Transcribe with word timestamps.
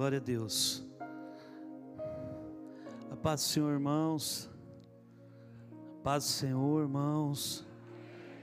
Glória 0.00 0.16
a 0.16 0.22
Deus. 0.22 0.82
A 3.10 3.16
paz 3.16 3.42
do 3.42 3.48
Senhor, 3.48 3.70
irmãos. 3.70 4.50
A 5.98 6.02
paz 6.02 6.24
do 6.24 6.30
Senhor, 6.30 6.80
irmãos. 6.80 7.68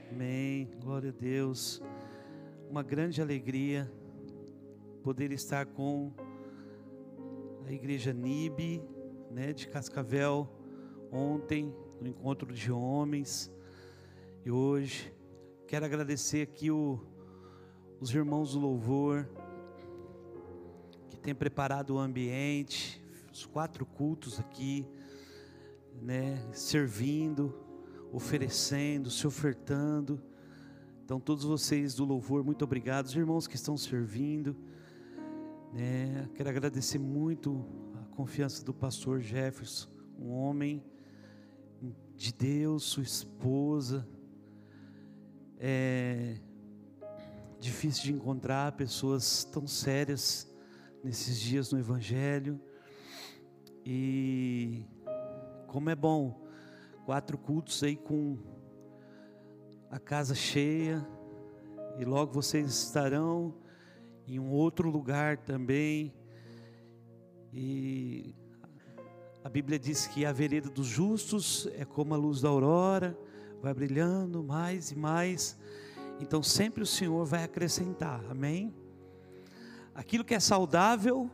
Amém. 0.08 0.70
Glória 0.80 1.10
a 1.10 1.12
Deus. 1.12 1.82
Uma 2.70 2.84
grande 2.84 3.20
alegria 3.20 3.92
poder 5.02 5.32
estar 5.32 5.66
com 5.66 6.12
a 7.66 7.72
igreja 7.72 8.12
NIB, 8.12 8.80
né, 9.28 9.52
de 9.52 9.66
Cascavel, 9.66 10.48
ontem, 11.10 11.74
no 12.00 12.06
encontro 12.06 12.54
de 12.54 12.70
homens, 12.70 13.52
e 14.44 14.50
hoje. 14.52 15.12
Quero 15.66 15.84
agradecer 15.84 16.42
aqui 16.42 16.70
o, 16.70 17.00
os 18.00 18.14
irmãos 18.14 18.52
do 18.52 18.60
louvor, 18.60 19.28
que 21.08 21.16
tem 21.16 21.34
preparado 21.34 21.94
o 21.94 21.98
ambiente, 21.98 23.02
os 23.32 23.46
quatro 23.46 23.84
cultos 23.84 24.38
aqui, 24.38 24.86
né, 26.00 26.42
servindo, 26.52 27.54
oferecendo, 28.12 29.10
se 29.10 29.26
ofertando. 29.26 30.20
Então, 31.04 31.18
todos 31.18 31.44
vocês 31.44 31.94
do 31.94 32.04
louvor, 32.04 32.44
muito 32.44 32.62
obrigado. 32.64 33.06
Os 33.06 33.16
irmãos 33.16 33.46
que 33.46 33.56
estão 33.56 33.76
servindo, 33.76 34.56
né, 35.72 36.28
quero 36.34 36.48
agradecer 36.48 36.98
muito 36.98 37.64
a 37.94 38.14
confiança 38.14 38.64
do 38.64 38.74
pastor 38.74 39.20
Jefferson, 39.20 39.88
um 40.18 40.30
homem 40.30 40.82
de 42.16 42.32
Deus, 42.32 42.84
sua 42.84 43.02
esposa. 43.02 44.06
É 45.58 46.36
difícil 47.60 48.04
de 48.04 48.12
encontrar 48.12 48.72
pessoas 48.72 49.44
tão 49.44 49.66
sérias 49.66 50.48
nesses 51.02 51.38
dias 51.38 51.72
no 51.72 51.78
Evangelho. 51.78 52.60
E 53.84 54.84
como 55.66 55.90
é 55.90 55.94
bom, 55.94 56.46
quatro 57.04 57.38
cultos 57.38 57.82
aí 57.82 57.96
com 57.96 58.38
a 59.90 59.98
casa 59.98 60.34
cheia, 60.34 61.06
e 61.98 62.04
logo 62.04 62.32
vocês 62.32 62.68
estarão 62.68 63.54
em 64.26 64.38
um 64.38 64.50
outro 64.50 64.90
lugar 64.90 65.38
também. 65.38 66.14
E 67.52 68.34
a 69.42 69.48
Bíblia 69.48 69.78
diz 69.78 70.06
que 70.06 70.26
a 70.26 70.32
vereda 70.32 70.68
dos 70.68 70.86
justos 70.86 71.66
é 71.74 71.84
como 71.84 72.12
a 72.12 72.16
luz 72.16 72.42
da 72.42 72.48
aurora, 72.48 73.18
vai 73.62 73.72
brilhando 73.72 74.42
mais 74.44 74.90
e 74.90 74.96
mais. 74.96 75.58
Então 76.20 76.42
sempre 76.42 76.82
o 76.82 76.86
Senhor 76.86 77.24
vai 77.24 77.44
acrescentar, 77.44 78.22
amém? 78.30 78.74
Aquilo 79.98 80.24
que 80.24 80.32
é 80.32 80.38
saudável 80.38 81.28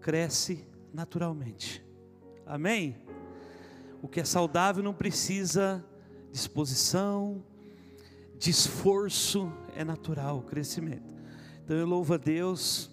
cresce 0.00 0.66
naturalmente. 0.90 1.84
Amém? 2.46 2.96
O 4.00 4.08
que 4.08 4.20
é 4.20 4.24
saudável 4.24 4.82
não 4.82 4.94
precisa 4.94 5.84
de 6.30 6.38
exposição, 6.38 7.44
de 8.38 8.48
esforço, 8.48 9.52
é 9.76 9.84
natural 9.84 10.38
o 10.38 10.42
crescimento. 10.42 11.14
Então 11.62 11.76
eu 11.76 11.84
louvo 11.84 12.14
a 12.14 12.16
Deus. 12.16 12.90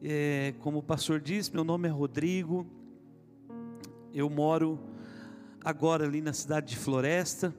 É, 0.00 0.54
como 0.60 0.78
o 0.78 0.82
pastor 0.82 1.20
disse, 1.20 1.52
meu 1.52 1.64
nome 1.64 1.88
é 1.88 1.90
Rodrigo. 1.90 2.64
Eu 4.14 4.30
moro 4.30 4.78
agora 5.64 6.04
ali 6.04 6.20
na 6.20 6.32
cidade 6.32 6.68
de 6.68 6.76
Floresta. 6.76 7.52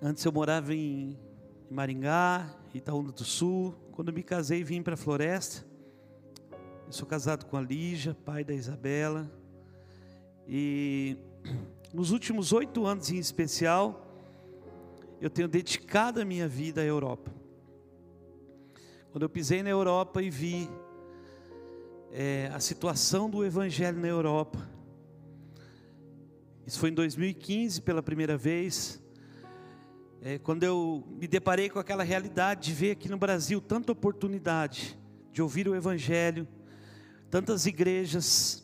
Antes 0.00 0.24
eu 0.24 0.32
morava 0.32 0.74
em 0.74 1.14
Maringá, 1.70 2.56
Itaúna 2.72 3.12
do 3.12 3.22
Sul. 3.22 3.74
Quando 4.00 4.14
me 4.14 4.22
casei, 4.22 4.64
vim 4.64 4.82
para 4.82 4.96
Floresta. 4.96 5.62
Eu 6.86 6.90
sou 6.90 7.06
casado 7.06 7.44
com 7.44 7.58
a 7.58 7.60
Lígia, 7.60 8.14
pai 8.24 8.42
da 8.42 8.54
Isabela. 8.54 9.30
E 10.48 11.18
nos 11.92 12.10
últimos 12.10 12.50
oito 12.50 12.86
anos 12.86 13.10
em 13.10 13.18
especial, 13.18 14.10
eu 15.20 15.28
tenho 15.28 15.46
dedicado 15.46 16.18
a 16.18 16.24
minha 16.24 16.48
vida 16.48 16.80
à 16.80 16.84
Europa. 16.84 17.30
Quando 19.12 19.24
eu 19.24 19.28
pisei 19.28 19.62
na 19.62 19.68
Europa 19.68 20.22
e 20.22 20.30
vi 20.30 20.66
é, 22.10 22.50
a 22.54 22.58
situação 22.58 23.28
do 23.28 23.44
Evangelho 23.44 24.00
na 24.00 24.08
Europa, 24.08 24.66
isso 26.66 26.78
foi 26.78 26.88
em 26.88 26.94
2015 26.94 27.82
pela 27.82 28.02
primeira 28.02 28.38
vez, 28.38 28.98
é, 30.22 30.38
quando 30.38 30.64
eu 30.64 31.02
me 31.18 31.26
deparei 31.26 31.70
com 31.70 31.78
aquela 31.78 32.02
realidade 32.02 32.66
de 32.66 32.74
ver 32.74 32.90
aqui 32.90 33.08
no 33.08 33.16
Brasil 33.16 33.60
tanta 33.60 33.92
oportunidade 33.92 34.98
de 35.32 35.40
ouvir 35.40 35.66
o 35.66 35.74
Evangelho, 35.74 36.46
tantas 37.30 37.64
igrejas, 37.64 38.62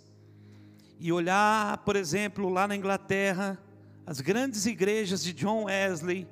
e 0.98 1.12
olhar, 1.12 1.78
por 1.78 1.96
exemplo, 1.96 2.48
lá 2.48 2.66
na 2.66 2.76
Inglaterra, 2.76 3.58
as 4.06 4.20
grandes 4.20 4.66
igrejas 4.66 5.22
de 5.22 5.32
John 5.32 5.64
Wesley, 5.64 6.26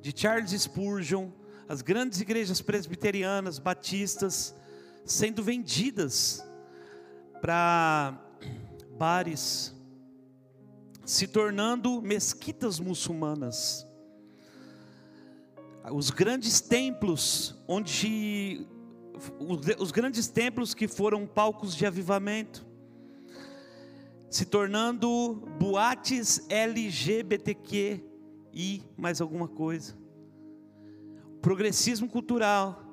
de 0.00 0.18
Charles 0.18 0.50
Spurgeon, 0.52 1.30
as 1.68 1.82
grandes 1.82 2.20
igrejas 2.20 2.60
presbiterianas, 2.60 3.58
batistas, 3.58 4.54
sendo 5.04 5.42
vendidas 5.42 6.44
para 7.40 8.18
bares, 8.98 9.74
se 11.04 11.26
tornando 11.26 12.00
mesquitas 12.00 12.78
muçulmanas. 12.78 13.89
Os 15.92 16.10
grandes 16.10 16.60
templos, 16.60 17.54
onde 17.66 18.66
os 19.78 19.90
grandes 19.90 20.28
templos 20.28 20.74
que 20.74 20.86
foram 20.88 21.26
palcos 21.26 21.74
de 21.74 21.86
avivamento, 21.86 22.66
se 24.30 24.44
tornando 24.44 25.34
boates 25.58 26.46
LGBTQ 26.48 28.04
e 28.52 28.82
mais 28.96 29.20
alguma 29.20 29.48
coisa. 29.48 29.98
Progressismo 31.42 32.08
cultural. 32.08 32.84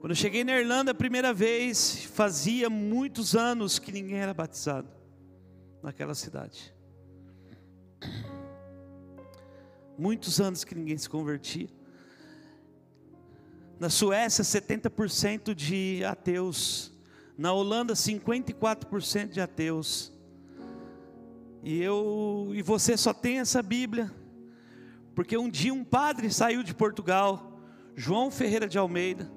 Quando 0.00 0.12
eu 0.12 0.16
cheguei 0.16 0.44
na 0.44 0.58
Irlanda 0.58 0.90
a 0.90 0.94
primeira 0.94 1.32
vez, 1.32 2.04
fazia 2.04 2.68
muitos 2.68 3.34
anos 3.36 3.78
que 3.78 3.92
ninguém 3.92 4.18
era 4.18 4.34
batizado 4.34 4.88
naquela 5.82 6.14
cidade. 6.14 6.74
Muitos 9.98 10.40
anos 10.40 10.64
que 10.64 10.74
ninguém 10.74 10.98
se 10.98 11.08
convertia. 11.08 11.68
Na 13.78 13.90
Suécia, 13.90 14.44
70% 14.44 15.54
de 15.54 16.02
ateus. 16.04 16.92
Na 17.36 17.52
Holanda, 17.52 17.94
54% 17.94 19.28
de 19.28 19.40
ateus. 19.40 20.12
E 21.62 21.82
eu 21.82 22.52
e 22.54 22.62
você 22.62 22.96
só 22.96 23.12
tem 23.12 23.40
essa 23.40 23.60
Bíblia, 23.60 24.14
porque 25.14 25.36
um 25.36 25.50
dia 25.50 25.74
um 25.74 25.82
padre 25.82 26.32
saiu 26.32 26.62
de 26.62 26.72
Portugal, 26.72 27.60
João 27.94 28.30
Ferreira 28.30 28.68
de 28.68 28.78
Almeida. 28.78 29.30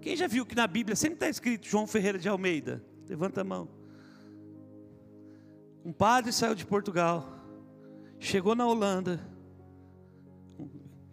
Quem 0.00 0.16
já 0.16 0.28
viu 0.28 0.46
que 0.46 0.54
na 0.54 0.66
Bíblia 0.66 0.94
sempre 0.94 1.16
está 1.16 1.28
escrito 1.28 1.66
João 1.66 1.86
Ferreira 1.86 2.20
de 2.20 2.28
Almeida? 2.28 2.84
Levanta 3.08 3.40
a 3.40 3.44
mão. 3.44 3.68
Um 5.84 5.92
padre 5.92 6.32
saiu 6.32 6.54
de 6.54 6.64
Portugal, 6.64 7.28
chegou 8.20 8.54
na 8.54 8.66
Holanda, 8.66 9.20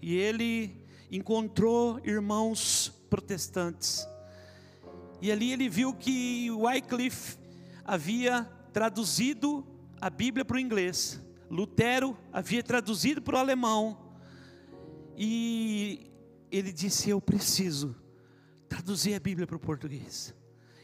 e 0.04 0.18
ele 0.18 0.76
encontrou 1.10 1.98
irmãos 2.04 2.92
protestantes. 3.10 4.06
E 5.22 5.32
ali 5.32 5.54
ele 5.54 5.70
viu 5.70 5.94
que 5.94 6.52
Wycliffe 6.52 7.38
havia 7.86 8.44
traduzido 8.74 9.66
a 10.02 10.10
Bíblia 10.10 10.44
para 10.44 10.58
o 10.58 10.60
inglês. 10.60 11.22
Lutero 11.50 12.18
havia 12.34 12.62
traduzido 12.62 13.22
para 13.22 13.38
o 13.38 13.40
alemão. 13.40 13.98
E 15.16 16.12
ele 16.52 16.74
disse: 16.74 17.10
Eu 17.10 17.22
preciso 17.22 17.96
traduzir 18.68 19.14
a 19.14 19.22
Bíblia 19.22 19.48
para 19.48 19.56
o 19.56 19.60
português. 19.60 20.36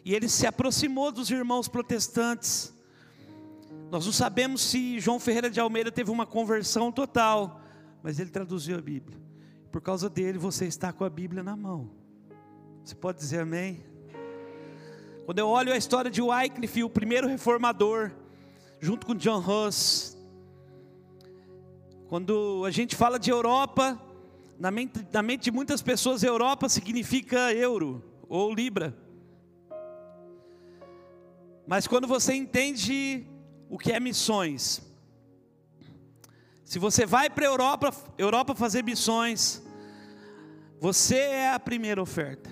E 0.06 0.16
ele 0.16 0.29
se 0.29 0.47
aproximou 0.47 1.11
dos 1.11 1.29
irmãos 1.29 1.67
protestantes. 1.67 2.73
Nós 3.91 4.05
não 4.05 4.14
sabemos 4.14 4.61
se 4.61 4.97
João 4.97 5.20
Ferreira 5.20 5.49
de 5.49 5.59
Almeida 5.59 5.91
teve 5.91 6.09
uma 6.09 6.26
conversão 6.26 6.90
total, 6.90 7.59
mas 8.03 8.19
ele 8.19 8.29
traduziu 8.29 8.78
a 8.78 8.81
Bíblia. 8.81 9.19
Por 9.72 9.81
causa 9.81 10.09
dele, 10.09 10.37
você 10.37 10.66
está 10.66 10.91
com 10.91 11.03
a 11.03 11.09
Bíblia 11.09 11.43
na 11.43 11.55
mão. 11.55 11.91
Você 12.84 12.96
pode 12.96 13.19
dizer 13.19 13.41
amém? 13.41 13.84
Quando 15.25 15.40
eu 15.40 15.47
olho 15.47 15.72
a 15.72 15.78
história 15.78 16.09
de 16.09 16.22
Wycliffe, 16.22 16.84
o 16.84 16.90
primeiro 16.90 17.28
reformador, 17.28 18.11
junto 18.79 19.05
com 19.05 19.13
John 19.13 19.43
Huss. 19.46 20.17
Quando 22.07 22.63
a 22.66 22.72
gente 22.72 22.96
fala 22.96 23.19
de 23.19 23.29
Europa, 23.29 24.01
na 24.57 24.72
mente, 24.72 25.05
na 25.13 25.22
mente 25.22 25.43
de 25.43 25.51
muitas 25.51 25.81
pessoas, 25.81 26.23
Europa 26.23 26.67
significa 26.67 27.53
euro 27.53 28.03
ou 28.28 28.53
libra. 28.53 28.97
Mas 31.67 31.85
quando 31.85 32.07
você 32.07 32.34
entende 32.34 33.28
o 33.69 33.78
que 33.78 33.91
é 33.91 33.99
missões, 33.99 34.81
se 36.70 36.78
você 36.78 37.04
vai 37.04 37.32
para 37.32 37.48
a 37.48 37.50
Europa, 37.50 37.92
Europa 38.16 38.54
fazer 38.54 38.84
missões, 38.84 39.60
você 40.80 41.16
é 41.16 41.52
a 41.52 41.60
primeira 41.60 42.00
oferta. 42.00 42.48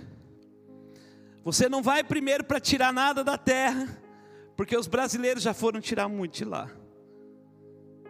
Você 1.43 1.69
não 1.69 1.83
vai 1.83 2.03
primeiro 2.03 2.43
para 2.43 2.59
tirar 2.59 2.91
nada 2.91 3.23
da 3.23 3.37
terra, 3.37 4.01
porque 4.55 4.75
os 4.75 4.87
brasileiros 4.87 5.43
já 5.43 5.53
foram 5.53 5.79
tirar 5.79 6.07
muito 6.07 6.33
de 6.33 6.45
lá. 6.45 6.67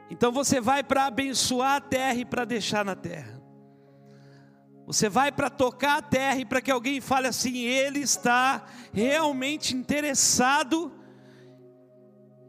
Então 0.09 0.31
você 0.31 0.61
vai 0.61 0.81
para 0.81 1.07
abençoar 1.07 1.75
a 1.75 1.81
terra 1.81 2.15
e 2.15 2.23
para 2.23 2.45
deixar 2.45 2.85
na 2.85 2.95
terra. 2.95 3.43
Você 4.85 5.09
vai 5.09 5.29
para 5.29 5.49
tocar 5.49 5.97
a 5.97 6.01
terra 6.01 6.37
e 6.39 6.45
para 6.45 6.61
que 6.61 6.71
alguém 6.71 7.01
fale 7.01 7.27
assim: 7.27 7.57
ele 7.65 7.99
está 7.99 8.65
realmente 8.93 9.75
interessado 9.75 10.89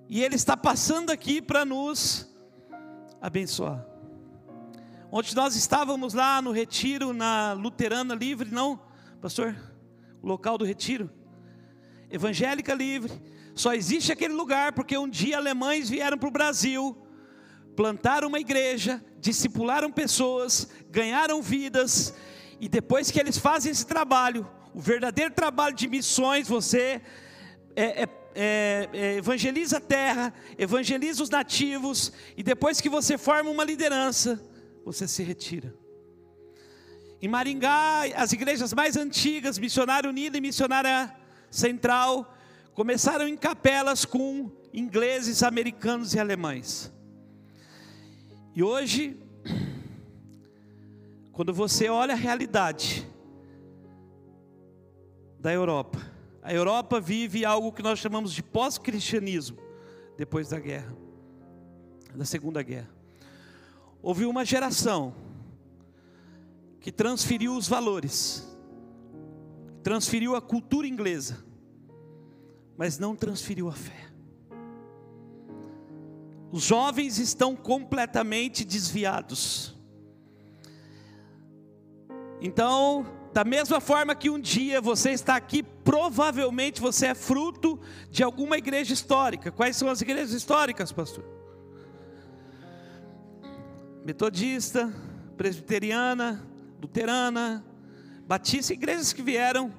e 0.09 0.23
ele 0.23 0.37
está 0.37 0.57
passando 0.57 1.11
aqui 1.11 1.43
para 1.43 1.65
nos 1.65 2.29
abençoar. 3.20 3.85
Ontem 5.11 5.35
nós 5.35 5.56
estávamos 5.56 6.12
lá 6.12 6.43
no 6.43 6.53
retiro 6.53 7.12
na 7.12 7.55
Luterana 7.55 8.15
Livre, 8.15 8.50
não, 8.50 8.79
pastor? 9.20 9.56
O 10.23 10.26
local 10.26 10.59
do 10.59 10.65
retiro. 10.65 11.11
Evangélica 12.11 12.75
Livre. 12.75 13.12
Só 13.55 13.75
existe 13.75 14.12
aquele 14.12 14.35
lugar 14.35 14.73
porque 14.73 14.97
um 14.97 15.09
dia 15.09 15.37
alemães 15.37 15.88
vieram 15.88 16.19
para 16.19 16.29
o 16.29 16.32
Brasil, 16.32 16.97
plantaram 17.75 18.29
uma 18.29 18.38
igreja, 18.38 19.03
discipularam 19.19 19.91
pessoas, 19.91 20.69
ganharam 20.91 21.43
vidas, 21.43 22.14
e 22.61 22.69
depois 22.69 23.11
que 23.11 23.19
eles 23.19 23.38
fazem 23.38 23.73
esse 23.73 23.87
trabalho, 23.87 24.49
o 24.75 24.81
verdadeiro 24.81 25.32
trabalho 25.32 25.75
de 25.75 25.88
missões, 25.88 26.49
você 26.49 27.00
é, 27.75 28.03
é, 28.03 28.06
é, 28.40 28.88
é 28.93 29.17
evangeliza 29.17 29.79
a 29.79 29.81
terra, 29.81 30.32
evangeliza 30.56 31.25
os 31.25 31.29
nativos, 31.29 32.12
e 32.37 32.43
depois 32.43 32.81
que 32.81 32.88
você 32.88 33.19
forma 33.19 33.50
uma 33.50 33.64
liderança, 33.64 34.40
você 34.85 35.08
se 35.08 35.25
retira. 35.25 35.75
Em 37.20 37.26
Maringá, 37.26 38.05
as 38.14 38.32
igrejas 38.32 38.73
mais 38.73 38.96
antigas, 38.96 39.58
Missionária 39.58 40.08
Unida 40.08 40.38
e 40.38 40.40
Missionária 40.40 41.12
Central, 41.50 42.32
começaram 42.75 43.26
em 43.26 43.37
capelas 43.37 44.05
com 44.05 44.52
ingleses, 44.73 45.43
americanos 45.43 46.14
e 46.14 46.20
alemães. 46.20 46.93
E 48.55 48.62
hoje, 48.62 49.17
quando 51.32 51.52
você 51.52 51.88
olha 51.88 52.14
a 52.14 52.17
realidade 52.17 53.05
da 55.40 55.52
Europa, 55.52 56.08
a 56.49 56.55
Europa 56.55 56.99
vive 56.99 57.45
algo 57.45 57.71
que 57.71 57.83
nós 57.83 57.99
chamamos 57.99 58.33
de 58.33 58.43
pós-cristianismo, 58.43 59.59
depois 60.17 60.49
da 60.49 60.59
guerra, 60.59 60.97
da 62.15 62.25
Segunda 62.25 62.62
Guerra. 62.62 62.89
Houve 64.00 64.25
uma 64.25 64.47
geração 64.47 65.15
que 66.81 66.91
transferiu 66.91 67.55
os 67.55 67.69
valores, 67.69 68.49
transferiu 69.83 70.35
a 70.35 70.41
cultura 70.41 70.87
inglesa, 70.87 71.45
mas 72.79 72.99
não 72.99 73.15
transferiu 73.15 73.69
a 73.69 73.73
fé. 73.73 74.11
Os 76.50 76.62
jovens 76.62 77.19
estão 77.19 77.55
completamente 77.55 78.65
desviados. 78.65 79.77
Então, 82.41 83.05
da 83.33 83.45
mesma 83.45 83.81
forma 83.81 84.15
que 84.15 84.31
um 84.31 84.41
dia 84.41 84.81
você 84.81 85.11
está 85.11 85.37
aqui, 85.37 85.63
provavelmente 85.63 86.81
você 86.81 87.09
é 87.09 87.15
fruto 87.15 87.79
de 88.11 88.23
alguma 88.23 88.57
igreja 88.57 88.93
histórica. 88.93 89.51
Quais 89.51 89.77
são 89.77 89.89
as 89.89 90.01
igrejas 90.01 90.33
históricas, 90.33 90.93
pastor? 90.93 91.39
metodista, 94.09 94.91
presbiteriana, 95.37 96.43
luterana, 96.81 97.63
batista, 98.27 98.73
igrejas 98.73 99.13
que 99.13 99.21
vieram 99.23 99.71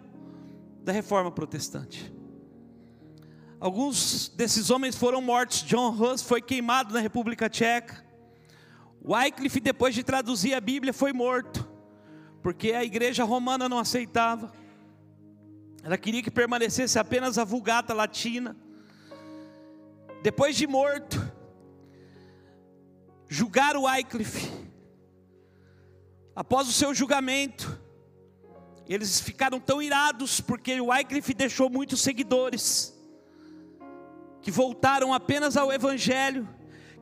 da 0.84 0.92
reforma 0.92 1.32
protestante. 1.32 2.14
Alguns 3.60 4.30
desses 4.30 4.70
homens 4.70 4.96
foram 4.96 5.20
mortos. 5.20 5.64
John 5.64 5.90
Hus 6.00 6.22
foi 6.22 6.44
queimado 6.44 6.94
na 6.94 7.00
República 7.00 7.50
Tcheca. 7.50 8.06
Wycliffe, 9.04 9.60
depois 9.60 9.96
de 9.96 10.04
traduzir 10.04 10.54
a 10.54 10.62
Bíblia, 10.62 10.94
foi 10.94 11.12
morto, 11.12 11.68
porque 12.42 12.72
a 12.72 12.84
igreja 12.84 13.24
romana 13.24 13.68
não 13.68 13.80
aceitava. 13.80 14.52
Ela 15.84 15.98
queria 15.98 16.22
que 16.22 16.32
permanecesse 16.32 17.00
apenas 17.00 17.38
a 17.38 17.44
Vulgata 17.44 17.94
Latina. 17.94 18.56
Depois 20.22 20.56
de 20.56 20.68
morto, 20.68 21.20
julgaram 23.28 23.84
Wycliffe. 23.84 24.52
Após 26.36 26.68
o 26.68 26.74
seu 26.74 26.94
julgamento, 26.94 27.80
eles 28.88 29.20
ficaram 29.20 29.60
tão 29.60 29.82
irados 29.82 30.42
porque 30.42 30.80
Wycliffe 30.80 31.34
deixou 31.34 31.70
muitos 31.70 32.02
seguidores 32.02 32.98
que 34.42 34.52
voltaram 34.52 35.14
apenas 35.14 35.58
ao 35.58 35.72
evangelho, 35.72 36.48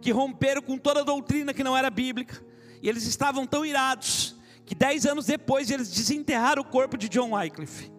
que 0.02 0.12
romperam 0.12 0.62
com 0.62 0.78
toda 0.78 1.02
a 1.02 1.04
doutrina 1.04 1.54
que 1.54 1.64
não 1.64 1.78
era 1.78 1.90
bíblica. 1.90 2.44
E 2.82 2.90
eles 2.90 3.06
estavam 3.06 3.46
tão 3.46 3.66
irados 3.66 4.37
que 4.68 4.76
dez 4.76 5.06
anos 5.06 5.26
depois 5.26 5.72
eles 5.72 5.90
desenterraram 5.90 6.62
o 6.62 6.66
corpo 6.66 6.98
de 6.98 7.08
John 7.08 7.32
Wycliffe. 7.32 7.90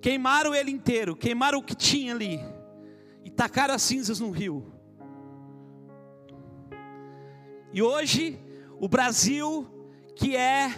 Queimaram 0.00 0.54
ele 0.54 0.70
inteiro, 0.70 1.14
queimaram 1.14 1.58
o 1.58 1.62
que 1.62 1.74
tinha 1.74 2.14
ali 2.14 2.40
e 3.22 3.30
tacaram 3.30 3.74
as 3.74 3.82
cinzas 3.82 4.20
no 4.20 4.30
rio. 4.30 4.72
E 7.74 7.82
hoje, 7.82 8.40
o 8.80 8.88
Brasil, 8.88 9.68
que 10.16 10.34
é, 10.34 10.74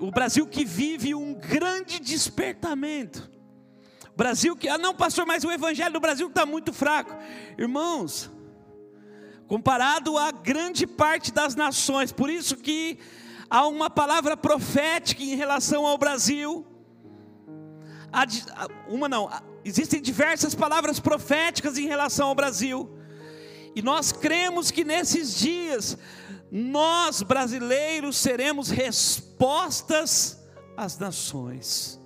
o 0.00 0.10
Brasil 0.10 0.44
que 0.44 0.64
vive 0.64 1.14
um 1.14 1.34
grande 1.34 2.00
despertamento, 2.00 3.30
Brasil 4.16 4.56
que, 4.56 4.68
ah 4.68 4.76
não 4.76 4.92
pastor, 4.92 5.24
mas 5.24 5.44
o 5.44 5.52
evangelho 5.52 5.92
do 5.92 6.00
Brasil 6.00 6.26
está 6.26 6.44
muito 6.44 6.72
fraco. 6.72 7.14
Irmãos, 7.56 8.28
comparado 9.52 10.16
a 10.16 10.30
grande 10.30 10.86
parte 10.86 11.30
das 11.30 11.54
nações, 11.54 12.10
por 12.10 12.30
isso 12.30 12.56
que 12.56 12.98
há 13.50 13.66
uma 13.66 13.90
palavra 13.90 14.34
profética 14.34 15.22
em 15.22 15.34
relação 15.34 15.84
ao 15.84 15.98
Brasil, 15.98 16.64
uma 18.88 19.10
não, 19.10 19.28
existem 19.62 20.00
diversas 20.00 20.54
palavras 20.54 20.98
proféticas 20.98 21.76
em 21.76 21.86
relação 21.86 22.28
ao 22.28 22.34
Brasil. 22.34 22.96
E 23.76 23.82
nós 23.82 24.10
cremos 24.10 24.70
que 24.70 24.84
nesses 24.84 25.34
dias 25.34 25.98
nós 26.50 27.20
brasileiros 27.20 28.16
seremos 28.16 28.70
respostas 28.70 30.42
às 30.78 30.96
nações. 30.96 32.00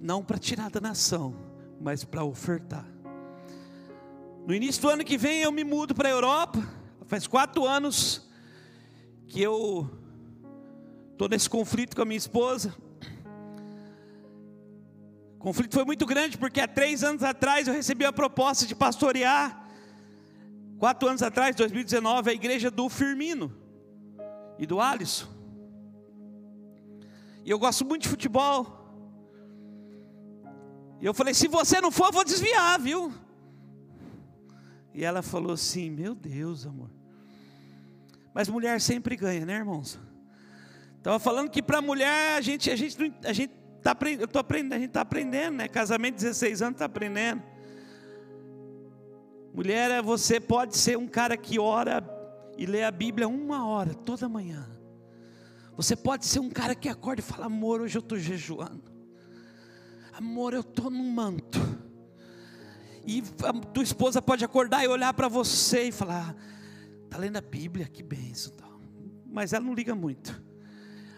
Não 0.00 0.24
para 0.24 0.36
tirar 0.36 0.68
da 0.68 0.80
nação, 0.80 1.32
mas 1.80 2.02
para 2.02 2.24
ofertar. 2.24 2.99
No 4.46 4.54
início 4.54 4.80
do 4.80 4.88
ano 4.88 5.04
que 5.04 5.18
vem 5.18 5.42
eu 5.42 5.52
me 5.52 5.62
mudo 5.62 5.94
para 5.94 6.08
a 6.08 6.12
Europa. 6.12 6.58
Faz 7.06 7.26
quatro 7.26 7.66
anos 7.66 8.28
que 9.26 9.40
eu 9.40 9.88
estou 11.12 11.28
nesse 11.28 11.48
conflito 11.48 11.94
com 11.94 12.02
a 12.02 12.04
minha 12.04 12.16
esposa. 12.16 12.74
O 15.34 15.38
conflito 15.38 15.74
foi 15.74 15.84
muito 15.84 16.06
grande 16.06 16.38
porque 16.38 16.60
há 16.60 16.66
três 16.66 17.04
anos 17.04 17.22
atrás 17.22 17.68
eu 17.68 17.74
recebi 17.74 18.04
a 18.04 18.12
proposta 18.12 18.66
de 18.66 18.74
pastorear. 18.74 19.68
Quatro 20.78 21.08
anos 21.08 21.22
atrás, 21.22 21.54
2019, 21.56 22.30
a 22.30 22.32
igreja 22.32 22.70
do 22.70 22.88
Firmino 22.88 23.54
e 24.58 24.66
do 24.66 24.80
Alisson. 24.80 25.28
E 27.44 27.50
eu 27.50 27.58
gosto 27.58 27.84
muito 27.84 28.02
de 28.02 28.08
futebol. 28.08 28.78
E 31.00 31.06
eu 31.06 31.12
falei: 31.12 31.34
se 31.34 31.48
você 31.48 31.80
não 31.80 31.90
for, 31.90 32.06
eu 32.06 32.12
vou 32.12 32.24
desviar, 32.24 32.80
viu? 32.80 33.12
E 34.94 35.04
ela 35.04 35.22
falou 35.22 35.52
assim: 35.52 35.90
Meu 35.90 36.14
Deus, 36.14 36.66
amor. 36.66 36.90
Mas 38.34 38.48
mulher 38.48 38.80
sempre 38.80 39.16
ganha, 39.16 39.44
né, 39.44 39.56
irmãos? 39.56 39.98
Estava 40.98 41.18
falando 41.18 41.50
que 41.50 41.62
para 41.62 41.80
mulher 41.80 42.36
a 42.36 42.40
gente, 42.40 42.70
a 42.70 42.76
gente, 42.76 42.96
a 43.24 43.32
gente 43.32 43.60
Tá, 43.82 43.96
eu 44.18 44.28
tô 44.28 44.38
aprendendo, 44.38 44.74
a 44.74 44.78
gente 44.78 44.88
está 44.88 45.00
aprendendo, 45.00 45.56
né? 45.56 45.68
Casamento 45.68 46.16
16 46.16 46.60
anos 46.60 46.74
está 46.74 46.84
aprendendo. 46.84 47.42
Mulher, 49.54 50.02
você 50.02 50.38
pode 50.38 50.76
ser 50.76 50.98
um 50.98 51.08
cara 51.08 51.36
que 51.36 51.58
ora 51.58 52.04
e 52.58 52.66
lê 52.66 52.84
a 52.84 52.90
Bíblia 52.90 53.26
uma 53.26 53.66
hora 53.66 53.94
toda 53.94 54.28
manhã. 54.28 54.68
Você 55.76 55.96
pode 55.96 56.26
ser 56.26 56.40
um 56.40 56.50
cara 56.50 56.74
que 56.74 56.88
acorda 56.90 57.20
e 57.20 57.24
fala: 57.24 57.46
Amor, 57.46 57.80
hoje 57.80 57.96
eu 57.96 58.00
estou 58.00 58.18
jejuando. 58.18 58.92
Amor, 60.12 60.52
eu 60.52 60.60
estou 60.60 60.90
num 60.90 61.10
manto. 61.10 61.58
E 63.06 63.22
a 63.44 63.52
tua 63.52 63.82
esposa 63.82 64.20
pode 64.20 64.44
acordar 64.44 64.84
e 64.84 64.88
olhar 64.88 65.12
para 65.14 65.28
você 65.28 65.84
e 65.84 65.92
falar: 65.92 66.34
Está 67.04 67.18
lendo 67.18 67.36
a 67.36 67.40
Bíblia, 67.40 67.86
que 67.86 68.02
benção. 68.02 68.52
Mas 69.26 69.52
ela 69.52 69.64
não 69.64 69.74
liga 69.74 69.94
muito. 69.94 70.42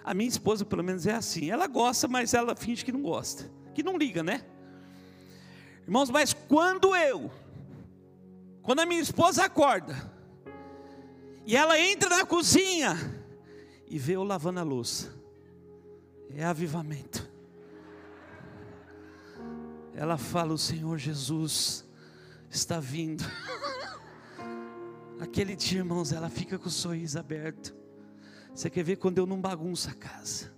A 0.04 0.12
minha 0.14 0.28
esposa, 0.28 0.64
pelo 0.64 0.82
menos, 0.82 1.06
é 1.06 1.14
assim. 1.14 1.50
Ela 1.50 1.66
gosta, 1.66 2.08
mas 2.08 2.34
ela 2.34 2.54
finge 2.54 2.84
que 2.84 2.92
não 2.92 3.02
gosta. 3.02 3.50
Que 3.74 3.82
não 3.82 3.96
liga, 3.96 4.22
né? 4.22 4.44
Irmãos, 5.84 6.10
mas 6.10 6.32
quando 6.32 6.94
eu, 6.94 7.30
quando 8.62 8.80
a 8.80 8.86
minha 8.86 9.00
esposa 9.00 9.44
acorda, 9.44 10.10
e 11.44 11.56
ela 11.56 11.78
entra 11.78 12.08
na 12.08 12.24
cozinha, 12.24 12.96
e 13.88 13.98
vê 13.98 14.14
eu 14.14 14.24
lavando 14.24 14.60
a 14.60 14.62
louça. 14.62 15.12
É 16.34 16.44
avivamento. 16.44 17.30
Ela 19.94 20.16
fala: 20.16 20.52
O 20.52 20.58
Senhor 20.58 20.98
Jesus 20.98 21.84
está 22.50 22.80
vindo. 22.80 23.24
Aquele 25.20 25.54
dia, 25.54 25.78
irmãos, 25.78 26.12
ela 26.12 26.28
fica 26.28 26.58
com 26.58 26.68
o 26.68 26.70
sorriso 26.70 27.18
aberto. 27.18 27.74
Você 28.54 28.68
quer 28.68 28.82
ver 28.82 28.96
quando 28.96 29.18
eu 29.18 29.26
não 29.26 29.40
bagunço 29.40 29.88
a 29.88 29.94
casa? 29.94 30.52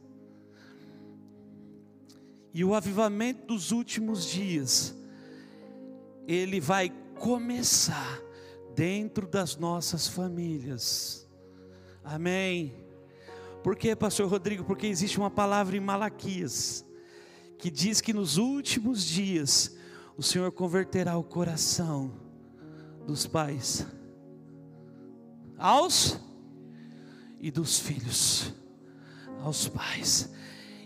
E 2.52 2.64
o 2.64 2.74
avivamento 2.74 3.46
dos 3.46 3.72
últimos 3.72 4.24
dias, 4.24 4.94
ele 6.26 6.60
vai 6.60 6.92
começar 7.18 8.20
dentro 8.74 9.26
das 9.26 9.56
nossas 9.56 10.06
famílias. 10.08 11.28
Amém. 12.02 12.74
Por 13.62 13.76
quê, 13.76 13.96
pastor 13.96 14.28
Rodrigo? 14.28 14.64
Porque 14.64 14.86
existe 14.86 15.18
uma 15.18 15.30
palavra 15.30 15.76
em 15.76 15.80
Malaquias 15.80 16.84
que 17.58 17.70
diz 17.70 18.00
que 18.00 18.12
nos 18.12 18.36
últimos 18.36 19.04
dias 19.04 19.76
o 20.16 20.22
Senhor 20.22 20.50
converterá 20.52 21.16
o 21.16 21.24
coração 21.24 22.12
dos 23.06 23.26
pais 23.26 23.86
aos 25.58 26.18
e 27.40 27.50
dos 27.50 27.78
filhos 27.78 28.52
aos 29.40 29.68
pais. 29.68 30.32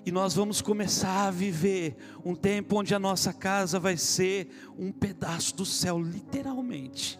E 0.05 0.11
nós 0.11 0.35
vamos 0.35 0.63
começar 0.63 1.29
a 1.29 1.31
viver 1.31 1.97
um 2.25 2.35
tempo 2.35 2.79
onde 2.79 2.95
a 2.95 2.99
nossa 2.99 3.33
casa 3.33 3.79
vai 3.79 3.97
ser 3.97 4.49
um 4.79 4.91
pedaço 4.91 5.55
do 5.55 5.67
céu, 5.67 6.01
literalmente. 6.01 7.19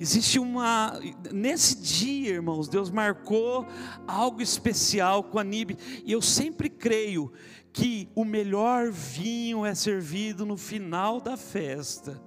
Existe 0.00 0.38
uma. 0.38 0.98
Nesse 1.32 1.76
dia, 1.76 2.34
irmãos, 2.34 2.68
Deus 2.68 2.88
marcou 2.88 3.66
algo 4.06 4.40
especial 4.40 5.24
com 5.24 5.40
a 5.40 5.44
Nibe. 5.44 5.76
E 6.04 6.12
eu 6.12 6.22
sempre 6.22 6.70
creio 6.70 7.32
que 7.72 8.08
o 8.14 8.24
melhor 8.24 8.90
vinho 8.90 9.64
é 9.64 9.74
servido 9.74 10.44
no 10.44 10.56
final 10.56 11.20
da 11.20 11.36
festa. 11.36 12.20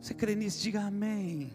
Você 0.00 0.14
crê 0.14 0.34
nisso? 0.34 0.62
Diga 0.62 0.82
amém. 0.82 1.52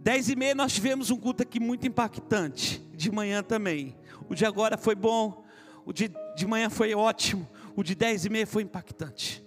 Dez 0.00 0.28
e 0.28 0.36
meia 0.36 0.54
nós 0.54 0.72
tivemos 0.72 1.10
um 1.10 1.16
culto 1.16 1.42
aqui 1.42 1.58
muito 1.60 1.86
impactante. 1.86 2.80
De 2.94 3.10
manhã 3.10 3.42
também. 3.42 3.96
O 4.28 4.34
de 4.34 4.44
agora 4.44 4.76
foi 4.76 4.94
bom. 4.94 5.44
O 5.84 5.92
de, 5.92 6.10
de 6.36 6.46
manhã 6.46 6.68
foi 6.68 6.94
ótimo. 6.94 7.48
O 7.76 7.82
de 7.82 7.94
dez 7.94 8.24
e 8.24 8.28
meia 8.28 8.46
foi 8.46 8.62
impactante. 8.62 9.44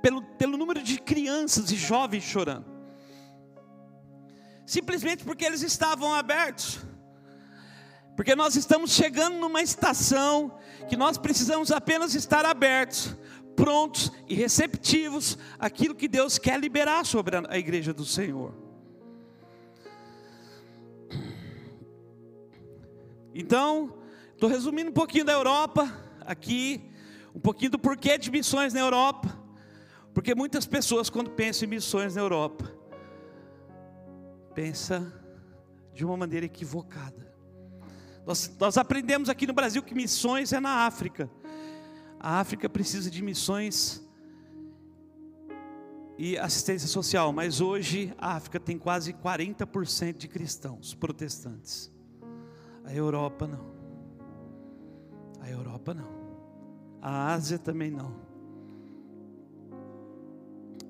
Pelo, 0.00 0.22
pelo 0.36 0.56
número 0.56 0.82
de 0.82 0.98
crianças 1.00 1.70
e 1.70 1.76
jovens 1.76 2.24
chorando. 2.24 2.66
Simplesmente 4.66 5.24
porque 5.24 5.44
eles 5.44 5.62
estavam 5.62 6.14
abertos. 6.14 6.80
Porque 8.16 8.34
nós 8.34 8.56
estamos 8.56 8.92
chegando 8.92 9.38
numa 9.38 9.62
estação 9.62 10.58
que 10.88 10.96
nós 10.96 11.16
precisamos 11.16 11.70
apenas 11.70 12.14
estar 12.14 12.44
abertos, 12.44 13.16
prontos 13.56 14.12
e 14.28 14.34
receptivos 14.34 15.38
àquilo 15.58 15.94
que 15.94 16.08
Deus 16.08 16.38
quer 16.38 16.58
liberar 16.58 17.04
sobre 17.04 17.36
a 17.48 17.58
igreja 17.58 17.92
do 17.92 18.04
Senhor. 18.04 18.54
Então, 23.34 23.94
estou 24.34 24.48
resumindo 24.48 24.90
um 24.90 24.94
pouquinho 24.94 25.24
da 25.24 25.32
Europa 25.32 25.90
aqui, 26.20 26.90
um 27.34 27.40
pouquinho 27.40 27.70
do 27.70 27.78
porquê 27.78 28.18
de 28.18 28.30
missões 28.30 28.74
na 28.74 28.80
Europa, 28.80 29.38
porque 30.12 30.34
muitas 30.34 30.66
pessoas 30.66 31.08
quando 31.08 31.30
pensam 31.30 31.66
em 31.66 31.70
missões 31.70 32.14
na 32.14 32.20
Europa, 32.20 32.70
pensa 34.54 35.10
de 35.94 36.04
uma 36.04 36.16
maneira 36.16 36.44
equivocada. 36.44 37.21
Nós, 38.26 38.54
nós 38.58 38.76
aprendemos 38.78 39.28
aqui 39.28 39.46
no 39.46 39.52
Brasil 39.52 39.82
que 39.82 39.94
missões 39.94 40.52
é 40.52 40.60
na 40.60 40.86
África. 40.86 41.30
A 42.20 42.38
África 42.38 42.68
precisa 42.68 43.10
de 43.10 43.22
missões 43.22 44.00
e 46.16 46.38
assistência 46.38 46.86
social, 46.86 47.32
mas 47.32 47.60
hoje 47.60 48.14
a 48.16 48.36
África 48.36 48.60
tem 48.60 48.78
quase 48.78 49.12
40% 49.12 50.18
de 50.18 50.28
cristãos 50.28 50.94
protestantes. 50.94 51.92
A 52.84 52.94
Europa 52.94 53.46
não. 53.48 53.72
A 55.40 55.50
Europa 55.50 55.92
não. 55.92 56.08
A 57.00 57.32
Ásia 57.32 57.58
também 57.58 57.90
não. 57.90 58.14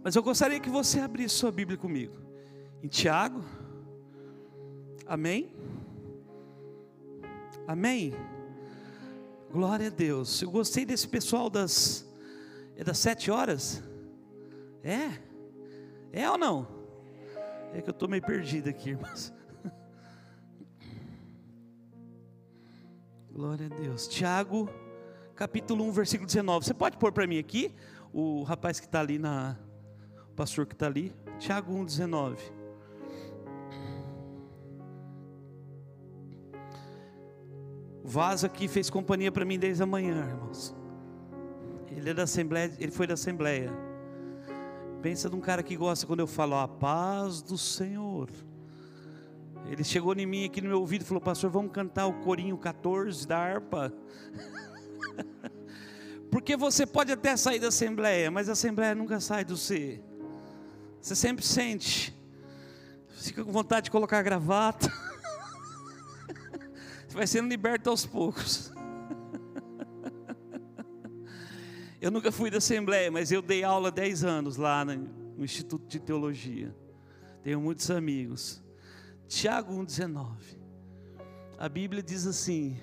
Mas 0.05 0.17
eu 0.17 0.23
gostaria 0.23 0.61
que 0.61 0.69
você 0.69 1.01
abrisse 1.01 1.37
sua 1.37 1.51
Bíblia 1.53 1.79
comigo. 1.79 2.17
Em 2.83 2.89
Tiago. 2.89 3.43
Amém? 5.07 5.55
Amém? 7.67 8.13
Glória 9.51 9.87
a 9.87 9.91
Deus. 9.91 10.43
Eu 10.43 10.51
gostei 10.51 10.85
desse 10.85 11.07
pessoal 11.07 11.49
das. 11.49 12.09
É 12.77 12.83
das 12.83 12.99
sete 12.99 13.31
horas? 13.31 13.83
É? 14.83 15.19
É 16.13 16.29
ou 16.31 16.37
não? 16.37 16.67
É 17.73 17.81
que 17.81 17.89
eu 17.89 17.93
estou 17.93 18.09
meio 18.09 18.23
perdido 18.23 18.69
aqui, 18.69 18.91
irmãos. 18.91 19.33
Glória 23.31 23.67
a 23.67 23.69
Deus. 23.69 24.09
Tiago, 24.09 24.69
capítulo 25.37 25.85
1, 25.85 25.93
versículo 25.93 26.27
19. 26.27 26.67
Você 26.67 26.75
pode 26.75 26.97
pôr 26.97 27.13
para 27.13 27.27
mim 27.27 27.39
aqui? 27.39 27.75
O 28.13 28.43
rapaz 28.43 28.81
que 28.81 28.87
está 28.87 29.01
ali 29.01 29.19
na. 29.19 29.57
O 30.31 30.35
pastor 30.35 30.67
que 30.67 30.75
está 30.75 30.87
ali. 30.87 31.15
Tiago 31.39 31.73
1, 31.75 31.85
19. 31.85 32.62
O 38.05 38.09
Vaso 38.09 38.47
aqui 38.47 38.67
fez 38.67 38.91
companhia 38.91 39.31
para 39.31 39.45
mim 39.45 39.59
desde 39.59 39.83
a 39.83 39.87
manhã, 39.87 40.27
irmãos. 40.27 40.75
Ele 41.91 42.11
é 42.11 42.15
da 42.15 42.25
Assembleia, 42.25 42.73
ele 42.79 42.91
foi 42.91 43.07
da 43.07 43.15
Assembleia. 43.15 43.73
Pensa 45.01 45.29
num 45.29 45.41
cara 45.41 45.63
que 45.63 45.77
gosta 45.77 46.07
quando 46.07 46.21
eu 46.21 46.27
falo 46.27 46.57
a 46.57 46.67
paz 46.67 47.43
do 47.43 47.57
Senhor. 47.57 48.29
Ele 49.67 49.85
chegou 49.85 50.15
em 50.15 50.27
mim 50.27 50.45
aqui 50.45 50.61
no 50.61 50.69
meu 50.69 50.81
ouvido 50.81 51.03
e 51.03 51.05
falou: 51.05 51.21
Pastor, 51.21 51.49
vamos 51.51 51.73
cantar 51.73 52.07
o 52.07 52.15
corinho 52.15 52.59
14 52.59 53.27
da 53.27 53.39
harpa. 53.39 53.93
Porque 56.31 56.57
você 56.57 56.87
pode 56.87 57.13
até 57.13 57.37
sair 57.37 57.61
da 57.61 57.69
Assembleia, 57.69 58.31
mas 58.31 58.49
a 58.49 58.53
Assembleia 58.53 58.95
nunca 58.95 59.21
sai 59.21 59.45
do 59.45 59.57
você. 59.57 60.01
Você 61.01 61.15
sempre 61.15 61.45
sente, 61.45 62.17
fica 63.09 63.45
com 63.45 63.53
vontade 63.53 63.85
de 63.85 63.91
colocar 63.91 64.23
gravata. 64.23 64.91
Você 67.13 67.19
vai 67.19 67.27
sendo 67.27 67.49
liberto 67.51 67.91
aos 67.91 68.07
poucos. 68.07 68.73
Eu 72.01 72.11
nunca 72.11 72.33
fui 72.33 72.51
da 72.51 72.57
Assembleia, 72.57 73.11
mas 73.11 73.31
eu 73.31 73.43
dei 73.43 73.63
aula 73.63 73.91
10 73.91 74.25
anos 74.25 74.57
lá 74.57 74.83
no 74.83 75.45
Instituto 75.45 75.87
de 75.87 76.01
Teologia. 76.01 76.75
Tenho 77.43 77.61
muitos 77.61 77.91
amigos. 77.91 78.63
Tiago 79.29 79.75
1,19. 79.75 80.57
A 81.59 81.69
Bíblia 81.69 82.03
diz 82.03 82.27
assim: 82.27 82.81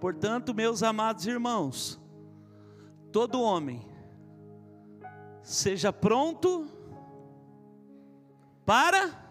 Portanto, 0.00 0.54
meus 0.54 0.82
amados 0.82 1.26
irmãos, 1.26 2.00
todo 3.12 3.42
homem 3.42 3.86
seja 5.42 5.92
pronto 5.92 6.66
para. 8.64 9.30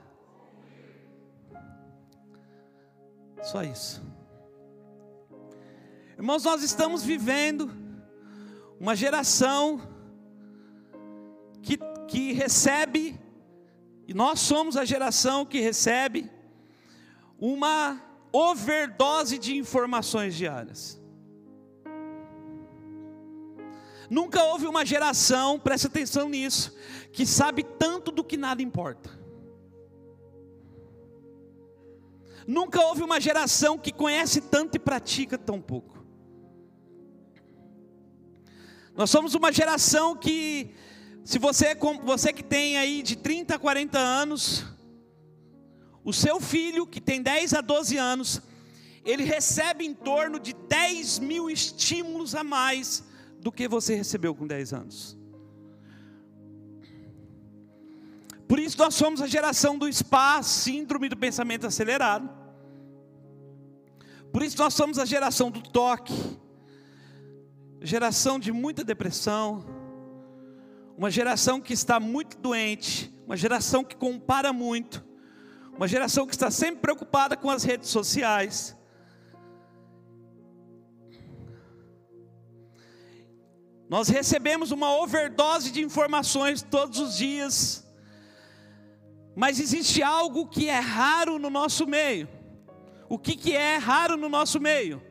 Só 3.41 3.63
isso. 3.63 4.18
Irmãos, 6.19 6.43
nós 6.43 6.63
estamos 6.63 7.01
vivendo 7.01 7.71
uma 8.77 8.93
geração 8.93 9.81
que, 11.61 11.77
que 12.09 12.33
recebe, 12.33 13.17
e 14.05 14.13
nós 14.13 14.41
somos 14.41 14.75
a 14.75 14.83
geração 14.83 15.45
que 15.45 15.61
recebe 15.61 16.29
uma 17.39 18.03
overdose 18.33 19.37
de 19.37 19.55
informações 19.55 20.35
diárias. 20.35 21.01
Nunca 24.09 24.43
houve 24.43 24.67
uma 24.67 24.85
geração, 24.85 25.57
preste 25.57 25.87
atenção 25.87 26.27
nisso, 26.27 26.75
que 27.13 27.25
sabe 27.25 27.63
tanto 27.63 28.11
do 28.11 28.25
que 28.25 28.35
nada 28.35 28.61
importa. 28.61 29.09
Nunca 32.45 32.81
houve 32.81 33.03
uma 33.03 33.21
geração 33.21 33.77
que 33.77 33.93
conhece 33.93 34.41
tanto 34.41 34.75
e 34.75 34.79
pratica 34.79 35.37
tão 35.37 35.61
pouco. 35.61 35.98
Nós 38.99 39.09
somos 39.09 39.33
uma 39.33 39.49
geração 39.49 40.13
que, 40.13 40.71
se 41.23 41.39
você, 41.39 41.73
você 42.03 42.33
que 42.33 42.43
tem 42.43 42.77
aí 42.77 43.01
de 43.01 43.15
30 43.15 43.55
a 43.55 43.57
40 43.57 43.97
anos, 43.97 44.65
o 46.03 46.11
seu 46.11 46.41
filho, 46.41 46.85
que 46.85 46.99
tem 46.99 47.21
10 47.21 47.53
a 47.53 47.61
12 47.61 47.95
anos, 47.95 48.41
ele 49.05 49.23
recebe 49.23 49.85
em 49.85 49.93
torno 49.93 50.37
de 50.37 50.51
10 50.51 51.19
mil 51.19 51.49
estímulos 51.49 52.35
a 52.35 52.43
mais 52.43 53.01
do 53.39 53.53
que 53.53 53.69
você 53.69 53.95
recebeu 53.95 54.35
com 54.35 54.45
10 54.45 54.73
anos. 54.73 55.17
Por 58.49 58.59
isso 58.59 58.77
nós 58.79 58.95
somos 58.95 59.21
a 59.21 59.27
geração 59.27 59.77
do 59.77 59.89
spa, 59.93 60.43
síndrome 60.43 61.07
do 61.07 61.15
pensamento 61.15 61.65
acelerado. 61.65 62.29
Por 64.33 64.43
isso 64.43 64.57
nós 64.57 64.73
somos 64.73 64.99
a 64.99 65.05
geração 65.05 65.49
do 65.49 65.61
toque, 65.61 66.37
geração 67.81 68.39
de 68.39 68.51
muita 68.51 68.83
depressão, 68.83 69.65
uma 70.97 71.09
geração 71.09 71.61
que 71.61 71.73
está 71.73 71.99
muito 71.99 72.37
doente, 72.37 73.13
uma 73.25 73.37
geração 73.37 73.83
que 73.83 73.95
compara 73.95 74.51
muito, 74.51 75.05
uma 75.75 75.87
geração 75.87 76.27
que 76.27 76.33
está 76.33 76.51
sempre 76.51 76.81
preocupada 76.81 77.37
com 77.37 77.49
as 77.49 77.63
redes 77.63 77.89
sociais. 77.89 78.75
Nós 83.87 84.09
recebemos 84.09 84.71
uma 84.71 84.93
overdose 84.97 85.71
de 85.71 85.81
informações 85.81 86.61
todos 86.61 86.99
os 86.99 87.17
dias, 87.17 87.87
mas 89.35 89.59
existe 89.59 90.03
algo 90.03 90.47
que 90.47 90.67
é 90.67 90.79
raro 90.79 91.39
no 91.39 91.49
nosso 91.49 91.87
meio. 91.87 92.27
O 93.07 93.17
que, 93.17 93.35
que 93.35 93.55
é 93.55 93.77
raro 93.77 94.17
no 94.17 94.29
nosso 94.29 94.59
meio? 94.59 95.08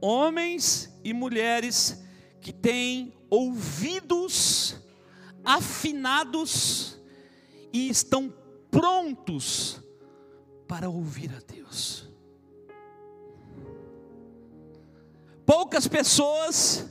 Homens 0.00 0.90
e 1.04 1.12
mulheres 1.12 2.02
que 2.40 2.52
têm 2.52 3.12
ouvidos 3.28 4.76
afinados 5.44 6.98
e 7.72 7.88
estão 7.88 8.32
prontos 8.70 9.80
para 10.66 10.88
ouvir 10.88 11.32
a 11.34 11.52
Deus. 11.52 12.08
Poucas 15.44 15.88
pessoas 15.88 16.88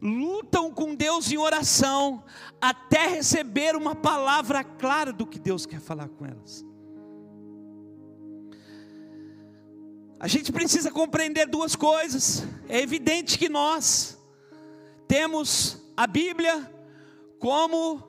lutam 0.00 0.72
com 0.72 0.94
Deus 0.94 1.30
em 1.30 1.36
oração 1.36 2.24
até 2.60 3.06
receber 3.06 3.76
uma 3.76 3.94
palavra 3.94 4.64
clara 4.64 5.12
do 5.12 5.26
que 5.26 5.38
Deus 5.38 5.66
quer 5.66 5.80
falar 5.80 6.08
com 6.08 6.24
elas. 6.24 6.64
A 10.18 10.26
gente 10.26 10.50
precisa 10.50 10.90
compreender 10.90 11.46
duas 11.46 11.76
coisas. 11.76 12.42
É 12.68 12.80
evidente 12.80 13.38
que 13.38 13.48
nós 13.48 14.18
temos 15.06 15.82
a 15.96 16.06
Bíblia 16.06 16.72
como 17.38 18.02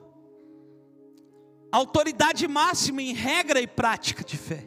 autoridade 1.70 2.48
máxima 2.48 3.02
em 3.02 3.12
regra 3.12 3.60
e 3.60 3.66
prática 3.66 4.24
de 4.24 4.38
fé. 4.38 4.64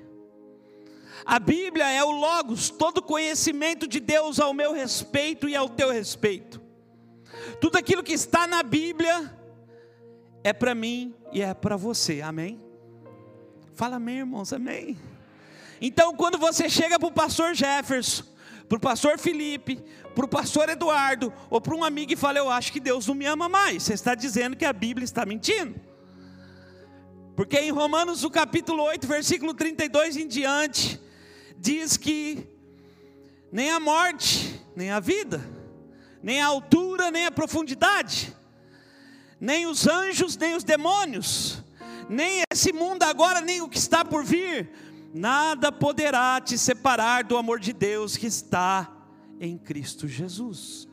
A 1.26 1.40
Bíblia 1.40 1.90
é 1.90 2.04
o 2.04 2.12
Logos, 2.12 2.70
todo 2.70 3.02
conhecimento 3.02 3.88
de 3.88 4.00
Deus 4.00 4.40
ao 4.40 4.54
meu 4.54 4.74
respeito 4.74 5.48
e 5.50 5.56
ao 5.56 5.70
teu 5.70 5.92
respeito. 5.92 6.62
Tudo 7.60 7.78
aquilo 7.78 8.04
que 8.04 8.14
está 8.14 8.46
na 8.46 8.62
Bíblia 8.64 9.36
é 10.44 10.54
para 10.54 10.74
mim 10.76 11.14
e 11.32 11.42
é 11.42 11.54
para 11.54 11.78
você, 11.78 12.22
amém? 12.22 12.62
Fala 13.74 13.96
amém, 13.96 14.20
irmãos, 14.20 14.52
amém. 14.54 14.98
Então, 15.82 16.16
quando 16.16 16.38
você 16.38 16.70
chega 16.70 17.00
para 17.00 17.10
o 17.10 17.12
pastor 17.12 17.56
Jefferson, 17.56 18.24
para 18.70 18.78
o 18.78 18.80
pastor 18.80 19.18
Felipe, 19.18 19.84
para 20.14 20.26
o 20.26 20.28
pastor 20.28 20.70
Eduardo, 20.70 21.34
ou 21.50 21.60
para 21.60 21.76
um 21.76 21.84
amigo 21.84 22.14
e 22.14 22.16
fala: 22.16 22.38
Eu 22.38 22.50
acho 22.50 22.72
que 22.72 22.80
Deus 22.80 23.08
não 23.08 23.16
me 23.16 23.26
ama 23.26 23.50
mais, 23.50 23.82
você 23.82 23.94
está 23.94 24.14
dizendo 24.14 24.56
que 24.56 24.64
a 24.64 24.72
Bíblia 24.72 25.04
está 25.04 25.26
mentindo. 25.26 25.76
Porque 27.36 27.58
em 27.58 27.72
Romanos, 27.72 28.22
no 28.22 28.30
capítulo 28.30 28.84
8, 28.84 29.08
versículo 29.08 29.56
32 29.56 30.18
em 30.18 30.28
diante, 30.28 31.02
diz 31.58 31.98
que 31.98 32.48
nem 33.52 33.72
a 33.72 33.80
morte, 33.80 34.62
nem 34.76 34.92
a 34.92 35.00
vida, 35.00 35.42
nem 36.22 36.42
a 36.42 36.46
altura, 36.46 37.10
nem 37.10 37.26
a 37.26 37.32
profundidade, 37.32 38.36
nem 39.40 39.66
os 39.66 39.88
anjos, 39.88 40.38
nem 40.38 40.56
os 40.56 40.64
demônios, 40.64 41.64
nem 42.08 42.44
esse 42.54 42.72
mundo 42.72 43.02
agora, 43.04 43.42
nem 43.42 43.62
o 43.62 43.68
que 43.68 43.78
está 43.78 44.06
por 44.06 44.24
vir, 44.24 44.70
nada 45.14 45.72
poderá 45.72 46.40
te 46.40 46.58
separar 46.58 47.24
do 47.24 47.38
amor 47.38 47.60
de 47.60 47.74
Deus 47.74 48.16
que 48.18 48.28
está 48.28 48.90
em 49.40 49.58
Cristo 49.58 50.08
Jesus. 50.08 50.88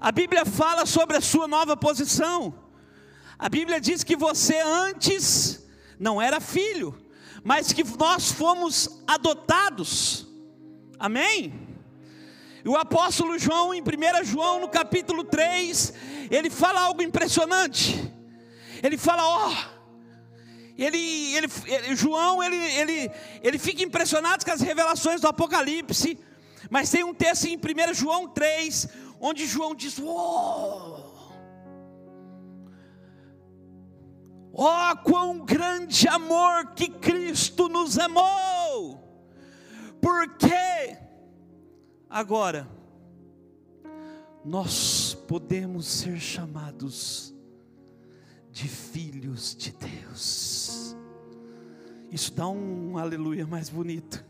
A 0.00 0.12
Bíblia 0.12 0.44
fala 0.44 0.86
sobre 0.86 1.16
a 1.16 1.20
sua 1.20 1.48
nova 1.48 1.76
posição. 1.76 2.54
A 3.38 3.48
Bíblia 3.48 3.80
diz 3.80 4.04
que 4.04 4.16
você 4.16 4.58
antes 4.60 5.66
não 5.98 6.20
era 6.20 6.40
filho, 6.40 6.94
mas 7.42 7.72
que 7.72 7.82
nós 7.98 8.30
fomos 8.30 9.02
adotados. 9.06 10.26
Amém? 10.98 11.52
E 12.64 12.68
o 12.68 12.76
apóstolo 12.76 13.38
João, 13.38 13.74
em 13.74 13.82
1 13.82 14.24
João, 14.24 14.60
no 14.60 14.68
capítulo 14.68 15.24
3, 15.24 15.92
ele 16.30 16.48
fala 16.48 16.80
algo 16.80 17.02
impressionante. 17.02 18.10
Ele 18.82 18.96
fala, 18.96 19.22
ó, 19.22 19.50
oh, 19.50 19.73
ele, 20.76 21.34
ele, 21.34 21.46
ele, 21.66 21.96
João, 21.96 22.42
ele, 22.42 22.56
ele, 22.56 23.10
ele 23.42 23.58
fica 23.58 23.82
impressionado 23.82 24.44
com 24.44 24.50
as 24.50 24.60
revelações 24.60 25.20
do 25.20 25.28
Apocalipse, 25.28 26.18
mas 26.70 26.90
tem 26.90 27.04
um 27.04 27.14
texto 27.14 27.46
em 27.46 27.56
1 27.56 27.94
João 27.94 28.28
3, 28.28 28.88
onde 29.20 29.46
João 29.46 29.74
diz: 29.74 29.98
Oh, 29.98 31.00
oh 34.52 34.96
quão 35.04 35.38
grande 35.44 36.08
amor 36.08 36.74
que 36.74 36.88
Cristo 36.88 37.68
nos 37.68 37.98
amou, 37.98 39.00
porque 40.00 40.54
Agora, 42.14 42.70
nós 44.44 45.14
podemos 45.26 45.84
ser 45.84 46.20
chamados 46.20 47.33
de 48.54 48.68
filhos 48.68 49.56
de 49.56 49.72
Deus. 49.72 50.96
Isso 52.10 52.32
dá 52.32 52.46
um 52.46 52.96
aleluia 52.96 53.44
mais 53.44 53.68
bonito. 53.68 54.24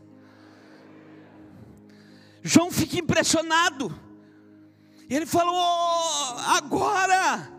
João 2.41 2.71
fica 2.71 2.97
impressionado. 2.97 3.97
Ele 5.07 5.27
falou: 5.27 5.53
oh, 5.55 6.39
agora 6.57 7.51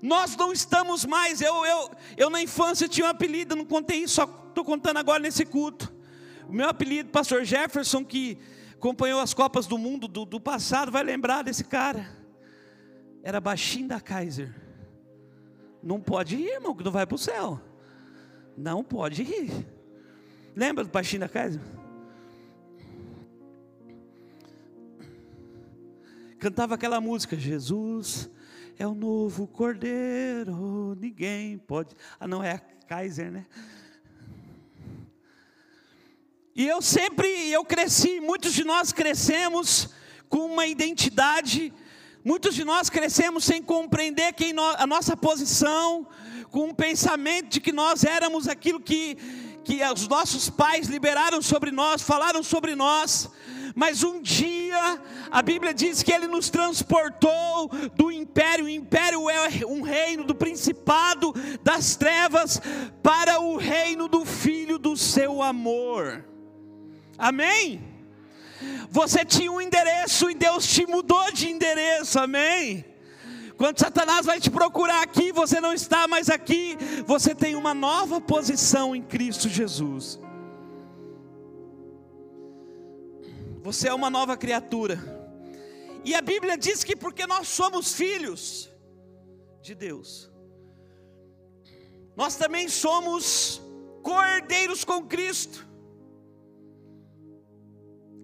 nós 0.00 0.36
não 0.36 0.52
estamos 0.52 1.04
mais. 1.04 1.40
Eu, 1.40 1.66
eu, 1.66 1.90
eu 2.16 2.30
na 2.30 2.40
infância 2.40 2.88
tinha 2.88 3.08
um 3.08 3.10
apelido, 3.10 3.56
não 3.56 3.64
contei 3.64 4.04
isso, 4.04 4.14
só 4.14 4.46
estou 4.48 4.64
contando 4.64 4.98
agora 4.98 5.18
nesse 5.18 5.44
culto. 5.44 5.92
O 6.48 6.52
meu 6.52 6.68
apelido, 6.68 7.10
Pastor 7.10 7.44
Jefferson, 7.44 8.04
que 8.04 8.38
acompanhou 8.72 9.20
as 9.20 9.34
Copas 9.34 9.66
do 9.66 9.76
Mundo 9.76 10.06
do, 10.06 10.24
do 10.24 10.40
passado, 10.40 10.92
vai 10.92 11.02
lembrar 11.02 11.42
desse 11.42 11.64
cara. 11.64 12.08
Era 13.20 13.40
baixinho 13.40 13.88
da 13.88 14.00
Kaiser. 14.00 14.67
Não 15.82 16.00
pode 16.00 16.36
ir, 16.36 16.54
irmão, 16.54 16.74
que 16.74 16.84
não 16.84 16.92
vai 16.92 17.06
para 17.06 17.14
o 17.14 17.18
céu. 17.18 17.60
Não 18.56 18.82
pode 18.82 19.22
ir. 19.22 19.66
Lembra 20.54 20.84
do 20.84 20.90
baixinho 20.90 21.20
da 21.20 21.28
Kaiser? 21.28 21.60
Cantava 26.38 26.74
aquela 26.74 27.00
música, 27.00 27.36
Jesus 27.36 28.30
é 28.78 28.86
o 28.86 28.94
novo 28.94 29.46
cordeiro, 29.46 30.96
ninguém 31.00 31.58
pode. 31.58 31.96
Ah, 32.18 32.28
não, 32.28 32.42
é 32.42 32.52
a 32.52 32.58
Kaiser, 32.58 33.30
né? 33.30 33.44
E 36.54 36.66
eu 36.66 36.80
sempre, 36.80 37.28
eu 37.50 37.64
cresci, 37.64 38.20
muitos 38.20 38.52
de 38.52 38.64
nós 38.64 38.92
crescemos 38.92 39.90
com 40.28 40.46
uma 40.46 40.66
identidade, 40.66 41.72
muitos 42.28 42.54
de 42.54 42.62
nós 42.62 42.90
crescemos 42.90 43.42
sem 43.42 43.62
compreender 43.62 44.34
quem 44.34 44.52
no, 44.52 44.62
a 44.62 44.86
nossa 44.86 45.16
posição, 45.16 46.06
com 46.50 46.66
um 46.66 46.74
pensamento 46.74 47.48
de 47.48 47.58
que 47.58 47.72
nós 47.72 48.04
éramos 48.04 48.46
aquilo 48.46 48.78
que, 48.78 49.16
que 49.64 49.82
os 49.82 50.06
nossos 50.06 50.50
pais 50.50 50.88
liberaram 50.88 51.40
sobre 51.40 51.70
nós, 51.70 52.02
falaram 52.02 52.42
sobre 52.42 52.74
nós, 52.74 53.30
mas 53.74 54.02
um 54.02 54.20
dia 54.20 55.00
a 55.30 55.40
Bíblia 55.40 55.72
diz 55.72 56.02
que 56.02 56.12
ele 56.12 56.26
nos 56.26 56.50
transportou 56.50 57.70
do 57.96 58.12
império, 58.12 58.66
o 58.66 58.68
império 58.68 59.30
é 59.30 59.64
um 59.66 59.80
reino 59.80 60.22
do 60.22 60.34
principado 60.34 61.32
das 61.64 61.96
trevas, 61.96 62.60
para 63.02 63.40
o 63.40 63.56
reino 63.56 64.06
do 64.06 64.26
filho 64.26 64.78
do 64.78 64.98
seu 64.98 65.42
amor. 65.42 66.26
Amém? 67.16 67.97
Você 68.90 69.24
tinha 69.24 69.50
um 69.50 69.60
endereço 69.60 70.30
e 70.30 70.34
Deus 70.34 70.66
te 70.66 70.86
mudou 70.86 71.30
de 71.32 71.48
endereço, 71.48 72.18
amém? 72.18 72.84
Quando 73.56 73.78
Satanás 73.78 74.24
vai 74.24 74.40
te 74.40 74.50
procurar 74.50 75.02
aqui, 75.02 75.32
você 75.32 75.60
não 75.60 75.72
está 75.72 76.06
mais 76.06 76.30
aqui, 76.30 76.76
você 77.04 77.34
tem 77.34 77.56
uma 77.56 77.74
nova 77.74 78.20
posição 78.20 78.94
em 78.94 79.02
Cristo 79.02 79.48
Jesus. 79.48 80.18
Você 83.62 83.88
é 83.88 83.94
uma 83.94 84.08
nova 84.08 84.36
criatura. 84.36 84.98
E 86.04 86.14
a 86.14 86.22
Bíblia 86.22 86.56
diz 86.56 86.84
que 86.84 86.96
porque 86.96 87.26
nós 87.26 87.48
somos 87.48 87.92
filhos 87.92 88.70
de 89.60 89.74
Deus, 89.74 90.30
nós 92.16 92.36
também 92.36 92.68
somos 92.68 93.60
cordeiros 94.02 94.84
com 94.84 95.04
Cristo 95.04 95.67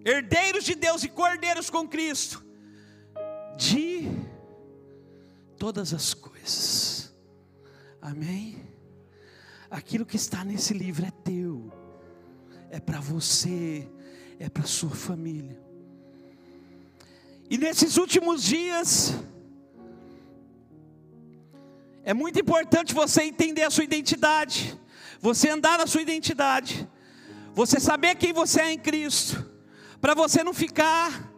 herdeiros 0.05 0.63
de 0.63 0.75
Deus 0.75 1.03
e 1.03 1.09
cordeiros 1.09 1.71
com 1.71 1.87
Cristo, 1.87 2.45
de 3.57 4.07
todas 5.57 5.93
as 5.93 6.13
coisas. 6.13 7.11
Amém? 7.99 8.63
Aquilo 9.69 10.05
que 10.05 10.15
está 10.15 10.43
nesse 10.43 10.75
livro 10.75 11.03
é 11.05 11.11
teu, 11.11 11.73
é 12.69 12.79
para 12.79 12.99
você, 12.99 13.89
é 14.39 14.47
para 14.47 14.63
sua 14.63 14.91
família. 14.91 15.59
E 17.49 17.57
nesses 17.57 17.97
últimos 17.97 18.43
dias, 18.43 19.15
é 22.03 22.13
muito 22.13 22.39
importante 22.39 22.93
você 22.93 23.23
entender 23.23 23.63
a 23.63 23.71
sua 23.71 23.83
identidade, 23.83 24.79
você 25.19 25.49
andar 25.49 25.79
na 25.79 25.87
sua 25.87 26.03
identidade, 26.03 26.87
você 27.53 27.79
saber 27.79 28.15
quem 28.15 28.31
você 28.31 28.61
é 28.61 28.71
em 28.71 28.77
Cristo, 28.77 29.54
para 30.01 30.13
você 30.13 30.43
não 30.43 30.53
ficar 30.53 31.31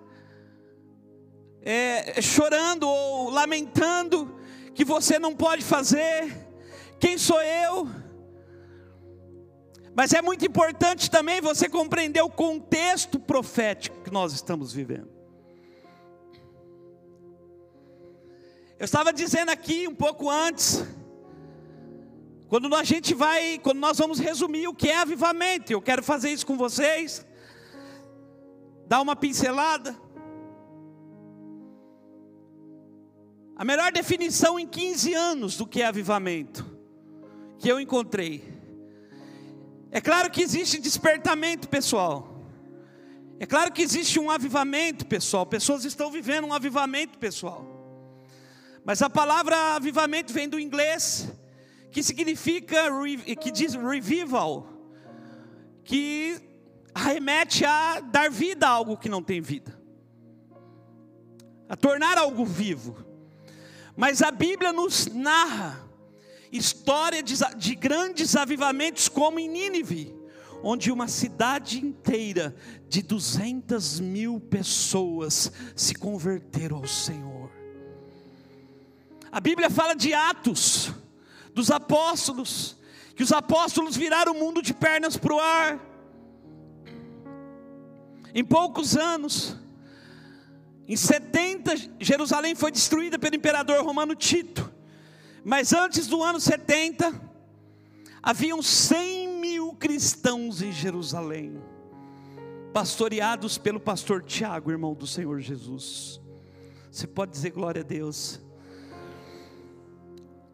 é, 1.62 2.22
chorando 2.22 2.88
ou 2.88 3.30
lamentando 3.30 4.40
que 4.74 4.86
você 4.86 5.20
não 5.20 5.36
pode 5.36 5.64
fazer. 5.64 6.48
Quem 7.00 7.18
sou 7.18 7.42
eu? 7.42 7.90
Mas 9.96 10.14
é 10.14 10.22
muito 10.22 10.46
importante 10.46 11.10
também 11.10 11.42
você 11.42 11.68
compreender 11.68 12.22
o 12.22 12.30
contexto 12.30 13.20
profético 13.20 14.02
que 14.04 14.12
nós 14.12 14.32
estamos 14.32 14.72
vivendo. 14.72 15.10
Eu 18.80 18.86
estava 18.86 19.12
dizendo 19.12 19.50
aqui 19.50 19.88
um 19.88 19.96
pouco 19.96 20.30
antes, 20.30 20.86
quando 22.48 22.74
a 22.76 22.84
gente 22.84 23.14
vai, 23.14 23.58
quando 23.58 23.80
nós 23.80 23.98
vamos 23.98 24.20
resumir 24.20 24.68
o 24.68 24.74
que 24.74 24.88
é 24.88 25.00
avivamento, 25.00 25.74
eu 25.74 25.82
quero 25.82 26.04
fazer 26.04 26.30
isso 26.30 26.46
com 26.46 26.56
vocês, 26.56 27.26
dar 28.88 29.02
uma 29.02 29.16
pincelada. 29.16 29.96
A 33.56 33.66
melhor 33.66 33.92
definição 33.92 34.60
em 34.60 34.68
15 34.68 35.14
anos 35.14 35.58
do 35.58 35.68
que 35.68 35.82
é 35.82 35.86
avivamento, 35.88 36.66
que 37.60 37.68
eu 37.68 37.80
encontrei. 37.80 38.56
É 39.92 40.00
claro 40.00 40.30
que 40.30 40.42
existe 40.42 40.80
despertamento 40.80 41.68
pessoal. 41.68 42.46
É 43.40 43.46
claro 43.46 43.72
que 43.72 43.82
existe 43.82 44.20
um 44.20 44.32
avivamento 44.32 45.06
pessoal. 45.06 45.46
Pessoas 45.46 45.86
estão 45.86 46.12
vivendo 46.12 46.46
um 46.46 46.54
avivamento 46.54 47.18
pessoal. 47.18 47.66
Mas 48.86 49.02
a 49.02 49.10
palavra 49.10 49.76
avivamento 49.76 50.32
vem 50.32 50.48
do 50.48 50.60
inglês, 50.60 51.30
que 51.92 52.02
significa, 52.02 52.78
que 53.42 53.52
diz 53.52 53.74
revival, 53.74 54.68
que 55.84 56.42
remete 56.98 57.64
a 57.66 58.00
dar 58.00 58.30
vida 58.30 58.68
a 58.68 58.72
algo 58.72 58.98
que 58.98 59.10
não 59.10 59.22
tem 59.22 59.40
vida, 59.42 59.80
a 61.70 61.76
tornar 61.76 62.18
algo 62.18 62.46
vivo. 62.46 63.06
Mas 63.96 64.22
a 64.22 64.32
Bíblia 64.32 64.72
nos 64.72 65.08
narra 65.08 65.88
história 66.52 67.22
de, 67.22 67.36
de 67.58 67.76
grandes 67.76 68.36
avivamentos, 68.36 69.10
como 69.10 69.40
em 69.40 69.50
Nínive, 69.50 70.16
onde 70.64 70.92
uma 70.92 71.08
cidade 71.08 71.80
inteira 71.80 72.56
de 72.88 73.02
200 73.02 74.00
mil 74.00 74.40
pessoas 74.40 75.52
se 75.76 75.94
converteram 75.96 76.78
ao 76.78 76.88
Senhor. 76.88 77.52
A 79.32 79.40
Bíblia 79.40 79.70
fala 79.70 79.94
de 79.94 80.14
Atos, 80.14 80.92
dos 81.54 81.70
apóstolos, 81.70 82.78
que 83.16 83.24
os 83.24 83.32
apóstolos 83.32 83.96
viraram 83.96 84.34
o 84.34 84.40
mundo 84.40 84.62
de 84.62 84.74
pernas 84.74 85.18
para 85.18 85.34
o 85.34 85.40
ar. 85.40 85.87
Em 88.34 88.44
poucos 88.44 88.96
anos, 88.96 89.56
em 90.88 90.96
70, 90.96 91.76
Jerusalém 92.00 92.56
foi 92.56 92.72
destruída 92.72 93.20
pelo 93.20 93.36
imperador 93.36 93.84
romano 93.84 94.16
Tito. 94.16 94.72
Mas 95.44 95.74
antes 95.74 96.08
do 96.08 96.24
ano 96.24 96.40
70, 96.40 97.14
haviam 98.22 98.62
100 98.62 99.40
mil 99.40 99.74
cristãos 99.74 100.62
em 100.62 100.72
Jerusalém, 100.72 101.62
pastoreados 102.74 103.58
pelo 103.58 103.80
pastor 103.80 104.24
Tiago, 104.24 104.72
irmão 104.72 104.94
do 104.94 105.08
Senhor 105.08 105.40
Jesus. 105.40 106.20
Você 106.92 107.06
pode 107.06 107.32
dizer 107.32 107.52
glória 107.52 107.82
a 107.82 107.86
Deus. 107.86 108.42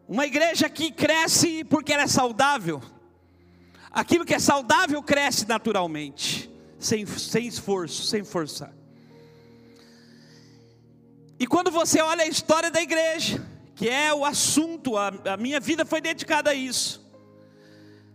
Uma 0.06 0.26
igreja 0.26 0.68
que 0.68 0.90
cresce 0.90 1.64
porque 1.64 1.92
ela 1.92 2.02
é 2.02 2.06
saudável. 2.06 2.82
Aquilo 3.90 4.24
que 4.24 4.34
é 4.34 4.38
saudável 4.38 5.02
cresce 5.02 5.48
naturalmente, 5.48 6.50
sem, 6.84 7.06
sem 7.06 7.46
esforço, 7.46 8.02
sem 8.04 8.22
forçar. 8.22 8.72
E 11.38 11.46
quando 11.46 11.70
você 11.70 12.00
olha 12.00 12.22
a 12.22 12.26
história 12.26 12.70
da 12.70 12.80
igreja, 12.80 13.44
que 13.74 13.88
é 13.88 14.12
o 14.12 14.24
assunto, 14.24 14.96
a, 14.96 15.08
a 15.32 15.36
minha 15.36 15.58
vida 15.58 15.84
foi 15.84 16.00
dedicada 16.00 16.50
a 16.50 16.54
isso. 16.54 17.04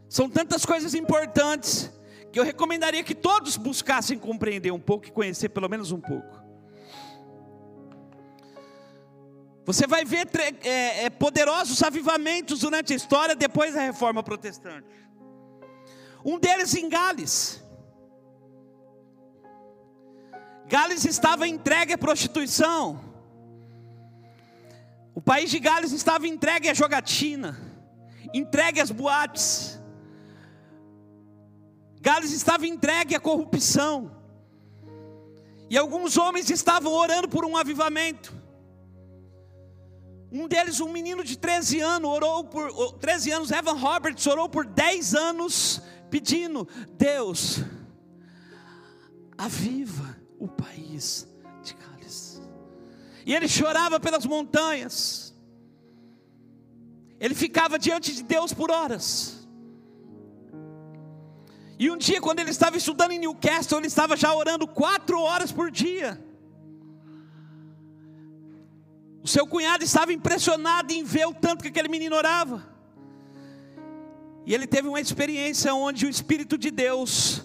São 0.07 0.29
tantas 0.29 0.65
coisas 0.65 0.93
importantes 0.93 1.91
que 2.31 2.39
eu 2.39 2.43
recomendaria 2.43 3.03
que 3.03 3.15
todos 3.15 3.57
buscassem 3.57 4.17
compreender 4.17 4.71
um 4.71 4.79
pouco 4.79 5.07
e 5.07 5.11
conhecer 5.11 5.49
pelo 5.49 5.67
menos 5.67 5.91
um 5.91 5.99
pouco. 5.99 6.39
Você 9.65 9.85
vai 9.85 10.05
ver 10.05 10.27
é, 10.63 11.05
é, 11.05 11.09
poderosos 11.09 11.81
avivamentos 11.83 12.61
durante 12.61 12.93
a 12.93 12.95
história 12.95 13.35
depois 13.35 13.73
da 13.73 13.81
reforma 13.81 14.23
protestante. 14.23 14.87
Um 16.23 16.39
deles 16.39 16.73
em 16.75 16.89
Gales. 16.89 17.63
Gales 20.69 21.03
estava 21.03 21.47
entregue 21.47 21.93
à 21.93 21.97
prostituição. 21.97 23.03
O 25.15 25.19
país 25.19 25.49
de 25.49 25.57
Gales 25.57 25.91
estava 25.91 26.27
entregue 26.27 26.69
à 26.69 26.75
jogatina, 26.75 27.59
entregue 28.31 28.79
às 28.79 28.91
boates. 28.91 29.79
Gales 31.99 32.31
estava 32.31 32.67
entregue 32.67 33.15
à 33.15 33.19
corrupção. 33.19 34.15
E 35.71 35.75
alguns 35.75 36.17
homens 36.17 36.51
estavam 36.51 36.93
orando 36.93 37.27
por 37.27 37.43
um 37.43 37.57
avivamento. 37.57 38.31
Um 40.31 40.47
deles, 40.47 40.79
um 40.79 40.91
menino 40.91 41.23
de 41.23 41.35
13 41.35 41.79
anos, 41.79 42.11
orou 42.11 42.43
por 42.43 42.93
13 42.99 43.31
anos, 43.31 43.49
Evan 43.49 43.73
Roberts 43.73 44.27
orou 44.27 44.47
por 44.47 44.67
10 44.67 45.15
anos 45.15 45.81
pedindo: 46.11 46.67
"Deus, 46.95 47.63
aviva 49.35 50.08
o 50.39 50.47
país 50.47 51.29
e 53.29 53.35
ele 53.35 53.47
chorava 53.47 53.99
pelas 53.99 54.25
montanhas. 54.25 55.35
Ele 57.19 57.35
ficava 57.35 57.77
diante 57.77 58.15
de 58.15 58.23
Deus 58.23 58.51
por 58.51 58.71
horas. 58.71 59.47
E 61.77 61.91
um 61.91 61.95
dia, 61.95 62.19
quando 62.19 62.39
ele 62.39 62.49
estava 62.49 62.75
estudando 62.75 63.11
em 63.11 63.19
Newcastle, 63.19 63.77
ele 63.77 63.85
estava 63.85 64.17
já 64.17 64.33
orando 64.33 64.67
quatro 64.67 65.21
horas 65.21 65.51
por 65.51 65.69
dia. 65.69 66.19
O 69.21 69.27
seu 69.27 69.45
cunhado 69.45 69.83
estava 69.83 70.11
impressionado 70.11 70.91
em 70.91 71.03
ver 71.03 71.27
o 71.27 71.33
tanto 71.33 71.61
que 71.61 71.67
aquele 71.67 71.87
menino 71.87 72.15
orava. 72.15 72.67
E 74.43 74.55
ele 74.55 74.65
teve 74.65 74.87
uma 74.87 74.99
experiência 74.99 75.71
onde 75.75 76.07
o 76.07 76.09
Espírito 76.09 76.57
de 76.57 76.71
Deus 76.71 77.43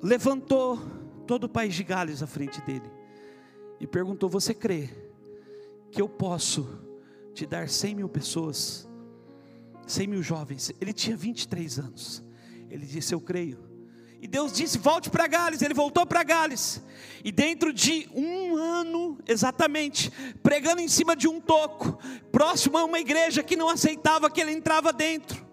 levantou 0.00 0.96
todo 1.26 1.44
o 1.44 1.48
país 1.48 1.74
de 1.74 1.82
Gales 1.82 2.22
à 2.22 2.26
frente 2.26 2.60
dele 2.62 2.90
e 3.80 3.86
perguntou: 3.86 4.28
Você 4.30 4.54
crê 4.54 4.88
que 5.90 6.00
eu 6.00 6.08
posso 6.08 6.66
te 7.34 7.44
dar 7.44 7.68
100 7.68 7.94
mil 7.96 8.08
pessoas, 8.08 8.88
100 9.86 10.06
mil 10.06 10.22
jovens? 10.22 10.72
Ele 10.80 10.92
tinha 10.92 11.16
23 11.16 11.78
anos. 11.78 12.22
Ele 12.70 12.86
disse: 12.86 13.14
Eu 13.14 13.20
creio. 13.20 13.58
E 14.20 14.26
Deus 14.26 14.52
disse: 14.52 14.78
Volte 14.78 15.10
para 15.10 15.26
Gales. 15.26 15.62
Ele 15.62 15.74
voltou 15.74 16.06
para 16.06 16.22
Gales. 16.22 16.82
E 17.24 17.30
dentro 17.30 17.72
de 17.72 18.08
um 18.14 18.56
ano, 18.56 19.18
exatamente, 19.26 20.10
pregando 20.42 20.80
em 20.80 20.88
cima 20.88 21.14
de 21.14 21.28
um 21.28 21.40
toco, 21.40 21.98
próximo 22.32 22.78
a 22.78 22.84
uma 22.84 22.98
igreja 22.98 23.42
que 23.42 23.56
não 23.56 23.68
aceitava 23.68 24.30
que 24.30 24.40
ele 24.40 24.52
entrava 24.52 24.92
dentro. 24.92 25.45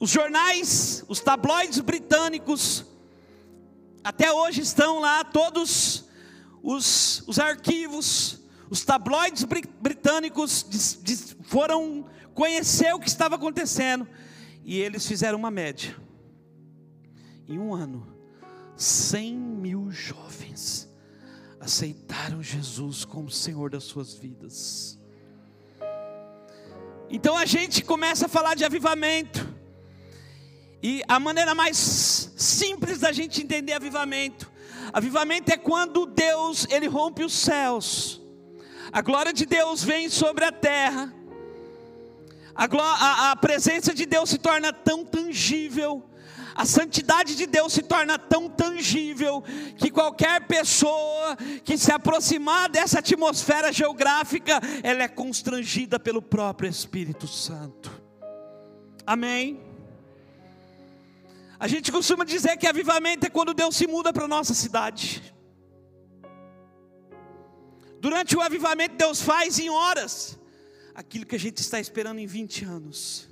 Os 0.00 0.08
jornais, 0.08 1.04
os 1.08 1.20
tabloides 1.20 1.78
britânicos, 1.80 2.86
até 4.02 4.32
hoje 4.32 4.62
estão 4.62 4.98
lá 4.98 5.22
todos 5.22 6.06
os, 6.62 7.22
os 7.26 7.38
arquivos, 7.38 8.40
os 8.70 8.82
tabloides 8.82 9.44
britânicos 9.44 10.64
diz, 10.66 10.98
diz, 11.02 11.36
foram 11.42 12.06
conhecer 12.32 12.94
o 12.94 12.98
que 12.98 13.08
estava 13.08 13.34
acontecendo 13.34 14.08
e 14.64 14.78
eles 14.78 15.06
fizeram 15.06 15.38
uma 15.38 15.50
média. 15.50 15.94
Em 17.46 17.58
um 17.58 17.74
ano, 17.74 18.16
100 18.76 19.34
mil 19.36 19.90
jovens 19.90 20.88
aceitaram 21.60 22.42
Jesus 22.42 23.04
como 23.04 23.30
Senhor 23.30 23.68
das 23.68 23.84
suas 23.84 24.14
vidas. 24.14 24.98
Então 27.10 27.36
a 27.36 27.44
gente 27.44 27.84
começa 27.84 28.24
a 28.24 28.28
falar 28.30 28.54
de 28.54 28.64
avivamento. 28.64 29.49
E 30.82 31.02
a 31.06 31.20
maneira 31.20 31.54
mais 31.54 31.76
simples 32.36 32.98
da 32.98 33.12
gente 33.12 33.42
entender 33.42 33.74
avivamento, 33.74 34.50
avivamento 34.92 35.52
é 35.52 35.56
quando 35.56 36.06
Deus 36.06 36.66
ele 36.70 36.86
rompe 36.86 37.22
os 37.22 37.32
céus. 37.32 38.20
A 38.92 39.02
glória 39.02 39.32
de 39.32 39.46
Deus 39.46 39.84
vem 39.84 40.08
sobre 40.08 40.44
a 40.44 40.50
terra. 40.50 41.14
A, 42.54 42.64
a, 42.64 43.30
a 43.30 43.36
presença 43.36 43.94
de 43.94 44.06
Deus 44.06 44.30
se 44.30 44.38
torna 44.38 44.72
tão 44.72 45.04
tangível, 45.04 46.02
a 46.54 46.66
santidade 46.66 47.36
de 47.36 47.46
Deus 47.46 47.72
se 47.72 47.82
torna 47.82 48.18
tão 48.18 48.48
tangível 48.48 49.42
que 49.78 49.90
qualquer 49.90 50.46
pessoa 50.46 51.36
que 51.64 51.78
se 51.78 51.92
aproximar 51.92 52.68
dessa 52.68 52.98
atmosfera 52.98 53.72
geográfica, 53.72 54.60
ela 54.82 55.04
é 55.04 55.08
constrangida 55.08 55.98
pelo 55.98 56.20
próprio 56.20 56.68
Espírito 56.68 57.26
Santo. 57.26 57.90
Amém. 59.06 59.69
A 61.60 61.68
gente 61.68 61.92
costuma 61.92 62.24
dizer 62.24 62.56
que 62.56 62.66
avivamento 62.66 63.26
é 63.26 63.28
quando 63.28 63.52
Deus 63.52 63.76
se 63.76 63.86
muda 63.86 64.14
para 64.14 64.24
a 64.24 64.28
nossa 64.28 64.54
cidade. 64.54 65.34
Durante 68.00 68.34
o 68.34 68.40
avivamento, 68.40 68.96
Deus 68.96 69.20
faz 69.20 69.58
em 69.58 69.68
horas 69.68 70.38
aquilo 70.94 71.26
que 71.26 71.36
a 71.36 71.38
gente 71.38 71.58
está 71.58 71.78
esperando 71.78 72.18
em 72.18 72.26
20 72.26 72.64
anos. 72.64 73.28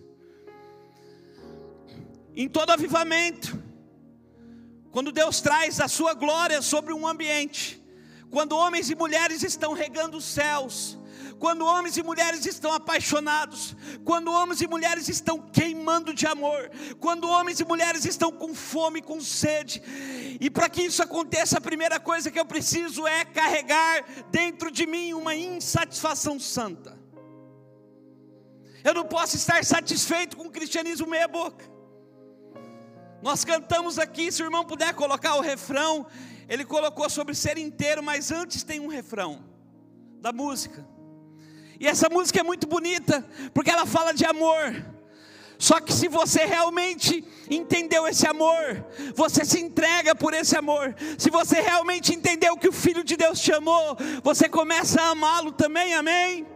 Em 2.36 2.46
todo 2.50 2.68
avivamento, 2.68 3.62
quando 4.90 5.10
Deus 5.10 5.40
traz 5.40 5.80
a 5.80 5.88
sua 5.88 6.12
glória 6.12 6.60
sobre 6.60 6.92
um 6.92 7.06
ambiente, 7.06 7.82
quando 8.30 8.54
homens 8.54 8.90
e 8.90 8.94
mulheres 8.94 9.42
estão 9.42 9.72
regando 9.72 10.18
os 10.18 10.24
céus, 10.26 10.97
quando 11.38 11.64
homens 11.64 11.96
e 11.96 12.02
mulheres 12.02 12.44
estão 12.44 12.72
apaixonados, 12.72 13.76
quando 14.04 14.32
homens 14.32 14.60
e 14.60 14.66
mulheres 14.66 15.08
estão 15.08 15.38
queimando 15.38 16.12
de 16.12 16.26
amor, 16.26 16.70
quando 16.98 17.28
homens 17.28 17.60
e 17.60 17.64
mulheres 17.64 18.04
estão 18.04 18.32
com 18.32 18.54
fome, 18.54 19.00
com 19.00 19.20
sede, 19.20 19.82
e 20.40 20.50
para 20.50 20.68
que 20.68 20.82
isso 20.82 21.02
aconteça, 21.02 21.58
a 21.58 21.60
primeira 21.60 22.00
coisa 22.00 22.30
que 22.30 22.38
eu 22.38 22.44
preciso 22.44 23.06
é 23.06 23.24
carregar 23.24 24.04
dentro 24.30 24.70
de 24.70 24.86
mim 24.86 25.12
uma 25.12 25.34
insatisfação 25.34 26.38
santa. 26.40 26.98
Eu 28.82 28.94
não 28.94 29.04
posso 29.04 29.36
estar 29.36 29.64
satisfeito 29.64 30.36
com 30.36 30.44
o 30.44 30.50
cristianismo 30.50 31.06
meia-boca. 31.06 31.64
Nós 33.22 33.44
cantamos 33.44 33.98
aqui, 33.98 34.30
se 34.30 34.42
o 34.42 34.46
irmão 34.46 34.64
puder 34.64 34.94
colocar 34.94 35.34
o 35.34 35.40
refrão, 35.40 36.06
ele 36.48 36.64
colocou 36.64 37.10
sobre 37.10 37.34
ser 37.34 37.58
inteiro, 37.58 38.02
mas 38.02 38.30
antes 38.30 38.62
tem 38.62 38.80
um 38.80 38.86
refrão 38.86 39.44
da 40.20 40.32
música. 40.32 40.86
E 41.80 41.86
essa 41.86 42.08
música 42.08 42.40
é 42.40 42.42
muito 42.42 42.66
bonita, 42.66 43.24
porque 43.54 43.70
ela 43.70 43.86
fala 43.86 44.12
de 44.12 44.24
amor. 44.24 44.84
Só 45.58 45.80
que 45.80 45.92
se 45.92 46.06
você 46.06 46.44
realmente 46.44 47.24
entendeu 47.50 48.06
esse 48.06 48.26
amor, 48.26 48.84
você 49.14 49.44
se 49.44 49.60
entrega 49.60 50.14
por 50.14 50.32
esse 50.32 50.56
amor. 50.56 50.94
Se 51.18 51.30
você 51.30 51.60
realmente 51.60 52.14
entendeu 52.14 52.56
que 52.56 52.68
o 52.68 52.72
Filho 52.72 53.02
de 53.02 53.16
Deus 53.16 53.40
te 53.40 53.52
amou, 53.52 53.96
você 54.22 54.48
começa 54.48 55.02
a 55.02 55.10
amá-lo 55.10 55.50
também, 55.50 55.94
amém? 55.94 56.46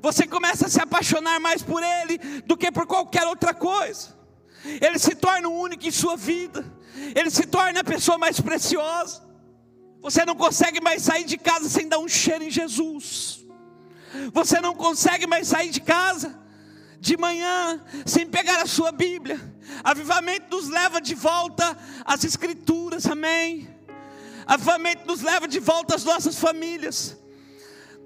Você 0.00 0.26
começa 0.26 0.66
a 0.66 0.68
se 0.68 0.80
apaixonar 0.80 1.40
mais 1.40 1.62
por 1.62 1.82
Ele 1.82 2.18
do 2.42 2.56
que 2.56 2.70
por 2.70 2.86
qualquer 2.86 3.26
outra 3.26 3.52
coisa. 3.52 4.16
Ele 4.64 4.98
se 4.98 5.14
torna 5.14 5.48
o 5.48 5.60
único 5.60 5.86
em 5.86 5.90
sua 5.90 6.16
vida, 6.16 6.64
Ele 7.14 7.30
se 7.30 7.44
torna 7.46 7.80
a 7.80 7.84
pessoa 7.84 8.18
mais 8.18 8.40
preciosa. 8.40 9.26
Você 10.00 10.24
não 10.24 10.36
consegue 10.36 10.80
mais 10.80 11.02
sair 11.02 11.24
de 11.24 11.36
casa 11.36 11.68
sem 11.68 11.88
dar 11.88 11.98
um 11.98 12.08
cheiro 12.08 12.44
em 12.44 12.50
Jesus. 12.50 13.45
Você 14.32 14.60
não 14.60 14.74
consegue 14.74 15.26
mais 15.26 15.48
sair 15.48 15.70
de 15.70 15.80
casa 15.80 16.38
de 17.00 17.16
manhã 17.16 17.80
sem 18.04 18.26
pegar 18.26 18.60
a 18.62 18.66
sua 18.66 18.90
Bíblia. 18.92 19.38
Avivamento 19.84 20.56
nos 20.56 20.68
leva 20.68 21.00
de 21.00 21.14
volta 21.14 21.76
às 22.04 22.24
Escrituras, 22.24 23.06
amém. 23.06 23.68
Avivamento 24.46 25.06
nos 25.06 25.22
leva 25.22 25.46
de 25.46 25.58
volta 25.58 25.94
às 25.94 26.04
nossas 26.04 26.38
famílias. 26.38 27.16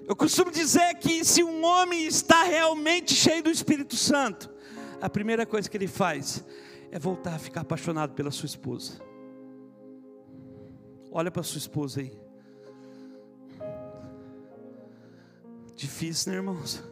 Eu 0.07 0.15
costumo 0.15 0.51
dizer 0.51 0.95
que 0.95 1.23
se 1.23 1.43
um 1.43 1.63
homem 1.63 2.05
está 2.05 2.43
realmente 2.43 3.13
cheio 3.13 3.43
do 3.43 3.51
Espírito 3.51 3.95
Santo, 3.95 4.49
a 4.99 5.09
primeira 5.09 5.45
coisa 5.45 5.69
que 5.69 5.77
ele 5.77 5.87
faz 5.87 6.43
é 6.91 6.99
voltar 6.99 7.35
a 7.35 7.39
ficar 7.39 7.61
apaixonado 7.61 8.13
pela 8.13 8.31
sua 8.31 8.47
esposa. 8.47 8.99
Olha 11.11 11.31
para 11.31 11.43
sua 11.43 11.59
esposa 11.59 12.01
aí. 12.01 12.11
Difícil, 15.81 16.31
né, 16.31 16.37
irmãos? 16.37 16.83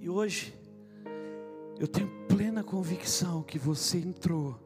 E 0.00 0.08
hoje, 0.08 0.54
eu 1.78 1.86
tenho 1.86 2.08
plena 2.28 2.64
convicção 2.64 3.42
que 3.42 3.58
você 3.58 3.98
entrou 3.98 4.58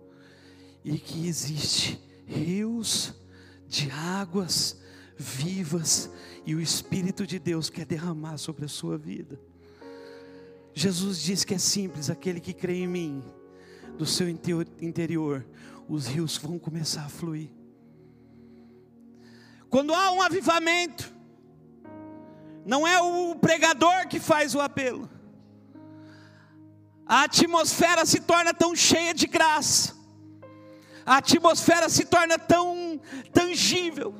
e 0.84 0.96
que 0.96 1.26
existe 1.26 2.00
rios 2.28 3.12
de 3.66 3.90
águas 3.90 4.80
vivas 5.16 6.08
e 6.46 6.54
o 6.54 6.60
Espírito 6.60 7.26
de 7.26 7.40
Deus 7.40 7.68
quer 7.68 7.86
derramar 7.86 8.38
sobre 8.38 8.66
a 8.66 8.68
sua 8.68 8.96
vida. 8.96 9.36
Jesus 10.72 11.20
diz 11.20 11.42
que 11.42 11.54
é 11.54 11.58
simples, 11.58 12.08
aquele 12.08 12.38
que 12.38 12.54
crê 12.54 12.74
em 12.74 12.86
mim, 12.86 13.24
do 13.96 14.04
seu 14.04 14.28
interior, 14.28 15.46
os 15.88 16.06
rios 16.06 16.36
vão 16.36 16.58
começar 16.58 17.04
a 17.04 17.08
fluir. 17.08 17.50
Quando 19.68 19.92
há 19.92 20.10
um 20.12 20.22
avivamento, 20.22 21.12
não 22.64 22.86
é 22.86 23.00
o 23.00 23.34
pregador 23.36 24.08
que 24.08 24.18
faz 24.18 24.54
o 24.54 24.60
apelo, 24.60 25.10
a 27.06 27.24
atmosfera 27.24 28.06
se 28.06 28.20
torna 28.20 28.54
tão 28.54 28.74
cheia 28.74 29.12
de 29.12 29.26
graça, 29.26 29.94
a 31.04 31.18
atmosfera 31.18 31.88
se 31.88 32.04
torna 32.04 32.38
tão 32.38 33.00
tangível. 33.32 34.14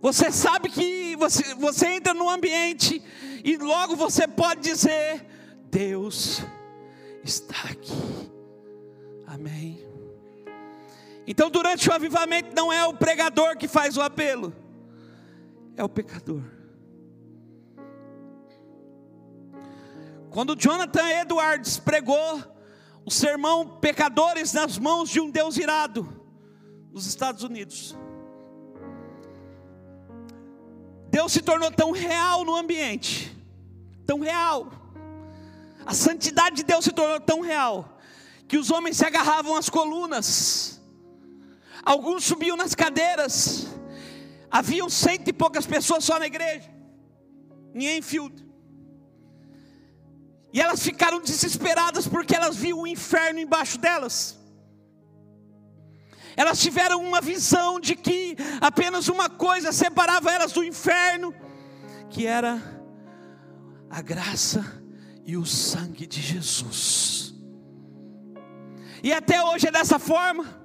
Você 0.00 0.32
sabe 0.32 0.68
que 0.68 1.14
você, 1.16 1.54
você 1.54 1.86
entra 1.88 2.14
num 2.14 2.28
ambiente 2.28 3.02
e 3.44 3.56
logo 3.56 3.94
você 3.94 4.26
pode 4.26 4.62
dizer: 4.62 5.24
Deus 5.70 6.42
está 7.24 7.68
aqui. 7.70 7.92
Amém. 9.26 9.82
Então, 11.26 11.50
durante 11.50 11.88
o 11.88 11.92
avivamento, 11.92 12.54
não 12.54 12.72
é 12.72 12.86
o 12.86 12.94
pregador 12.94 13.56
que 13.56 13.68
faz 13.68 13.96
o 13.96 14.02
apelo, 14.02 14.52
é 15.76 15.84
o 15.84 15.88
pecador. 15.88 16.42
Quando 20.30 20.56
Jonathan 20.56 21.08
Edwards 21.20 21.78
pregou 21.78 22.42
o 23.04 23.10
sermão 23.10 23.78
Pecadores 23.80 24.52
nas 24.52 24.78
mãos 24.78 25.10
de 25.10 25.20
um 25.20 25.30
Deus 25.30 25.56
irado, 25.56 26.08
nos 26.90 27.06
Estados 27.06 27.42
Unidos, 27.42 27.96
Deus 31.10 31.32
se 31.32 31.42
tornou 31.42 31.70
tão 31.70 31.90
real 31.92 32.44
no 32.44 32.56
ambiente, 32.56 33.36
tão 34.06 34.20
real, 34.20 34.81
a 35.84 35.94
santidade 35.94 36.56
de 36.56 36.62
Deus 36.62 36.84
se 36.84 36.92
tornou 36.92 37.20
tão 37.20 37.40
real 37.40 37.98
que 38.46 38.58
os 38.58 38.70
homens 38.70 38.96
se 38.96 39.04
agarravam 39.04 39.56
às 39.56 39.70
colunas, 39.70 40.80
alguns 41.82 42.24
subiam 42.24 42.56
nas 42.56 42.74
cadeiras, 42.74 43.66
haviam 44.50 44.88
cento 44.90 45.28
e 45.28 45.32
poucas 45.32 45.66
pessoas 45.66 46.04
só 46.04 46.18
na 46.18 46.26
igreja, 46.26 46.70
em 47.74 47.98
Enfield, 47.98 48.46
e 50.52 50.60
elas 50.60 50.82
ficaram 50.82 51.20
desesperadas 51.20 52.06
porque 52.06 52.36
elas 52.36 52.56
viam 52.56 52.80
o 52.80 52.86
inferno 52.86 53.38
embaixo 53.38 53.78
delas. 53.78 54.38
Elas 56.36 56.60
tiveram 56.60 57.02
uma 57.02 57.22
visão 57.22 57.80
de 57.80 57.94
que 57.94 58.36
apenas 58.60 59.08
uma 59.08 59.30
coisa 59.30 59.72
separava 59.72 60.30
elas 60.30 60.52
do 60.52 60.62
inferno, 60.62 61.34
que 62.10 62.26
era 62.26 62.60
a 63.88 64.02
graça 64.02 64.81
e 65.24 65.36
o 65.36 65.46
sangue 65.46 66.06
de 66.06 66.20
Jesus. 66.20 67.34
E 69.02 69.12
até 69.12 69.42
hoje 69.44 69.68
é 69.68 69.70
dessa 69.70 69.98
forma. 69.98 70.60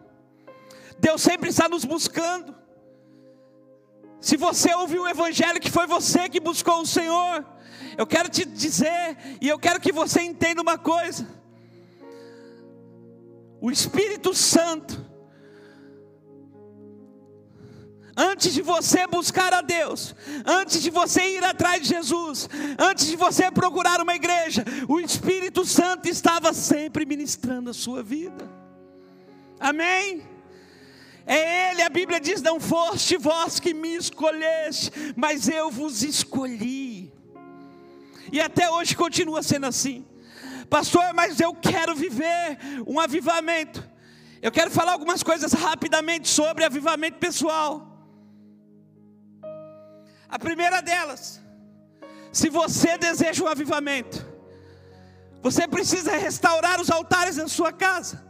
Deus 0.99 1.21
sempre 1.21 1.49
está 1.49 1.69
nos 1.69 1.85
buscando. 1.85 2.55
Se 4.19 4.35
você 4.35 4.73
ouviu 4.73 5.03
o 5.03 5.07
Evangelho 5.07 5.59
que 5.59 5.71
foi 5.71 5.87
você 5.87 6.27
que 6.27 6.39
buscou 6.39 6.81
o 6.81 6.85
Senhor, 6.85 7.45
eu 7.97 8.05
quero 8.05 8.29
te 8.29 8.45
dizer, 8.45 9.17
e 9.39 9.47
eu 9.47 9.59
quero 9.59 9.79
que 9.79 9.91
você 9.91 10.21
entenda 10.21 10.61
uma 10.61 10.77
coisa: 10.77 11.27
o 13.61 13.71
Espírito 13.71 14.33
Santo 14.33 15.06
antes 18.17 18.51
de 18.51 18.63
você 18.63 19.05
buscar 19.05 19.53
a 19.53 19.61
Deus, 19.61 20.15
antes 20.43 20.81
de 20.81 20.89
você 20.89 21.35
ir 21.35 21.43
atrás 21.43 21.83
de 21.83 21.89
Jesus, 21.89 22.49
antes 22.79 23.05
de 23.05 23.15
você 23.15 23.51
procurar 23.51 24.01
uma 24.01 24.15
igreja, 24.15 24.65
o 24.87 24.99
Espírito 24.99 25.63
Santo 25.63 26.09
estava 26.09 26.51
sempre 26.51 27.05
ministrando 27.05 27.69
a 27.69 27.73
sua 27.73 28.01
vida. 28.01 28.49
Amém? 29.59 30.25
É 31.27 31.71
Ele, 31.71 31.81
a 31.83 31.89
Bíblia 31.89 32.19
diz: 32.19 32.41
Não 32.41 32.59
foste 32.59 33.17
vós 33.17 33.59
que 33.59 33.73
me 33.73 33.95
escolheste, 33.95 34.91
mas 35.15 35.47
eu 35.47 35.69
vos 35.69 36.01
escolhi. 36.01 37.13
E 38.31 38.41
até 38.41 38.69
hoje 38.69 38.95
continua 38.95 39.43
sendo 39.43 39.67
assim, 39.67 40.05
pastor. 40.69 41.13
Mas 41.13 41.39
eu 41.39 41.53
quero 41.53 41.95
viver 41.95 42.57
um 42.87 42.99
avivamento. 42.99 43.87
Eu 44.41 44.51
quero 44.51 44.71
falar 44.71 44.93
algumas 44.93 45.21
coisas 45.21 45.51
rapidamente 45.53 46.27
sobre 46.27 46.63
avivamento 46.63 47.17
pessoal. 47.17 47.96
A 50.29 50.37
primeira 50.37 50.81
delas, 50.81 51.41
se 52.31 52.49
você 52.49 52.97
deseja 52.97 53.43
um 53.43 53.47
avivamento, 53.47 54.25
você 55.41 55.67
precisa 55.67 56.17
restaurar 56.17 56.81
os 56.81 56.91
altares 56.91 57.37
da 57.37 57.47
sua 57.47 57.71
casa. 57.71 58.25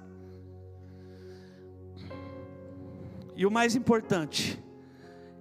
E 3.36 3.46
o 3.46 3.52
mais 3.52 3.76
importante 3.76 4.64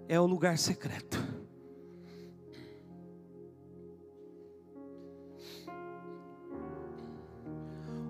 é 0.08 0.18
o 0.18 0.26
lugar 0.26 0.58
secreto. 0.58 1.18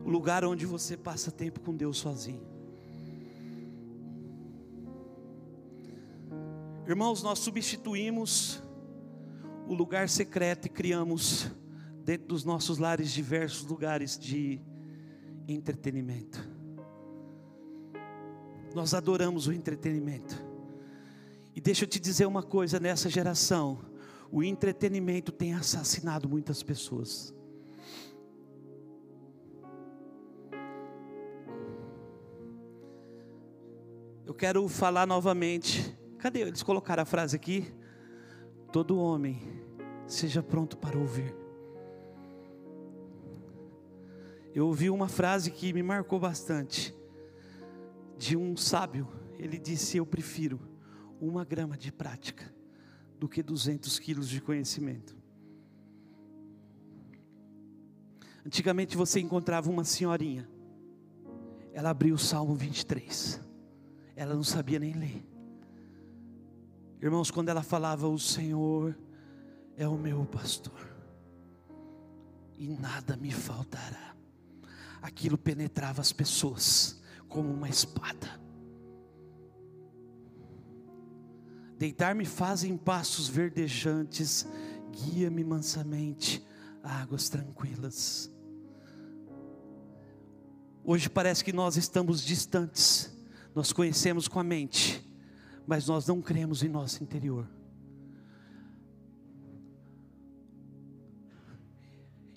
O 0.04 0.10
lugar 0.10 0.44
onde 0.44 0.64
você 0.64 0.96
passa 0.96 1.32
tempo 1.32 1.60
com 1.60 1.74
Deus 1.74 1.98
sozinho. 1.98 2.55
Irmãos, 6.88 7.20
nós 7.20 7.40
substituímos 7.40 8.62
o 9.66 9.74
lugar 9.74 10.08
secreto 10.08 10.66
e 10.66 10.68
criamos 10.68 11.50
dentro 12.04 12.28
dos 12.28 12.44
nossos 12.44 12.78
lares 12.78 13.10
diversos 13.10 13.66
lugares 13.66 14.16
de 14.16 14.60
entretenimento. 15.48 16.48
Nós 18.72 18.94
adoramos 18.94 19.48
o 19.48 19.52
entretenimento. 19.52 20.40
E 21.56 21.60
deixa 21.60 21.82
eu 21.82 21.88
te 21.88 21.98
dizer 21.98 22.24
uma 22.24 22.42
coisa: 22.44 22.78
nessa 22.78 23.10
geração, 23.10 23.80
o 24.30 24.40
entretenimento 24.44 25.32
tem 25.32 25.54
assassinado 25.54 26.28
muitas 26.28 26.62
pessoas. 26.62 27.34
Eu 34.24 34.34
quero 34.34 34.68
falar 34.68 35.04
novamente. 35.04 36.05
Cadê? 36.18 36.40
Eles 36.40 36.62
colocaram 36.62 37.02
a 37.02 37.06
frase 37.06 37.36
aqui. 37.36 37.72
Todo 38.72 38.98
homem 38.98 39.40
seja 40.06 40.42
pronto 40.42 40.76
para 40.76 40.98
ouvir. 40.98 41.34
Eu 44.54 44.66
ouvi 44.66 44.88
uma 44.88 45.08
frase 45.08 45.50
que 45.50 45.72
me 45.72 45.82
marcou 45.82 46.18
bastante, 46.18 46.96
de 48.16 48.36
um 48.36 48.56
sábio. 48.56 49.06
Ele 49.38 49.58
disse: 49.58 49.98
Eu 49.98 50.06
prefiro 50.06 50.58
uma 51.20 51.44
grama 51.44 51.76
de 51.76 51.92
prática 51.92 52.54
do 53.18 53.28
que 53.28 53.42
200 53.42 53.98
quilos 53.98 54.28
de 54.28 54.40
conhecimento. 54.40 55.16
Antigamente 58.44 58.96
você 58.96 59.20
encontrava 59.20 59.68
uma 59.68 59.84
senhorinha, 59.84 60.48
ela 61.72 61.90
abriu 61.90 62.14
o 62.14 62.18
Salmo 62.18 62.54
23, 62.54 63.40
ela 64.14 64.34
não 64.34 64.44
sabia 64.44 64.78
nem 64.78 64.92
ler. 64.92 65.35
Irmãos, 67.00 67.30
quando 67.30 67.50
ela 67.50 67.62
falava, 67.62 68.08
o 68.08 68.18
Senhor 68.18 68.96
é 69.76 69.86
o 69.86 69.98
meu 69.98 70.24
pastor, 70.24 70.88
e 72.56 72.68
nada 72.68 73.16
me 73.16 73.30
faltará, 73.30 74.16
aquilo 75.02 75.36
penetrava 75.36 76.00
as 76.00 76.12
pessoas 76.12 77.00
como 77.28 77.52
uma 77.52 77.68
espada. 77.68 78.40
Deitar-me 81.78 82.24
faz 82.24 82.64
em 82.64 82.76
passos 82.76 83.28
verdejantes, 83.28 84.46
guia-me 84.90 85.44
mansamente 85.44 86.42
a 86.82 87.02
águas 87.02 87.28
tranquilas. 87.28 88.32
Hoje 90.82 91.10
parece 91.10 91.44
que 91.44 91.52
nós 91.52 91.76
estamos 91.76 92.22
distantes, 92.24 93.14
nós 93.54 93.72
conhecemos 93.72 94.26
com 94.28 94.40
a 94.40 94.44
mente, 94.44 95.05
mas 95.66 95.88
nós 95.88 96.06
não 96.06 96.22
cremos 96.22 96.62
em 96.62 96.68
nosso 96.68 97.02
interior. 97.02 97.48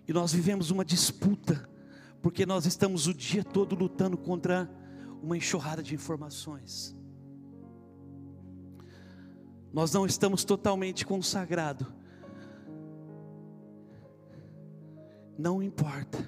E 0.07 0.13
nós 0.13 0.33
vivemos 0.33 0.71
uma 0.71 0.83
disputa, 0.83 1.69
porque 2.21 2.45
nós 2.45 2.65
estamos 2.65 3.05
o 3.05 3.13
dia 3.13 3.43
todo 3.43 3.75
lutando 3.75 4.17
contra 4.17 4.69
uma 5.21 5.37
enxurrada 5.37 5.83
de 5.83 5.93
informações. 5.93 6.95
Nós 9.71 9.93
não 9.93 10.07
estamos 10.07 10.43
totalmente 10.43 11.05
consagrados. 11.05 11.87
Não 15.37 15.61
importa 15.61 16.27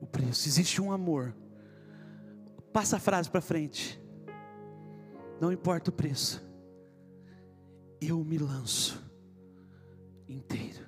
o 0.00 0.06
preço, 0.06 0.48
existe 0.48 0.82
um 0.82 0.90
amor. 0.90 1.34
Passa 2.72 2.96
a 2.96 3.00
frase 3.00 3.30
para 3.30 3.40
frente. 3.40 4.00
Não 5.40 5.52
importa 5.52 5.90
o 5.90 5.92
preço, 5.92 6.42
eu 8.00 8.22
me 8.24 8.38
lanço 8.38 9.02
inteiro. 10.28 10.86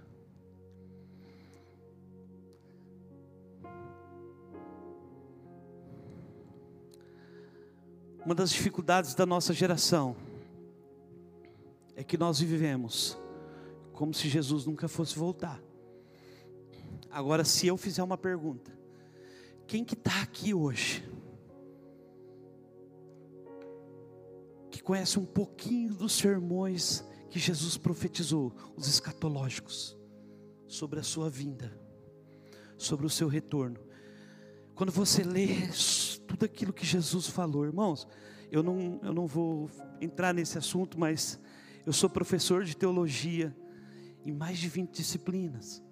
Uma 8.24 8.34
das 8.34 8.50
dificuldades 8.50 9.14
da 9.14 9.24
nossa 9.24 9.54
geração 9.54 10.14
é 11.96 12.04
que 12.04 12.18
nós 12.18 12.38
vivemos 12.38 13.18
como 13.94 14.12
se 14.12 14.28
Jesus 14.28 14.66
nunca 14.66 14.86
fosse 14.86 15.18
voltar. 15.18 15.58
Agora, 17.10 17.42
se 17.42 17.66
eu 17.66 17.76
fizer 17.76 18.02
uma 18.02 18.18
pergunta, 18.18 18.70
quem 19.66 19.82
que 19.82 19.94
está 19.94 20.20
aqui 20.20 20.52
hoje? 20.52 21.07
Conhece 24.88 25.18
um 25.18 25.26
pouquinho 25.26 25.92
dos 25.92 26.14
sermões 26.14 27.04
que 27.28 27.38
Jesus 27.38 27.76
profetizou, 27.76 28.54
os 28.74 28.88
escatológicos, 28.88 29.94
sobre 30.66 30.98
a 30.98 31.02
sua 31.02 31.28
vinda, 31.28 31.78
sobre 32.78 33.04
o 33.04 33.10
seu 33.10 33.28
retorno. 33.28 33.78
Quando 34.74 34.90
você 34.90 35.22
lê 35.22 35.48
tudo 36.26 36.46
aquilo 36.46 36.72
que 36.72 36.86
Jesus 36.86 37.26
falou, 37.26 37.66
irmãos, 37.66 38.08
eu 38.50 38.62
não, 38.62 38.98
eu 39.02 39.12
não 39.12 39.26
vou 39.26 39.70
entrar 40.00 40.32
nesse 40.32 40.56
assunto, 40.56 40.98
mas 40.98 41.38
eu 41.84 41.92
sou 41.92 42.08
professor 42.08 42.64
de 42.64 42.74
teologia 42.74 43.54
em 44.24 44.32
mais 44.32 44.56
de 44.56 44.70
20 44.70 44.90
disciplinas. 44.90 45.82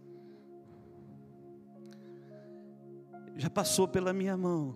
Já 3.37 3.51
passou 3.51 3.87
pela 3.87 4.15
minha 4.15 4.39
mão 4.39 4.75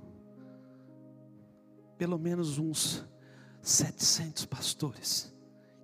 pelo 1.97 2.19
menos 2.19 2.59
uns 2.59 3.09
700 3.63 4.47
pastores 4.47 5.33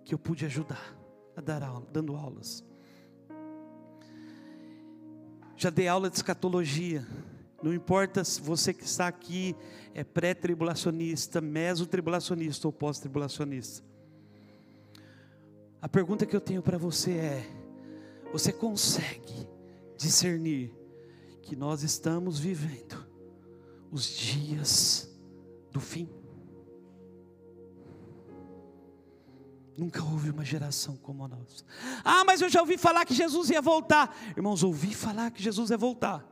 que 0.05 0.15
eu 0.15 0.19
pude 0.19 0.45
ajudar 0.45 0.97
a 1.37 1.41
dar 1.41 1.63
aula, 1.63 1.87
dando 1.93 2.17
aulas. 2.17 2.65
Já 5.57 5.71
dei 5.71 5.89
aula 5.89 6.09
de 6.09 6.17
escatologia. 6.17 7.07
Não 7.63 7.73
importa 7.73 8.23
se 8.23 8.41
você 8.41 8.73
que 8.73 8.85
está 8.85 9.09
aqui 9.09 9.57
é 9.95 10.05
pré-tribulacionista, 10.05 11.41
meso-tribulacionista 11.41 12.69
ou 12.69 12.73
pós-tribulacionista. 12.73 13.83
A 15.81 15.89
pergunta 15.89 16.27
que 16.27 16.37
eu 16.37 16.41
tenho 16.41 16.63
para 16.63 16.77
você 16.77 17.13
é: 17.13 17.47
você 18.33 18.53
consegue 18.53 19.49
discernir 19.97 20.75
que 21.43 21.57
nós 21.57 21.83
estamos 21.83 22.39
vivendo 22.39 23.07
os 23.91 24.05
dias 24.05 25.09
do 25.71 25.81
fim? 25.81 26.09
Nunca 29.77 30.03
houve 30.03 30.31
uma 30.31 30.45
geração 30.45 30.97
como 30.97 31.25
a 31.25 31.29
nossa. 31.29 31.65
Ah, 32.03 32.25
mas 32.25 32.41
eu 32.41 32.49
já 32.49 32.61
ouvi 32.61 32.79
falar 32.79 33.05
que 33.05 33.15
Jesus 33.15 33.51
ia 33.51 33.61
voltar. 33.61 34.17
Irmãos, 34.35 34.63
ouvi 34.63 34.95
falar 34.95 35.31
que 35.31 35.43
Jesus 35.43 35.71
ia 35.71 35.77
voltar. 35.77 36.25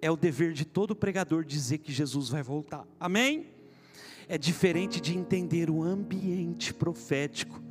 É 0.00 0.10
o 0.10 0.16
dever 0.16 0.52
de 0.52 0.64
todo 0.64 0.94
pregador 0.94 1.44
dizer 1.44 1.78
que 1.78 1.90
Jesus 1.90 2.28
vai 2.28 2.42
voltar. 2.42 2.86
Amém? 3.00 3.48
É 4.28 4.36
diferente 4.36 5.00
de 5.00 5.16
entender 5.16 5.70
o 5.70 5.82
ambiente 5.82 6.74
profético 6.74 7.62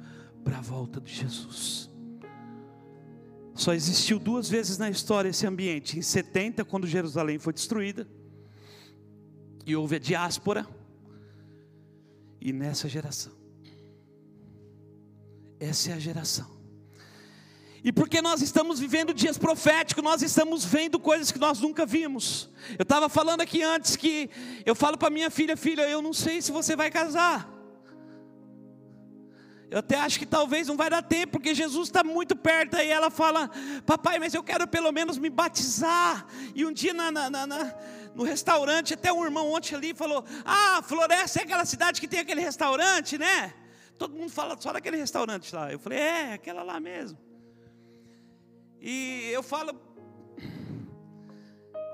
para 0.44 0.58
a 0.58 0.62
volta 0.62 1.00
de 1.00 1.14
Jesus. 1.14 1.92
Só 3.54 3.74
existiu 3.74 4.18
duas 4.18 4.50
vezes 4.50 4.78
na 4.78 4.90
história 4.90 5.30
esse 5.30 5.46
ambiente: 5.46 6.00
em 6.00 6.02
70, 6.02 6.66
quando 6.66 6.88
Jerusalém 6.88 7.38
foi 7.38 7.54
destruída, 7.54 8.08
e 9.66 9.76
houve 9.76 9.98
a 9.98 10.00
diáspora, 10.00 10.68
e 12.42 12.52
nessa 12.52 12.90
geração. 12.90 13.45
Essa 15.70 15.92
é 15.92 15.94
a 15.94 16.00
geração. 16.00 16.46
E 17.84 17.92
porque 17.92 18.22
nós 18.22 18.42
estamos 18.42 18.80
vivendo 18.80 19.14
dias 19.14 19.38
proféticos, 19.38 20.04
nós 20.04 20.22
estamos 20.22 20.64
vendo 20.64 21.00
coisas 21.00 21.32
que 21.32 21.40
nós 21.40 21.60
nunca 21.60 21.86
vimos. 21.86 22.50
Eu 22.78 22.84
estava 22.84 23.08
falando 23.10 23.42
aqui 23.42 23.64
antes 23.64 23.96
que 23.96 24.30
eu 24.66 24.76
falo 24.76 24.98
para 24.98 25.10
minha 25.10 25.30
filha, 25.32 25.58
filha, 25.58 25.84
eu 25.90 26.02
não 26.02 26.14
sei 26.14 26.42
se 26.42 26.52
você 26.52 26.76
vai 26.76 26.92
casar. 26.92 27.52
Eu 29.72 29.80
até 29.80 29.98
acho 29.98 30.20
que 30.20 30.26
talvez 30.26 30.68
não 30.68 30.78
vai 30.78 30.90
dar 30.90 31.02
tempo, 31.02 31.34
porque 31.34 31.54
Jesus 31.56 31.88
está 31.88 32.04
muito 32.04 32.36
perto. 32.36 32.76
Aí 32.76 32.90
ela 32.90 33.10
fala: 33.10 33.50
Papai, 33.86 34.20
mas 34.20 34.34
eu 34.36 34.44
quero 34.44 34.68
pelo 34.68 34.92
menos 34.92 35.18
me 35.18 35.30
batizar. 35.30 36.28
E 36.54 36.64
um 36.64 36.72
dia 36.72 36.94
na, 36.94 37.12
na, 37.12 37.30
na, 37.30 37.76
no 38.14 38.24
restaurante, 38.24 38.94
até 38.94 39.12
um 39.12 39.24
irmão 39.26 39.52
ontem 39.52 39.76
ali 39.76 39.94
falou: 39.96 40.24
Ah, 40.46 40.82
Floresta 40.84 41.40
é 41.40 41.44
aquela 41.44 41.66
cidade 41.66 42.00
que 42.00 42.08
tem 42.08 42.20
aquele 42.20 42.42
restaurante, 42.42 43.18
né? 43.18 43.54
Todo 43.98 44.16
mundo 44.16 44.30
fala 44.30 44.60
só 44.60 44.74
daquele 44.74 44.98
restaurante 44.98 45.54
lá. 45.54 45.72
Eu 45.72 45.80
falei: 45.80 46.00
É, 46.00 46.34
aquela 46.34 46.64
lá 46.64 46.80
mesmo. 46.80 47.18
E 48.80 49.30
eu 49.32 49.42
falo: 49.42 49.74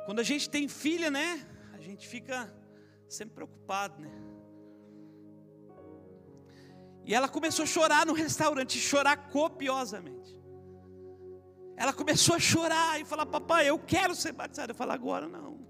Quando 0.05 0.19
a 0.19 0.23
gente 0.23 0.49
tem 0.49 0.67
filha, 0.67 1.11
né? 1.11 1.45
A 1.73 1.79
gente 1.79 2.07
fica 2.07 2.53
sempre 3.07 3.35
preocupado, 3.35 4.01
né? 4.01 4.11
E 7.05 7.13
ela 7.13 7.27
começou 7.27 7.63
a 7.63 7.67
chorar 7.67 8.05
no 8.05 8.13
restaurante, 8.13 8.77
chorar 8.79 9.29
copiosamente. 9.29 10.39
Ela 11.75 11.93
começou 11.93 12.35
a 12.35 12.39
chorar 12.39 12.99
e 12.99 13.05
falar: 13.05 13.25
Papai, 13.25 13.69
eu 13.69 13.79
quero 13.79 14.15
ser 14.15 14.31
batizada. 14.31 14.71
Eu 14.71 14.75
falo: 14.75 14.91
Agora 14.91 15.27
não. 15.27 15.60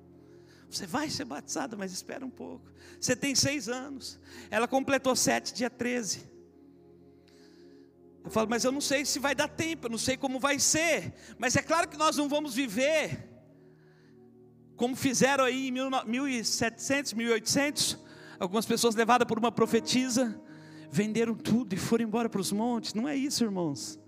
Você 0.72 0.86
vai 0.86 1.10
ser 1.10 1.26
batizada, 1.26 1.76
mas 1.76 1.92
espera 1.92 2.26
um 2.26 2.30
pouco. 2.30 2.72
Você 3.00 3.16
tem 3.16 3.36
seis 3.36 3.68
anos. 3.68 4.20
Ela 4.50 4.68
completou 4.68 5.16
sete, 5.16 5.54
dia 5.54 5.70
13. 5.70 6.32
Eu 8.24 8.32
falo, 8.32 8.50
mas 8.50 8.64
eu 8.64 8.72
não 8.72 8.82
sei 8.82 9.06
se 9.06 9.20
vai 9.20 9.36
dar 9.36 9.48
tempo, 9.48 9.88
eu 9.88 9.92
não 9.92 9.98
sei 9.98 10.16
como 10.16 10.40
vai 10.40 10.60
ser. 10.60 11.14
Mas 11.38 11.56
é 11.56 11.62
claro 11.62 11.90
que 11.90 11.98
nós 11.98 12.16
não 12.16 12.30
vamos 12.30 12.54
viver 12.56 13.32
como 14.82 14.96
fizeram 14.96 15.44
aí 15.44 15.68
em 15.68 15.72
1700, 15.72 17.14
1800. 17.14 18.00
Algumas 18.40 18.66
pessoas 18.66 18.96
levadas 18.96 19.28
por 19.28 19.38
uma 19.38 19.52
profetisa 19.52 20.42
venderam 20.90 21.36
tudo 21.36 21.74
e 21.74 21.78
foram 21.78 22.04
embora 22.06 22.28
para 22.28 22.42
os 22.42 22.52
montes. 22.52 22.96
Não 22.96 23.08
é 23.08 23.16
isso, 23.16 23.44
irmãos. 23.44 24.00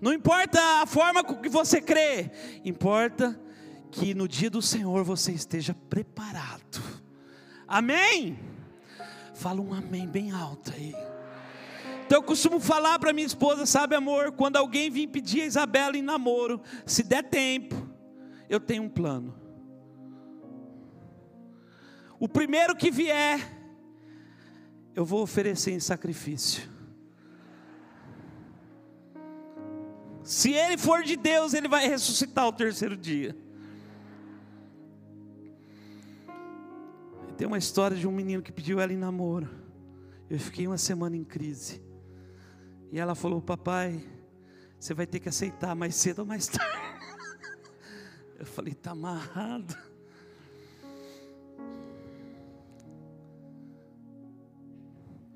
Não 0.00 0.12
importa 0.12 0.60
a 0.82 0.86
forma 0.86 1.22
com 1.22 1.36
que 1.36 1.48
você 1.48 1.80
crê, 1.80 2.32
importa 2.64 3.38
que 3.90 4.14
no 4.14 4.28
dia 4.28 4.48
do 4.48 4.62
Senhor 4.62 5.04
você 5.04 5.32
esteja 5.32 5.74
preparado. 5.88 6.80
Amém? 7.66 8.38
Fala 9.34 9.60
um 9.60 9.72
amém 9.72 10.06
bem 10.06 10.30
alto 10.30 10.72
aí. 10.72 10.94
Então 12.06 12.18
eu 12.18 12.22
costumo 12.22 12.58
falar 12.58 12.98
para 12.98 13.12
minha 13.12 13.26
esposa, 13.26 13.64
sabe, 13.64 13.94
amor, 13.94 14.32
quando 14.32 14.56
alguém 14.56 14.90
vir 14.90 15.06
pedir 15.06 15.42
a 15.42 15.46
Isabela 15.46 15.96
em 15.96 16.02
namoro, 16.02 16.60
se 16.84 17.02
der 17.04 17.22
tempo, 17.22 17.88
eu 18.48 18.58
tenho 18.58 18.82
um 18.82 18.88
plano. 18.88 19.34
O 22.18 22.28
primeiro 22.28 22.74
que 22.76 22.90
vier, 22.90 23.56
eu 24.94 25.04
vou 25.04 25.22
oferecer 25.22 25.70
em 25.70 25.80
sacrifício. 25.80 26.68
Se 30.22 30.52
ele 30.52 30.76
for 30.76 31.02
de 31.02 31.16
Deus, 31.16 31.54
ele 31.54 31.68
vai 31.68 31.88
ressuscitar 31.88 32.46
o 32.46 32.52
terceiro 32.52 32.96
dia. 32.96 33.36
Tem 37.40 37.46
uma 37.46 37.56
história 37.56 37.96
de 37.96 38.06
um 38.06 38.12
menino 38.12 38.42
que 38.42 38.52
pediu 38.52 38.78
ela 38.78 38.92
em 38.92 38.98
namoro. 38.98 39.48
Eu 40.28 40.38
fiquei 40.38 40.66
uma 40.66 40.76
semana 40.76 41.16
em 41.16 41.24
crise. 41.24 41.82
E 42.92 42.98
ela 42.98 43.14
falou: 43.14 43.40
Papai, 43.40 44.06
você 44.78 44.92
vai 44.92 45.06
ter 45.06 45.20
que 45.20 45.28
aceitar 45.30 45.74
mais 45.74 45.94
cedo 45.94 46.18
ou 46.18 46.26
mais 46.26 46.48
tarde. 46.48 46.70
Eu 48.38 48.44
falei: 48.44 48.74
Está 48.74 48.90
amarrado. 48.90 49.74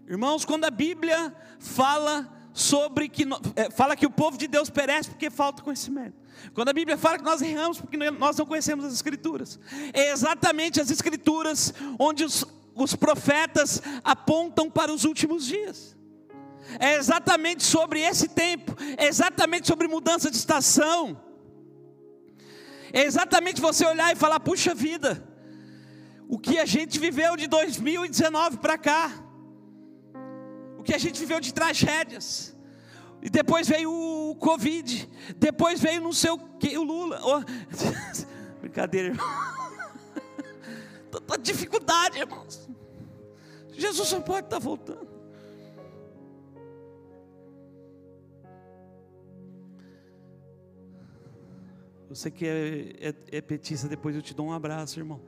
Irmãos, 0.06 0.44
quando 0.44 0.66
a 0.66 0.70
Bíblia 0.70 1.34
fala 1.58 2.30
sobre 2.52 3.08
que 3.08 3.24
é, 3.56 3.70
fala 3.70 3.96
que 3.96 4.04
o 4.04 4.10
povo 4.10 4.36
de 4.36 4.46
Deus 4.46 4.68
perece 4.68 5.08
porque 5.08 5.30
falta 5.30 5.62
conhecimento. 5.62 6.18
Quando 6.52 6.68
a 6.68 6.72
Bíblia 6.72 6.96
fala 6.96 7.18
que 7.18 7.24
nós 7.24 7.42
erramos 7.42 7.80
porque 7.80 7.96
nós 7.96 8.36
não 8.36 8.46
conhecemos 8.46 8.84
as 8.84 8.92
Escrituras, 8.92 9.58
é 9.92 10.10
exatamente 10.10 10.80
as 10.80 10.90
Escrituras 10.90 11.72
onde 11.98 12.24
os, 12.24 12.44
os 12.74 12.94
profetas 12.94 13.82
apontam 14.02 14.70
para 14.70 14.92
os 14.92 15.04
últimos 15.04 15.46
dias. 15.46 15.96
É 16.78 16.94
exatamente 16.94 17.62
sobre 17.62 18.00
esse 18.00 18.28
tempo, 18.28 18.74
é 18.96 19.06
exatamente 19.06 19.66
sobre 19.66 19.86
mudança 19.86 20.30
de 20.30 20.36
estação. 20.36 21.20
É 22.92 23.04
exatamente 23.04 23.60
você 23.60 23.84
olhar 23.86 24.12
e 24.12 24.16
falar: 24.16 24.40
puxa 24.40 24.74
vida, 24.74 25.22
o 26.28 26.38
que 26.38 26.58
a 26.58 26.64
gente 26.64 26.98
viveu 26.98 27.36
de 27.36 27.46
2019 27.46 28.58
para 28.58 28.78
cá 28.78 29.24
o 30.84 30.86
que 30.86 30.94
a 30.94 30.98
gente 30.98 31.18
viveu 31.18 31.40
de 31.40 31.50
tragédias. 31.54 32.53
E 33.24 33.30
depois 33.30 33.66
veio 33.66 33.90
o 33.90 34.36
Covid, 34.36 35.08
depois 35.38 35.80
veio 35.80 35.98
não 35.98 36.12
sei 36.12 36.30
o 36.30 36.38
que, 36.58 36.76
o 36.76 36.82
Lula. 36.82 37.18
Oh. 37.24 37.40
Brincadeira, 38.60 39.08
irmão. 39.08 39.26
Tanta 41.10 41.38
dificuldade, 41.38 42.18
irmãos. 42.18 42.68
Jesus 43.72 44.08
só 44.08 44.20
pode 44.20 44.46
estar 44.46 44.58
voltando. 44.58 45.08
Você 52.10 52.30
que 52.30 52.46
é, 52.46 53.08
é, 53.08 53.14
é 53.38 53.40
petista, 53.40 53.88
depois 53.88 54.14
eu 54.14 54.20
te 54.20 54.34
dou 54.34 54.48
um 54.48 54.52
abraço, 54.52 55.00
irmão. 55.00 55.20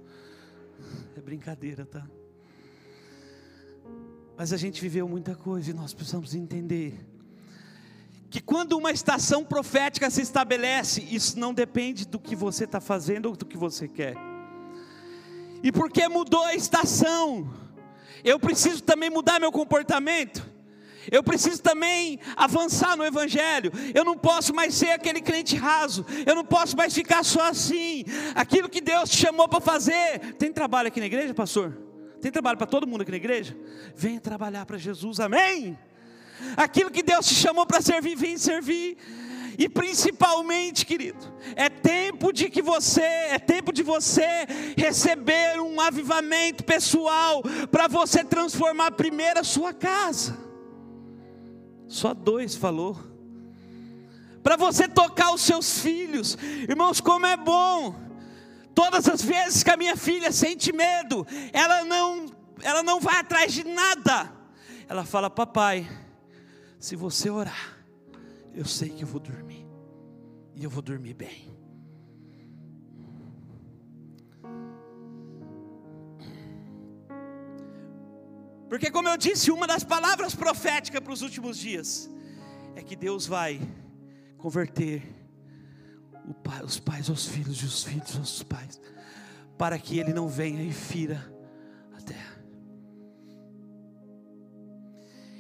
É 1.17 1.21
brincadeira, 1.23 1.87
tá? 1.87 2.07
Mas 4.37 4.53
a 4.53 4.59
gente 4.59 4.83
viveu 4.83 5.09
muita 5.09 5.35
coisa 5.35 5.71
e 5.71 5.73
nós 5.73 5.95
precisamos 5.95 6.35
entender 6.35 7.16
que 8.31 8.41
quando 8.41 8.77
uma 8.77 8.91
estação 8.91 9.45
profética 9.45 10.11
se 10.11 10.21
estabelece, 10.21 11.07
isso 11.11 11.39
não 11.39 11.55
depende 11.55 12.07
do 12.07 12.19
que 12.19 12.35
você 12.35 12.65
está 12.65 12.81
fazendo 12.81 13.27
ou 13.27 13.37
do 13.37 13.47
que 13.47 13.57
você 13.57 13.87
quer. 13.87 14.17
E 15.63 15.73
porque 15.73 16.09
mudou 16.09 16.45
a 16.45 16.55
estação, 16.55 17.49
eu 18.25 18.39
preciso 18.39 18.83
também 18.83 19.11
mudar 19.11 19.41
meu 19.41 19.53
comportamento. 19.53 20.57
Eu 21.11 21.23
preciso 21.23 21.63
também 21.63 22.19
avançar 22.37 22.97
no 22.97 23.05
Evangelho. 23.05 23.71
Eu 23.95 24.05
não 24.05 24.19
posso 24.19 24.53
mais 24.53 24.75
ser 24.75 24.91
aquele 24.91 25.21
crente 25.21 25.55
raso. 25.55 26.05
Eu 26.27 26.35
não 26.35 26.45
posso 26.45 26.77
mais 26.77 26.93
ficar 26.93 27.25
só 27.25 27.49
assim. 27.49 28.05
Aquilo 28.35 28.69
que 28.69 28.81
Deus 28.81 29.11
te 29.11 29.17
chamou 29.17 29.49
para 29.49 29.61
fazer. 29.61 30.35
Tem 30.35 30.53
trabalho 30.53 30.89
aqui 30.89 30.99
na 30.99 31.07
igreja, 31.07 31.33
pastor? 31.33 31.77
Tem 32.21 32.33
trabalho 32.33 32.59
para 32.59 32.67
todo 32.67 32.87
mundo 32.87 33.03
aqui 33.03 33.11
na 33.13 33.19
igreja? 33.19 33.57
Venha 33.95 34.21
trabalhar 34.21 34.67
para 34.67 34.79
Jesus, 34.79 35.21
amém? 35.21 35.79
Aquilo 36.57 36.91
que 36.91 37.03
Deus 37.03 37.27
te 37.27 37.35
chamou 37.35 37.67
para 37.67 37.81
servir, 37.81 38.17
vem 38.17 38.37
servir. 38.37 38.97
E 39.59 39.69
principalmente, 39.69 40.85
querido, 40.85 41.19
é 41.55 41.69
tempo 41.69 42.33
de 42.33 42.51
que 42.51 42.61
você, 42.61 43.01
é 43.01 43.39
tempo 43.39 43.73
de 43.73 43.83
você 43.83 44.27
receber 44.77 45.61
um 45.61 45.81
avivamento 45.81 46.63
pessoal 46.63 47.43
para 47.71 47.89
você 47.89 48.23
transformar 48.23 48.91
primeiro 48.93 49.41
a 49.41 49.45
sua 49.45 49.73
casa. 49.73 50.37
Só 51.89 52.13
dois 52.13 52.55
falou. 52.55 52.99
Para 54.43 54.57
você 54.57 54.87
tocar 54.87 55.33
os 55.33 55.41
seus 55.41 55.81
filhos. 55.81 56.37
Irmãos, 56.69 57.01
como 57.01 57.27
é 57.27 57.37
bom 57.37 58.07
Todas 58.77 59.09
as 59.09 59.23
vezes 59.23 59.63
que 59.63 59.71
a 59.71 59.77
minha 59.79 59.97
filha 59.97 60.31
sente 60.31 60.71
medo, 60.71 61.27
ela 61.51 61.83
não, 61.87 62.27
ela 62.63 62.83
não 62.83 63.01
vai 63.01 63.17
atrás 63.17 63.51
de 63.51 63.65
nada. 63.65 64.31
Ela 64.87 65.03
fala: 65.03 65.31
Papai, 65.31 65.89
se 66.79 66.97
você 66.97 67.31
orar, 67.31 67.77
eu 68.55 68.65
sei 68.65 68.89
que 68.89 69.03
eu 69.03 69.09
vou 69.09 69.21
dormir. 69.21 69.67
E 70.55 70.65
eu 70.65 70.71
vou 70.71 70.83
dormir 70.83 71.15
bem. 71.15 71.55
Porque, 78.69 78.91
como 78.91 79.09
eu 79.09 79.17
disse, 79.17 79.51
uma 79.51 79.67
das 79.67 79.85
palavras 79.85 80.35
proféticas 80.35 81.01
para 81.01 81.13
os 81.13 81.23
últimos 81.23 81.59
dias 81.59 82.11
é 82.75 82.83
que 82.83 82.97
Deus 82.97 83.27
vai 83.27 83.61
converter 84.39 85.03
pai, 86.43 86.63
os 86.63 86.79
pais 86.79 87.09
aos 87.09 87.27
filhos 87.27 87.59
e 87.63 87.65
os 87.65 87.85
filhos 87.85 88.17
aos 88.17 88.43
pais, 88.43 88.81
para 89.57 89.79
que 89.79 89.99
ele 89.99 90.13
não 90.13 90.29
venha 90.29 90.63
e 90.63 90.73
fira 90.73 91.36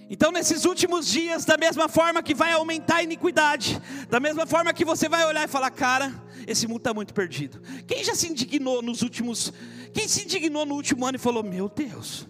Então, 0.09 0.31
nesses 0.31 0.65
últimos 0.65 1.07
dias, 1.07 1.45
da 1.45 1.57
mesma 1.57 1.89
forma 1.89 2.23
que 2.23 2.35
vai 2.35 2.53
aumentar 2.53 2.97
a 2.97 3.03
iniquidade, 3.03 3.81
da 4.09 4.21
mesma 4.21 4.47
forma 4.47 4.73
que 4.73 4.85
você 4.85 5.09
vai 5.09 5.25
olhar 5.25 5.45
e 5.45 5.49
falar, 5.49 5.71
cara, 5.71 6.13
esse 6.47 6.67
mundo 6.67 6.79
está 6.79 6.95
muito 6.95 7.13
perdido. 7.13 7.61
Quem 7.87 8.05
já 8.05 8.15
se 8.15 8.29
indignou 8.29 8.81
nos 8.83 9.03
últimos, 9.03 9.53
quem 9.93 10.07
se 10.07 10.23
indignou 10.25 10.65
no 10.65 10.75
último 10.75 11.05
ano 11.05 11.17
e 11.17 11.19
falou, 11.19 11.43
meu 11.43 11.69
Deus, 11.69 12.29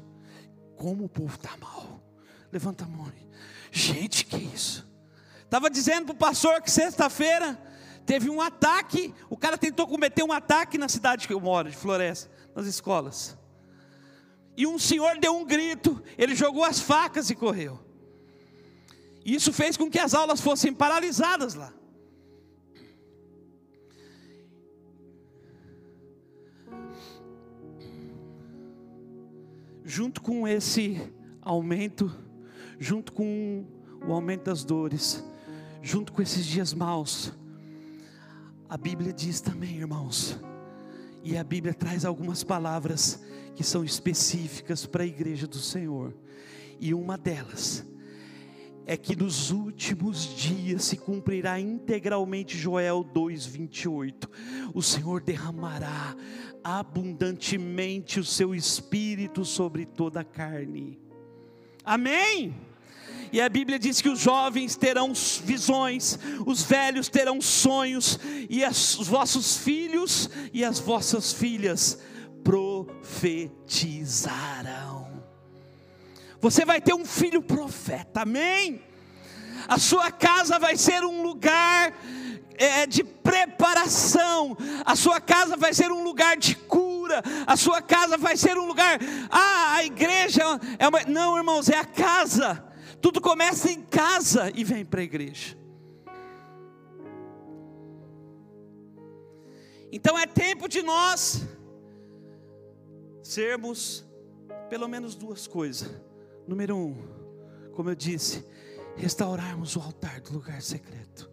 como 0.76 1.04
o 1.04 1.08
povo 1.08 1.34
está 1.34 1.56
mal? 1.58 2.02
Levanta 2.50 2.84
a 2.84 2.88
mão. 2.88 3.12
Gente, 3.70 4.24
que 4.24 4.36
isso? 4.36 4.88
Estava 5.44 5.68
dizendo 5.68 6.06
para 6.06 6.14
o 6.14 6.16
pastor 6.16 6.62
que 6.62 6.70
sexta-feira 6.70 7.58
Teve 8.06 8.30
um 8.30 8.40
ataque, 8.40 9.12
o 9.28 9.36
cara 9.36 9.58
tentou 9.58 9.84
cometer 9.84 10.22
um 10.22 10.32
ataque 10.32 10.78
na 10.78 10.88
cidade 10.88 11.26
que 11.26 11.34
eu 11.34 11.40
moro, 11.40 11.68
de 11.68 11.76
Floresta, 11.76 12.30
nas 12.54 12.64
escolas. 12.66 13.36
E 14.56 14.66
um 14.66 14.78
senhor 14.78 15.18
deu 15.18 15.36
um 15.36 15.44
grito, 15.44 16.02
ele 16.16 16.34
jogou 16.34 16.64
as 16.64 16.80
facas 16.80 17.28
e 17.28 17.34
correu. 17.34 17.78
Isso 19.24 19.52
fez 19.52 19.76
com 19.76 19.90
que 19.90 19.98
as 19.98 20.14
aulas 20.14 20.40
fossem 20.40 20.72
paralisadas 20.72 21.54
lá. 21.54 21.74
Junto 29.84 30.22
com 30.22 30.48
esse 30.48 31.00
aumento, 31.42 32.10
junto 32.78 33.12
com 33.12 33.64
o 34.06 34.12
aumento 34.12 34.44
das 34.44 34.64
dores, 34.64 35.22
junto 35.82 36.12
com 36.12 36.22
esses 36.22 36.46
dias 36.46 36.72
maus, 36.72 37.32
a 38.68 38.76
Bíblia 38.76 39.12
diz 39.12 39.40
também, 39.40 39.76
irmãos, 39.76 40.38
e 41.22 41.36
a 41.36 41.44
Bíblia 41.44 41.74
traz 41.74 42.04
algumas 42.04 42.42
palavras 42.42 43.20
que 43.56 43.64
são 43.64 43.82
específicas 43.82 44.84
para 44.84 45.02
a 45.02 45.06
igreja 45.06 45.46
do 45.46 45.58
Senhor, 45.58 46.14
e 46.78 46.92
uma 46.92 47.16
delas 47.16 47.84
é 48.86 48.96
que 48.96 49.16
nos 49.16 49.50
últimos 49.50 50.36
dias 50.36 50.84
se 50.84 50.96
cumprirá 50.96 51.58
integralmente 51.58 52.56
Joel 52.56 53.02
2:28. 53.02 54.30
O 54.72 54.80
Senhor 54.80 55.20
derramará 55.20 56.14
abundantemente 56.62 58.20
o 58.20 58.24
seu 58.24 58.54
espírito 58.54 59.44
sobre 59.44 59.84
toda 59.84 60.20
a 60.20 60.24
carne. 60.24 61.00
Amém. 61.84 62.54
E 63.32 63.40
a 63.40 63.48
Bíblia 63.48 63.78
diz 63.78 64.00
que 64.00 64.08
os 64.08 64.20
jovens 64.20 64.76
terão 64.76 65.12
visões, 65.42 66.16
os 66.46 66.62
velhos 66.62 67.08
terão 67.08 67.40
sonhos, 67.40 68.20
e 68.48 68.64
as, 68.64 68.96
os 68.98 69.08
vossos 69.08 69.56
filhos 69.56 70.30
e 70.52 70.64
as 70.64 70.78
vossas 70.78 71.32
filhas 71.32 71.98
profetizarão. 72.46 75.22
Você 76.40 76.64
vai 76.64 76.80
ter 76.80 76.94
um 76.94 77.04
filho 77.04 77.42
profeta, 77.42 78.22
amém? 78.22 78.80
A 79.66 79.76
sua 79.78 80.12
casa 80.12 80.56
vai 80.56 80.76
ser 80.76 81.02
um 81.02 81.24
lugar 81.24 81.92
é, 82.56 82.86
de 82.86 83.02
preparação, 83.02 84.56
a 84.84 84.94
sua 84.94 85.20
casa 85.20 85.56
vai 85.56 85.74
ser 85.74 85.90
um 85.90 86.04
lugar 86.04 86.36
de 86.36 86.54
cura, 86.54 87.20
a 87.44 87.56
sua 87.56 87.82
casa 87.82 88.16
vai 88.16 88.36
ser 88.36 88.56
um 88.56 88.64
lugar. 88.64 89.00
Ah, 89.28 89.78
a 89.78 89.84
igreja 89.84 90.44
é 90.78 90.86
uma. 90.86 91.02
Não, 91.02 91.36
irmãos, 91.36 91.68
é 91.68 91.76
a 91.76 91.84
casa. 91.84 92.64
Tudo 93.02 93.20
começa 93.20 93.72
em 93.72 93.82
casa 93.82 94.52
e 94.54 94.62
vem 94.62 94.84
para 94.84 95.00
a 95.00 95.04
igreja. 95.04 95.58
Então 99.90 100.16
é 100.16 100.26
tempo 100.26 100.68
de 100.68 100.82
nós 100.82 101.44
sermos 103.26 104.04
pelo 104.70 104.88
menos 104.88 105.14
duas 105.14 105.46
coisas. 105.46 105.90
Número 106.46 106.76
um, 106.76 106.94
como 107.74 107.90
eu 107.90 107.94
disse, 107.94 108.46
restaurarmos 108.94 109.76
o 109.76 109.80
altar 109.80 110.20
do 110.20 110.32
lugar 110.32 110.62
secreto. 110.62 111.30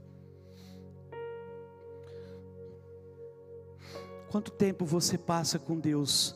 Quanto 4.29 4.51
tempo 4.51 4.85
você 4.85 5.17
passa 5.17 5.59
com 5.59 5.79
Deus 5.79 6.35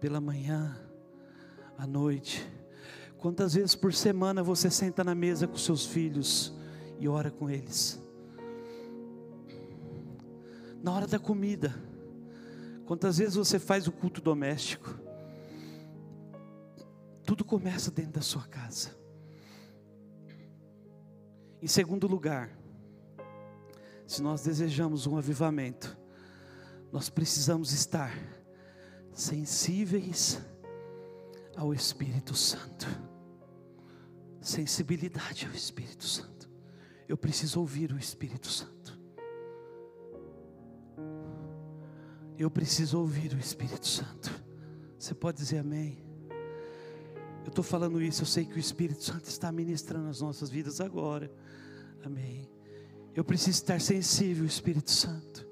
pela 0.00 0.20
manhã, 0.20 0.78
à 1.76 1.84
noite? 1.86 2.48
Quantas 3.18 3.54
vezes 3.54 3.74
por 3.74 3.92
semana 3.92 4.42
você 4.42 4.70
senta 4.70 5.02
na 5.02 5.14
mesa 5.14 5.48
com 5.48 5.56
seus 5.56 5.84
filhos 5.84 6.54
e 7.00 7.08
ora 7.08 7.30
com 7.30 7.50
eles? 7.50 8.00
Na 10.80 10.92
hora 10.92 11.06
da 11.08 11.18
comida, 11.18 11.74
quantas 12.86 13.18
vezes 13.18 13.34
você 13.34 13.58
faz 13.58 13.86
o 13.86 13.92
culto 13.92 14.20
doméstico? 14.20 14.98
Tudo 17.24 17.44
começa 17.44 17.90
dentro 17.90 18.12
da 18.12 18.20
sua 18.20 18.42
casa. 18.42 18.96
Em 21.60 21.66
segundo 21.68 22.06
lugar, 22.08 22.50
se 24.06 24.20
nós 24.20 24.42
desejamos 24.42 25.06
um 25.06 25.16
avivamento, 25.16 25.96
nós 26.90 27.08
precisamos 27.08 27.72
estar 27.72 28.12
sensíveis 29.12 30.40
ao 31.56 31.72
Espírito 31.72 32.34
Santo. 32.34 32.86
Sensibilidade 34.40 35.46
ao 35.46 35.52
Espírito 35.52 36.04
Santo. 36.04 36.50
Eu 37.08 37.16
preciso 37.16 37.60
ouvir 37.60 37.92
o 37.92 37.98
Espírito 37.98 38.48
Santo. 38.48 38.81
Eu 42.38 42.50
preciso 42.50 42.98
ouvir 42.98 43.32
o 43.34 43.38
Espírito 43.38 43.86
Santo. 43.86 44.30
Você 44.98 45.14
pode 45.14 45.38
dizer 45.38 45.58
amém? 45.58 45.98
Eu 47.44 47.48
estou 47.48 47.64
falando 47.64 48.00
isso, 48.00 48.22
eu 48.22 48.26
sei 48.26 48.44
que 48.44 48.56
o 48.56 48.58
Espírito 48.58 49.02
Santo 49.02 49.24
está 49.24 49.50
ministrando 49.50 50.08
as 50.08 50.20
nossas 50.20 50.48
vidas 50.48 50.80
agora. 50.80 51.30
Amém. 52.04 52.48
Eu 53.14 53.24
preciso 53.24 53.50
estar 53.50 53.80
sensível, 53.80 54.44
Espírito 54.46 54.90
Santo. 54.90 55.46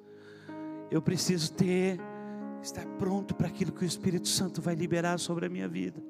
Eu 0.91 1.03
preciso 1.03 1.53
ter, 1.53 2.01
estar 2.63 2.87
pronto 2.99 3.35
para 3.35 3.49
aquilo 3.49 3.73
que 3.73 3.85
o 3.85 3.87
Espírito 3.87 4.29
Santo 4.29 4.63
vai 4.63 4.75
liberar 4.75 5.19
sobre 5.19 5.47
a 5.47 5.49
minha 5.49 5.69
vida. 5.69 6.03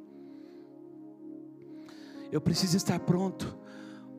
Eu 2.31 2.41
preciso 2.41 2.77
estar 2.77 3.01
pronto 3.01 3.59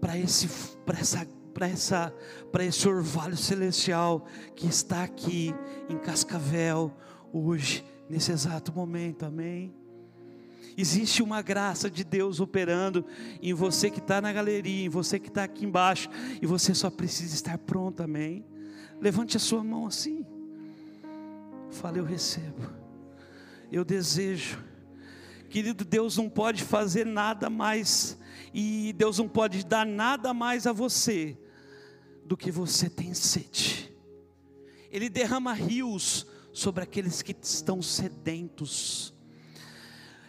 para 0.01 0.17
esse, 0.17 0.47
para 0.85 0.99
essa, 0.99 1.25
para 1.53 1.67
essa, 1.67 2.13
para 2.51 2.65
esse 2.65 2.87
orvalho 2.87 3.37
celestial 3.37 4.25
que 4.55 4.67
está 4.67 5.03
aqui 5.03 5.53
em 5.89 5.97
Cascavel 5.97 6.95
hoje, 7.31 7.85
nesse 8.09 8.31
exato 8.31 8.73
momento. 8.73 9.25
Amém. 9.25 9.73
Existe 10.77 11.21
uma 11.21 11.41
graça 11.41 11.89
de 11.89 12.03
Deus 12.03 12.39
operando 12.39 13.05
em 13.41 13.53
você 13.53 13.89
que 13.89 13.99
está 13.99 14.21
na 14.21 14.31
galeria, 14.31 14.85
em 14.85 14.89
você 14.89 15.19
que 15.19 15.27
está 15.27 15.43
aqui 15.43 15.65
embaixo, 15.65 16.09
e 16.41 16.45
você 16.45 16.73
só 16.73 16.89
precisa 16.89 17.35
estar 17.35 17.57
pronto, 17.57 18.01
amém? 18.01 18.45
Levante 18.99 19.35
a 19.37 19.39
sua 19.39 19.63
mão 19.63 19.85
assim. 19.85 20.25
Fale, 21.71 21.99
eu 21.99 22.05
recebo, 22.05 22.69
eu 23.71 23.83
desejo. 23.83 24.57
Querido, 25.49 25.83
Deus 25.83 26.15
não 26.17 26.29
pode 26.29 26.63
fazer 26.63 27.05
nada 27.05 27.49
mais, 27.49 28.17
e 28.53 28.93
Deus 28.93 29.17
não 29.17 29.27
pode 29.27 29.65
dar 29.65 29.85
nada 29.85 30.33
mais 30.33 30.67
a 30.67 30.73
você 30.73 31.37
do 32.25 32.35
que 32.35 32.51
você 32.51 32.89
tem 32.89 33.13
sede. 33.13 33.93
Ele 34.91 35.09
derrama 35.09 35.53
rios 35.53 36.25
sobre 36.51 36.83
aqueles 36.83 37.21
que 37.21 37.35
estão 37.41 37.81
sedentos. 37.81 39.13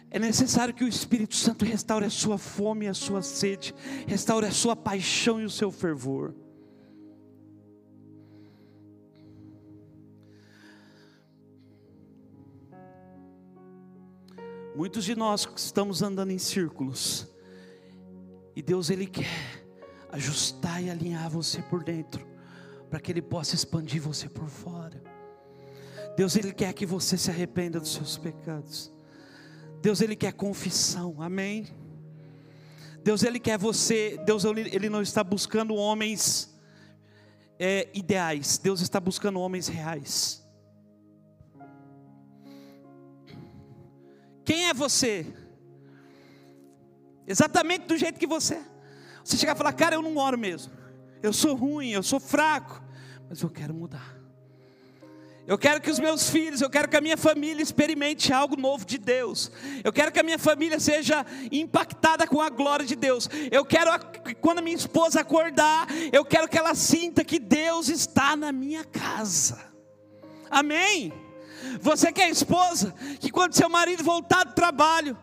É 0.09 0.19
necessário 0.19 0.73
que 0.73 0.83
o 0.83 0.87
Espírito 0.87 1.35
Santo 1.35 1.65
restaure 1.65 2.05
a 2.05 2.09
sua 2.09 2.37
fome 2.37 2.85
e 2.85 2.87
a 2.87 2.93
sua 2.93 3.21
sede, 3.21 3.73
restaure 4.07 4.45
a 4.45 4.51
sua 4.51 4.75
paixão 4.75 5.41
e 5.41 5.45
o 5.45 5.49
seu 5.49 5.71
fervor. 5.71 6.35
Muitos 14.75 15.03
de 15.03 15.15
nós 15.15 15.47
estamos 15.55 16.01
andando 16.01 16.31
em 16.31 16.39
círculos, 16.39 17.27
e 18.55 18.61
Deus 18.61 18.89
Ele 18.89 19.07
quer 19.07 19.65
ajustar 20.11 20.81
e 20.83 20.89
alinhar 20.89 21.29
você 21.29 21.61
por 21.61 21.83
dentro, 21.83 22.25
para 22.89 22.99
que 22.99 23.11
Ele 23.11 23.21
possa 23.21 23.55
expandir 23.55 24.01
você 24.01 24.29
por 24.29 24.47
fora. 24.47 25.01
Deus 26.15 26.35
Ele 26.35 26.53
quer 26.53 26.73
que 26.73 26.85
você 26.85 27.17
se 27.17 27.29
arrependa 27.29 27.79
dos 27.79 27.93
seus 27.93 28.17
pecados. 28.17 28.93
Deus 29.83 29.99
ele 29.99 30.15
quer 30.15 30.31
confissão, 30.31 31.21
amém? 31.21 31.67
Deus 33.03 33.21
ele 33.21 33.37
quer 33.37 33.57
você, 33.57 34.17
Deus 34.25 34.45
ele 34.45 34.87
não 34.87 35.01
está 35.01 35.21
buscando 35.21 35.75
homens 35.75 36.57
é, 37.59 37.89
ideais, 37.93 38.57
Deus 38.57 38.79
está 38.79 38.97
buscando 38.97 39.41
homens 39.41 39.67
reais. 39.67 40.41
Quem 44.45 44.69
é 44.69 44.73
você? 44.73 45.27
Exatamente 47.27 47.85
do 47.87 47.97
jeito 47.97 48.19
que 48.19 48.27
você 48.27 48.55
é. 48.55 48.63
Você 49.23 49.37
chegar 49.37 49.55
e 49.55 49.57
falar, 49.57 49.73
cara, 49.73 49.95
eu 49.95 50.01
não 50.01 50.17
oro 50.17 50.37
mesmo. 50.37 50.73
Eu 51.21 51.31
sou 51.31 51.55
ruim, 51.55 51.91
eu 51.91 52.03
sou 52.03 52.19
fraco, 52.19 52.83
mas 53.29 53.41
eu 53.41 53.49
quero 53.49 53.73
mudar. 53.73 54.23
Eu 55.45 55.57
quero 55.57 55.81
que 55.81 55.91
os 55.91 55.99
meus 55.99 56.29
filhos, 56.29 56.61
eu 56.61 56.69
quero 56.69 56.87
que 56.87 56.95
a 56.95 57.01
minha 57.01 57.17
família 57.17 57.61
experimente 57.61 58.31
algo 58.31 58.55
novo 58.55 58.85
de 58.85 58.97
Deus. 58.97 59.51
Eu 59.83 59.91
quero 59.91 60.09
que 60.09 60.19
a 60.19 60.23
minha 60.23 60.39
família 60.39 60.79
seja 60.79 61.25
impactada 61.51 62.25
com 62.25 62.41
a 62.41 62.49
glória 62.49 62.85
de 62.85 62.95
Deus. 62.95 63.29
Eu 63.51 63.65
quero 63.65 63.91
que 63.99 64.35
quando 64.35 64.59
a 64.59 64.61
minha 64.61 64.75
esposa 64.75 65.19
acordar, 65.19 65.87
eu 66.13 66.23
quero 66.23 66.47
que 66.47 66.57
ela 66.57 66.73
sinta 66.75 67.25
que 67.25 67.39
Deus 67.39 67.89
está 67.89 68.37
na 68.37 68.53
minha 68.53 68.85
casa. 68.85 69.59
Amém? 70.49 71.11
Você 71.81 72.11
que 72.13 72.21
é 72.21 72.29
esposa, 72.29 72.93
que 73.19 73.29
quando 73.29 73.53
seu 73.53 73.67
marido 73.67 74.01
voltar 74.01 74.45
do 74.45 74.53
trabalho, 74.53 75.17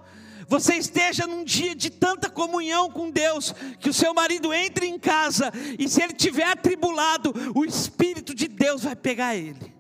você 0.50 0.74
esteja 0.74 1.28
num 1.28 1.44
dia 1.44 1.76
de 1.76 1.88
tanta 1.88 2.28
comunhão 2.28 2.90
com 2.90 3.08
Deus, 3.08 3.54
que 3.78 3.88
o 3.88 3.94
seu 3.94 4.12
marido 4.12 4.52
entre 4.52 4.84
em 4.84 4.98
casa 4.98 5.52
e 5.78 5.88
se 5.88 6.02
ele 6.02 6.12
tiver 6.12 6.42
atribulado, 6.42 7.32
o 7.54 7.64
Espírito 7.64 8.34
de 8.34 8.48
Deus 8.48 8.82
vai 8.82 8.96
pegar 8.96 9.36
ele. 9.36 9.72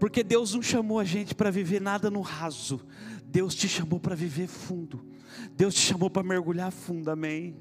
Porque 0.00 0.24
Deus 0.24 0.54
não 0.54 0.60
chamou 0.60 0.98
a 0.98 1.04
gente 1.04 1.36
para 1.36 1.52
viver 1.52 1.80
nada 1.80 2.10
no 2.10 2.20
raso. 2.20 2.84
Deus 3.24 3.54
te 3.54 3.68
chamou 3.68 4.00
para 4.00 4.16
viver 4.16 4.48
fundo. 4.48 5.06
Deus 5.52 5.72
te 5.72 5.82
chamou 5.82 6.10
para 6.10 6.24
mergulhar 6.24 6.72
fundo, 6.72 7.12
amém? 7.12 7.56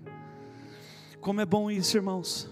Como 1.22 1.40
é 1.40 1.46
bom 1.46 1.70
isso, 1.70 1.96
irmãos. 1.96 2.50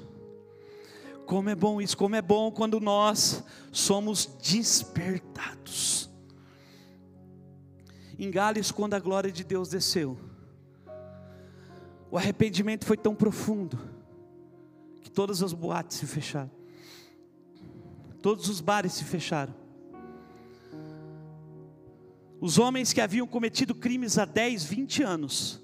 Como 1.26 1.50
é 1.50 1.56
bom 1.56 1.82
isso, 1.82 1.98
como 1.98 2.16
é 2.16 2.22
bom 2.22 2.52
quando 2.52 2.80
nós 2.80 3.44
somos 3.72 4.28
despertados. 4.40 6.13
Em 8.24 8.32
Gales, 8.32 8.72
quando 8.72 8.94
a 8.94 9.00
glória 9.00 9.30
de 9.30 9.44
Deus 9.44 9.68
desceu, 9.68 10.18
o 12.10 12.18
arrependimento 12.18 12.86
foi 12.86 12.96
tão 12.96 13.14
profundo 13.14 13.78
que 15.02 15.12
todas 15.12 15.44
as 15.44 15.52
boates 15.52 15.98
se 15.98 16.08
fecharam, 16.08 16.50
todos 18.22 18.48
os 18.48 18.62
bares 18.62 18.94
se 18.94 19.04
fecharam. 19.04 19.54
Os 22.40 22.58
homens 22.58 22.94
que 22.94 23.02
haviam 23.02 23.28
cometido 23.28 23.76
crimes 23.76 24.18
há 24.18 24.24
10, 24.24 24.64
20 24.64 25.04
anos 25.04 25.62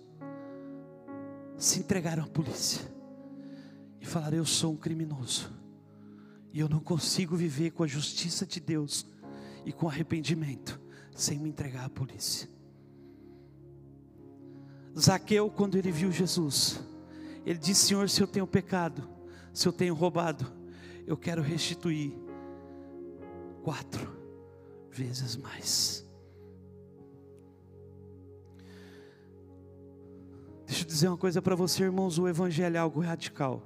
se 1.58 1.80
entregaram 1.80 2.24
à 2.24 2.28
polícia 2.28 2.82
e 4.02 4.06
falaram: 4.06 4.36
Eu 4.36 4.46
sou 4.46 4.74
um 4.74 4.78
criminoso 4.78 5.50
e 6.52 6.60
eu 6.60 6.68
não 6.68 6.82
consigo 6.82 7.38
viver 7.38 7.72
com 7.72 7.84
a 7.84 7.88
justiça 7.88 8.46
de 8.46 8.60
Deus 8.60 9.06
e 9.66 9.72
com 9.72 9.88
arrependimento 9.88 10.89
sem 11.20 11.38
me 11.40 11.50
entregar 11.50 11.86
à 11.86 11.90
polícia. 11.90 12.50
Zaqueu, 14.98 15.50
quando 15.50 15.78
ele 15.78 15.92
viu 15.92 16.12
Jesus, 16.12 16.80
ele 17.46 17.60
disse: 17.60 17.88
Senhor, 17.88 18.10
se 18.10 18.22
eu 18.22 18.28
tenho 18.28 18.48
pecado, 18.48 19.08
se 19.54 19.68
eu 19.68 19.72
tenho 19.74 19.94
roubado, 19.94 20.46
eu 21.06 21.18
quero 21.18 21.42
restituir 21.42 22.14
quatro 23.64 24.08
vezes 24.92 25.36
mais. 25.36 26.06
Deixa 30.66 30.84
eu 30.84 30.88
dizer 30.88 31.08
uma 31.08 31.18
coisa 31.18 31.42
para 31.42 31.56
você, 31.56 31.84
irmãos: 31.84 32.20
o 32.20 32.28
Evangelho 32.28 32.76
é 32.76 32.80
algo 32.80 33.00
radical. 33.00 33.64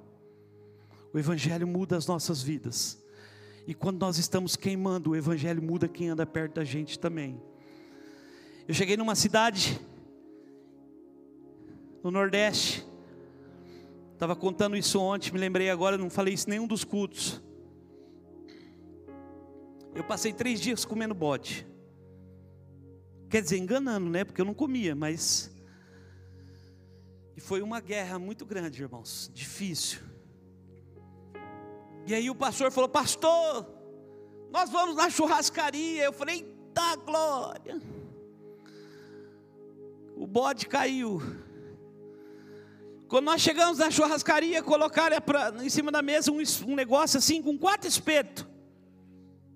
O 1.14 1.20
Evangelho 1.20 1.68
muda 1.68 1.98
as 1.98 2.08
nossas 2.08 2.42
vidas. 2.42 3.03
E 3.66 3.74
quando 3.74 4.00
nós 4.00 4.18
estamos 4.18 4.56
queimando, 4.56 5.12
o 5.12 5.16
Evangelho 5.16 5.62
muda 5.62 5.88
quem 5.88 6.10
anda 6.10 6.26
perto 6.26 6.56
da 6.56 6.64
gente 6.64 7.00
também. 7.00 7.42
Eu 8.68 8.74
cheguei 8.74 8.98
numa 8.98 9.16
cidade, 9.16 9.80
no 12.04 12.12
Nordeste, 12.12 12.86
estava 14.14 14.36
contando 14.36 14.76
isso 14.76 15.00
ontem, 15.00 15.32
me 15.32 15.40
lembrei 15.40 15.70
agora, 15.70 15.98
não 15.98 16.10
falei 16.10 16.34
isso 16.34 16.48
em 16.48 16.52
nenhum 16.52 16.68
dos 16.68 16.84
cultos. 16.84 17.42
Eu 19.96 20.04
passei 20.04 20.34
três 20.34 20.60
dias 20.60 20.86
comendo 20.86 21.14
bode. 21.14 21.68
Quer 23.30 23.42
dizer, 23.42 23.58
enganando, 23.58 24.10
né? 24.10 24.24
Porque 24.24 24.42
eu 24.42 24.46
não 24.46 24.54
comia, 24.54 24.96
mas 24.96 25.54
e 27.36 27.42
foi 27.42 27.62
uma 27.62 27.80
guerra 27.80 28.20
muito 28.20 28.46
grande, 28.46 28.84
irmãos, 28.84 29.32
difícil. 29.34 30.00
E 32.06 32.14
aí 32.14 32.30
o 32.30 32.36
pastor 32.36 32.72
falou: 32.72 32.90
Pastor, 32.90 33.68
nós 34.52 34.70
vamos 34.70 34.96
na 34.96 35.10
churrascaria. 35.10 36.04
Eu 36.04 36.14
falei: 36.14 36.46
Eita 36.74 36.96
glória! 36.98 37.82
O 40.16 40.28
bode 40.28 40.68
caiu. 40.68 41.22
Quando 43.08 43.26
nós 43.26 43.42
chegamos 43.42 43.78
na 43.78 43.92
churrascaria, 43.92 44.64
colocaram 44.64 45.18
em 45.64 45.70
cima 45.70 45.92
da 45.92 46.02
mesa 46.02 46.32
um, 46.32 46.42
um 46.68 46.76
negócio 46.76 47.18
assim 47.18 47.42
com 47.42 47.58
quatro 47.58 47.88
espetos. 47.88 48.46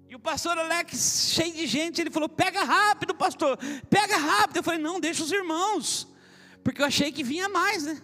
E 0.07 0.15
o 0.15 0.19
pastor 0.19 0.57
Alex, 0.57 1.31
cheio 1.33 1.53
de 1.53 1.67
gente, 1.67 1.99
ele 1.99 2.09
falou: 2.09 2.29
Pega 2.29 2.63
rápido, 2.63 3.13
pastor, 3.13 3.57
pega 3.89 4.15
rápido. 4.15 4.57
Eu 4.57 4.63
falei: 4.63 4.79
Não, 4.79 4.99
deixa 4.99 5.23
os 5.23 5.31
irmãos. 5.31 6.07
Porque 6.63 6.81
eu 6.81 6.85
achei 6.85 7.11
que 7.11 7.23
vinha 7.23 7.49
mais, 7.49 7.83
né? 7.83 8.01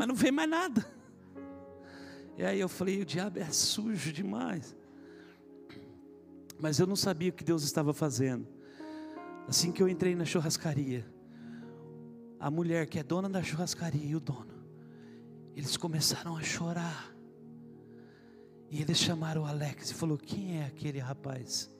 Mas 0.00 0.08
não 0.08 0.14
veio 0.14 0.32
mais 0.32 0.48
nada. 0.48 0.90
E 2.38 2.42
aí 2.42 2.58
eu 2.58 2.70
falei: 2.70 3.02
o 3.02 3.04
diabo 3.04 3.38
é 3.38 3.50
sujo 3.50 4.10
demais. 4.10 4.74
Mas 6.58 6.78
eu 6.78 6.86
não 6.86 6.96
sabia 6.96 7.28
o 7.28 7.32
que 7.34 7.44
Deus 7.44 7.62
estava 7.64 7.92
fazendo. 7.92 8.48
Assim 9.46 9.70
que 9.70 9.82
eu 9.82 9.86
entrei 9.86 10.14
na 10.14 10.24
churrascaria, 10.24 11.06
a 12.38 12.50
mulher 12.50 12.86
que 12.86 12.98
é 12.98 13.02
dona 13.02 13.28
da 13.28 13.42
churrascaria 13.42 14.06
e 14.06 14.16
o 14.16 14.20
dono, 14.20 14.64
eles 15.54 15.76
começaram 15.76 16.34
a 16.34 16.42
chorar. 16.42 17.14
E 18.70 18.80
eles 18.80 18.96
chamaram 18.96 19.42
o 19.42 19.44
Alex 19.44 19.90
e 19.90 19.94
falou: 19.94 20.16
"Quem 20.16 20.62
é 20.62 20.64
aquele 20.64 20.98
rapaz?" 20.98 21.70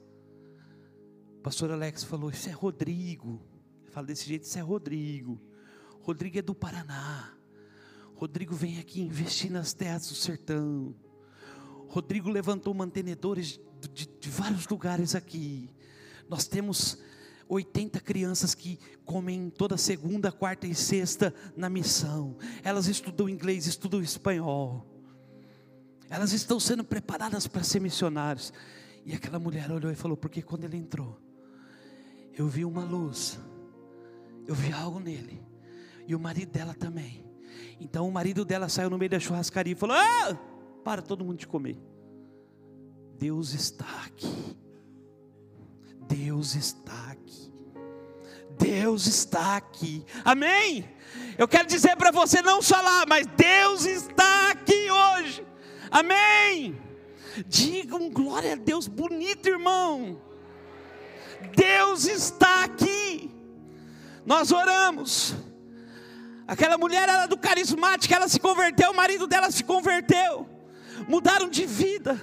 O 1.39 1.41
pastor 1.41 1.71
Alex 1.71 2.03
falou: 2.03 2.29
Isso 2.29 2.49
é 2.49 2.51
Rodrigo. 2.51 3.41
Fala 3.89 4.05
desse 4.05 4.27
jeito: 4.27 4.43
Isso 4.43 4.59
é 4.59 4.61
Rodrigo. 4.61 5.41
Rodrigo 6.03 6.37
é 6.37 6.41
do 6.43 6.53
Paraná. 6.53 7.40
Rodrigo 8.21 8.53
vem 8.53 8.77
aqui 8.77 9.01
investir 9.01 9.49
nas 9.49 9.73
terras 9.73 10.07
do 10.07 10.13
sertão. 10.13 10.93
Rodrigo 11.87 12.29
levantou 12.29 12.71
mantenedores 12.71 13.59
de, 13.79 13.87
de, 13.87 14.05
de 14.19 14.29
vários 14.29 14.67
lugares 14.67 15.15
aqui. 15.15 15.71
Nós 16.29 16.45
temos 16.45 16.99
80 17.49 17.99
crianças 17.99 18.53
que 18.53 18.77
comem 19.03 19.49
toda 19.49 19.75
segunda, 19.75 20.31
quarta 20.31 20.67
e 20.67 20.75
sexta 20.75 21.33
na 21.57 21.67
missão. 21.67 22.37
Elas 22.61 22.85
estudam 22.85 23.27
inglês, 23.27 23.65
estudam 23.65 24.03
espanhol. 24.03 24.85
Elas 26.07 26.31
estão 26.31 26.59
sendo 26.59 26.83
preparadas 26.83 27.47
para 27.47 27.63
ser 27.63 27.79
missionários. 27.79 28.53
E 29.03 29.15
aquela 29.15 29.39
mulher 29.39 29.71
olhou 29.71 29.91
e 29.91 29.95
falou: 29.95 30.15
Porque 30.15 30.43
quando 30.43 30.65
ele 30.65 30.77
entrou, 30.77 31.19
eu 32.37 32.47
vi 32.47 32.65
uma 32.65 32.83
luz, 32.83 33.39
eu 34.45 34.53
vi 34.53 34.71
algo 34.71 34.99
nele, 34.99 35.41
e 36.07 36.13
o 36.13 36.19
marido 36.19 36.51
dela 36.51 36.75
também. 36.75 37.30
Então 37.79 38.07
o 38.07 38.11
marido 38.11 38.45
dela 38.45 38.69
saiu 38.69 38.89
no 38.89 38.97
meio 38.97 39.09
da 39.09 39.19
churrascaria 39.19 39.73
e 39.73 39.75
falou: 39.75 39.95
ah, 39.95 40.37
para 40.83 41.01
todo 41.01 41.25
mundo 41.25 41.37
de 41.37 41.47
comer. 41.47 41.77
Deus 43.17 43.53
está 43.53 43.85
aqui. 44.05 44.57
Deus 46.07 46.55
está 46.55 47.11
aqui. 47.11 47.51
Deus 48.57 49.07
está 49.07 49.57
aqui. 49.57 50.05
Amém? 50.25 50.89
Eu 51.37 51.47
quero 51.47 51.67
dizer 51.67 51.95
para 51.95 52.11
você 52.11 52.41
não 52.41 52.61
só 52.61 52.79
lá, 52.79 53.05
mas 53.07 53.25
Deus 53.27 53.85
está 53.85 54.51
aqui 54.51 54.89
hoje. 54.91 55.45
Amém? 55.89 56.79
Digam 57.47 58.09
glória 58.09 58.53
a 58.53 58.55
Deus 58.55 58.87
bonito, 58.87 59.47
irmão. 59.47 60.21
Deus 61.55 62.05
está 62.05 62.63
aqui. 62.63 63.31
Nós 64.25 64.51
oramos. 64.51 65.35
Aquela 66.47 66.77
mulher 66.77 67.03
era 67.03 67.25
do 67.25 67.37
carismático, 67.37 68.13
ela 68.13 68.27
se 68.27 68.39
converteu, 68.39 68.91
o 68.91 68.95
marido 68.95 69.27
dela 69.27 69.49
se 69.51 69.63
converteu. 69.63 70.47
Mudaram 71.07 71.49
de 71.49 71.65
vida. 71.65 72.21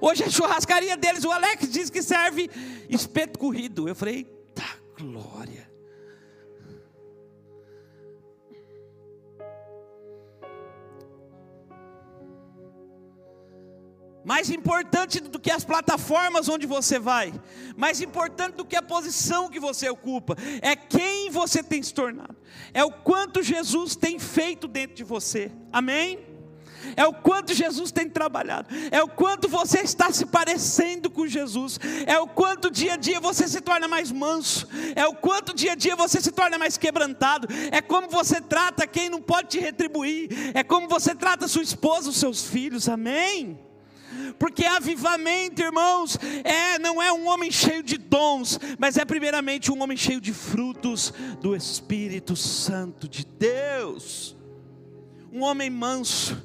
Hoje 0.00 0.24
a 0.24 0.30
churrascaria 0.30 0.96
deles, 0.96 1.24
o 1.24 1.30
Alex 1.30 1.70
diz 1.70 1.90
que 1.90 2.02
serve 2.02 2.50
espeto 2.88 3.38
corrido. 3.38 3.88
Eu 3.88 3.94
falei, 3.94 4.26
eita 4.46 4.64
glória. 4.96 5.53
Mais 14.24 14.50
importante 14.50 15.20
do 15.20 15.38
que 15.38 15.50
as 15.50 15.64
plataformas 15.64 16.48
onde 16.48 16.66
você 16.66 16.98
vai, 16.98 17.32
mais 17.76 18.00
importante 18.00 18.54
do 18.54 18.64
que 18.64 18.76
a 18.76 18.82
posição 18.82 19.48
que 19.48 19.60
você 19.60 19.88
ocupa, 19.88 20.36
é 20.62 20.74
quem 20.74 21.30
você 21.30 21.62
tem 21.62 21.82
se 21.82 21.92
tornado, 21.92 22.36
é 22.72 22.82
o 22.82 22.90
quanto 22.90 23.42
Jesus 23.42 23.94
tem 23.94 24.18
feito 24.18 24.66
dentro 24.66 24.96
de 24.96 25.04
você, 25.04 25.52
amém? 25.72 26.18
É 26.96 27.06
o 27.06 27.14
quanto 27.14 27.54
Jesus 27.54 27.90
tem 27.90 28.10
trabalhado, 28.10 28.68
é 28.90 29.02
o 29.02 29.08
quanto 29.08 29.48
você 29.48 29.80
está 29.80 30.12
se 30.12 30.26
parecendo 30.26 31.10
com 31.10 31.26
Jesus, 31.26 31.78
é 32.06 32.18
o 32.18 32.26
quanto 32.26 32.70
dia 32.70 32.92
a 32.92 32.96
dia 32.96 33.18
você 33.18 33.48
se 33.48 33.60
torna 33.62 33.88
mais 33.88 34.12
manso, 34.12 34.68
é 34.94 35.06
o 35.06 35.14
quanto 35.14 35.54
dia 35.54 35.72
a 35.72 35.74
dia 35.74 35.96
você 35.96 36.20
se 36.20 36.30
torna 36.30 36.58
mais 36.58 36.76
quebrantado, 36.76 37.48
é 37.72 37.80
como 37.80 38.08
você 38.10 38.38
trata 38.40 38.86
quem 38.86 39.08
não 39.08 39.22
pode 39.22 39.48
te 39.48 39.58
retribuir, 39.58 40.28
é 40.54 40.62
como 40.62 40.86
você 40.86 41.14
trata 41.14 41.48
sua 41.48 41.62
esposa, 41.62 42.10
os 42.10 42.16
seus 42.16 42.44
filhos, 42.44 42.86
amém? 42.86 43.58
Porque 44.38 44.64
avivamento, 44.64 45.62
irmãos, 45.62 46.18
é 46.42 46.78
não 46.78 47.02
é 47.02 47.12
um 47.12 47.26
homem 47.28 47.50
cheio 47.50 47.82
de 47.82 47.96
dons, 47.96 48.58
mas 48.78 48.96
é 48.96 49.04
primeiramente 49.04 49.70
um 49.70 49.82
homem 49.82 49.96
cheio 49.96 50.20
de 50.20 50.32
frutos 50.32 51.12
do 51.40 51.54
Espírito 51.54 52.36
Santo 52.36 53.08
de 53.08 53.24
Deus. 53.24 54.36
Um 55.32 55.42
homem 55.42 55.68
manso, 55.68 56.40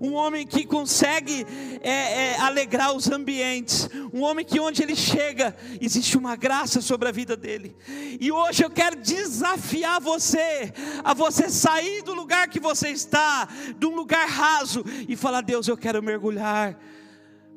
um 0.00 0.14
homem 0.14 0.46
que 0.46 0.66
consegue 0.66 1.46
é, 1.82 2.32
é, 2.32 2.40
alegrar 2.40 2.94
os 2.94 3.10
ambientes, 3.10 3.88
um 4.12 4.22
homem 4.22 4.44
que 4.44 4.60
onde 4.60 4.82
ele 4.82 4.94
chega 4.94 5.56
existe 5.80 6.16
uma 6.18 6.36
graça 6.36 6.80
sobre 6.80 7.08
a 7.08 7.12
vida 7.12 7.36
dele. 7.36 7.74
E 8.20 8.30
hoje 8.30 8.64
eu 8.64 8.70
quero 8.70 8.96
desafiar 8.96 10.00
você 10.00 10.72
a 11.02 11.14
você 11.14 11.48
sair 11.48 12.02
do 12.02 12.12
lugar 12.12 12.48
que 12.48 12.60
você 12.60 12.88
está, 12.88 13.48
de 13.78 13.86
um 13.86 13.94
lugar 13.94 14.28
raso 14.28 14.84
e 15.08 15.16
falar: 15.16 15.40
Deus, 15.40 15.68
eu 15.68 15.76
quero 15.76 16.02
mergulhar 16.02 16.78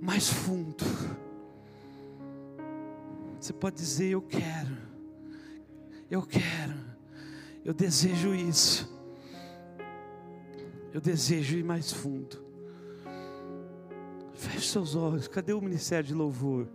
mais 0.02 0.30
fundo. 0.30 0.84
Você 3.40 3.54
pode 3.54 3.76
dizer: 3.78 4.12
Eu 4.12 4.22
quero, 4.22 4.78
eu 6.10 6.22
quero, 6.22 6.76
eu 7.64 7.74
desejo 7.74 8.34
isso, 8.34 8.92
eu 10.94 11.02
desejo 11.02 11.58
ir 11.58 11.64
mais 11.64 11.92
fundo. 11.92 12.46
Feche 14.34 14.68
seus 14.68 14.96
olhos, 14.96 15.28
cadê 15.28 15.54
o 15.54 15.62
ministério 15.62 16.06
de 16.06 16.14
louvor? 16.14 16.68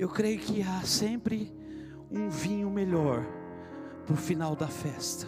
Eu 0.00 0.08
creio 0.08 0.38
que 0.38 0.62
há 0.62 0.80
sempre 0.80 1.54
um 2.10 2.30
vinho 2.30 2.70
melhor 2.70 3.22
para 4.06 4.14
o 4.14 4.16
final 4.16 4.56
da 4.56 4.66
festa. 4.66 5.26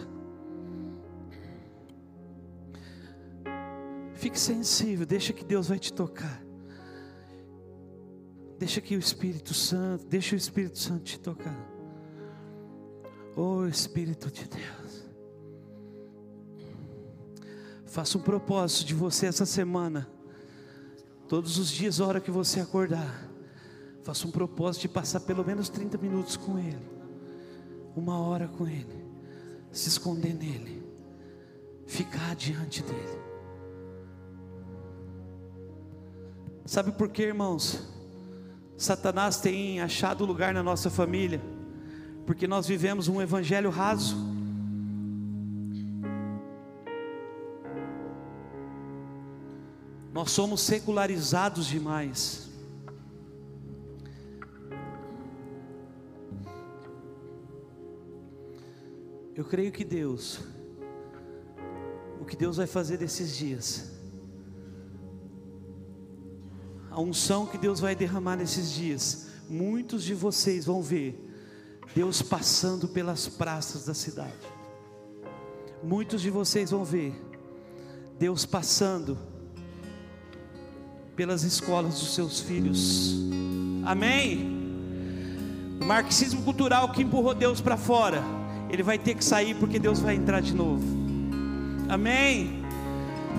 Fique 4.15 4.39
sensível, 4.39 5.05
deixa 5.05 5.31
que 5.31 5.45
Deus 5.45 5.67
vai 5.67 5.77
te 5.77 5.93
tocar. 5.93 6.43
Deixa 8.57 8.81
que 8.81 8.95
o 8.95 8.99
Espírito 8.99 9.53
Santo, 9.53 10.07
deixa 10.07 10.33
o 10.33 10.37
Espírito 10.39 10.79
Santo 10.79 11.03
te 11.03 11.19
tocar. 11.19 11.69
Oh 13.35 13.67
Espírito 13.67 14.31
de 14.31 14.49
Deus. 14.49 15.07
Faça 17.85 18.17
um 18.17 18.21
propósito 18.21 18.87
de 18.87 18.95
você 18.95 19.27
essa 19.27 19.45
semana 19.45 20.09
Todos 21.27 21.57
os 21.57 21.71
dias, 21.71 21.99
a 21.99 22.05
hora 22.05 22.21
que 22.21 22.29
você 22.29 22.59
acordar, 22.59 23.27
faça 24.03 24.27
um 24.27 24.31
propósito 24.31 24.81
de 24.83 24.89
passar 24.89 25.21
pelo 25.21 25.45
menos 25.45 25.69
30 25.69 25.97
minutos 25.97 26.35
com 26.35 26.59
Ele, 26.59 26.85
uma 27.95 28.19
hora 28.19 28.47
com 28.47 28.67
Ele, 28.67 29.05
se 29.71 29.87
esconder 29.87 30.33
nele, 30.33 30.83
ficar 31.87 32.35
diante 32.35 32.83
dEle. 32.83 33.23
Sabe 36.65 36.91
por 36.91 37.09
quê, 37.09 37.23
irmãos? 37.23 37.87
Satanás 38.77 39.39
tem 39.39 39.79
achado 39.79 40.25
lugar 40.25 40.53
na 40.53 40.61
nossa 40.61 40.89
família, 40.89 41.41
porque 42.25 42.45
nós 42.47 42.67
vivemos 42.67 43.07
um 43.07 43.21
evangelho 43.21 43.69
raso. 43.69 44.17
Nós 50.11 50.31
somos 50.31 50.61
secularizados 50.61 51.65
demais. 51.65 52.52
Eu 59.35 59.43
creio 59.43 59.71
que 59.71 59.83
Deus, 59.83 60.39
o 62.21 62.25
que 62.25 62.35
Deus 62.35 62.57
vai 62.57 62.67
fazer 62.67 62.99
nesses 62.99 63.35
dias, 63.35 63.91
a 66.91 67.01
unção 67.01 67.47
que 67.47 67.57
Deus 67.57 67.79
vai 67.79 67.95
derramar 67.95 68.35
nesses 68.35 68.71
dias, 68.71 69.29
muitos 69.49 70.03
de 70.03 70.13
vocês 70.13 70.65
vão 70.65 70.83
ver 70.83 71.19
Deus 71.95 72.21
passando 72.21 72.87
pelas 72.87 73.27
praças 73.27 73.85
da 73.85 73.93
cidade. 73.95 74.33
Muitos 75.83 76.21
de 76.21 76.29
vocês 76.29 76.69
vão 76.69 76.85
ver 76.85 77.13
Deus 78.19 78.45
passando 78.45 79.17
pelas 81.15 81.43
escolas 81.43 81.99
dos 81.99 82.13
seus 82.13 82.39
filhos. 82.39 83.15
Amém? 83.83 84.61
O 85.81 85.85
marxismo 85.85 86.43
cultural 86.43 86.91
que 86.91 87.01
empurrou 87.01 87.33
Deus 87.33 87.59
para 87.59 87.75
fora, 87.75 88.23
ele 88.73 88.81
vai 88.81 88.97
ter 88.97 89.13
que 89.13 89.23
sair 89.23 89.53
porque 89.53 89.77
Deus 89.77 89.99
vai 89.99 90.15
entrar 90.15 90.41
de 90.41 90.51
novo. 90.51 90.83
Amém? 91.87 92.63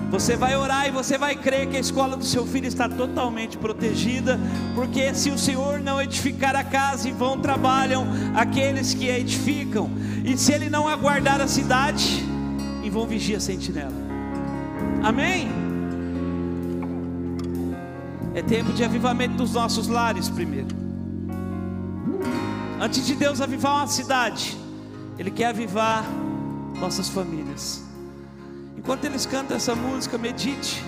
Você 0.09 0.37
vai 0.37 0.55
orar 0.55 0.87
e 0.87 0.91
você 0.91 1.17
vai 1.17 1.35
crer 1.35 1.67
que 1.67 1.75
a 1.75 1.79
escola 1.79 2.15
do 2.15 2.23
seu 2.23 2.45
filho 2.45 2.67
está 2.67 2.87
totalmente 2.87 3.57
protegida, 3.57 4.39
porque 4.73 5.13
se 5.13 5.29
o 5.31 5.37
Senhor 5.37 5.81
não 5.81 6.01
edificar 6.01 6.55
a 6.55 6.63
casa, 6.63 7.09
em 7.09 7.13
vão 7.13 7.37
trabalham 7.37 8.07
aqueles 8.33 8.93
que 8.93 9.09
a 9.09 9.19
edificam, 9.19 9.89
e 10.23 10.37
se 10.37 10.53
Ele 10.53 10.69
não 10.69 10.87
aguardar 10.87 11.41
a 11.41 11.47
cidade, 11.49 12.23
em 12.81 12.89
vão 12.89 13.05
vigia 13.05 13.35
a 13.35 13.41
sentinela. 13.41 14.05
Amém? 15.03 15.49
É 18.33 18.41
tempo 18.41 18.71
de 18.71 18.85
avivamento 18.85 19.35
dos 19.35 19.51
nossos 19.53 19.89
lares 19.89 20.29
primeiro. 20.29 20.73
Antes 22.79 23.05
de 23.05 23.15
Deus 23.15 23.41
avivar 23.41 23.75
uma 23.75 23.87
cidade, 23.87 24.64
Ele 25.17 25.31
quer 25.31 25.47
avivar 25.47 26.03
nossas 26.79 27.09
famílias. 27.09 27.83
Enquanto 28.77 29.05
eles 29.05 29.25
cantam 29.25 29.57
essa 29.57 29.73
música, 29.73 30.17
medite. 30.17 30.83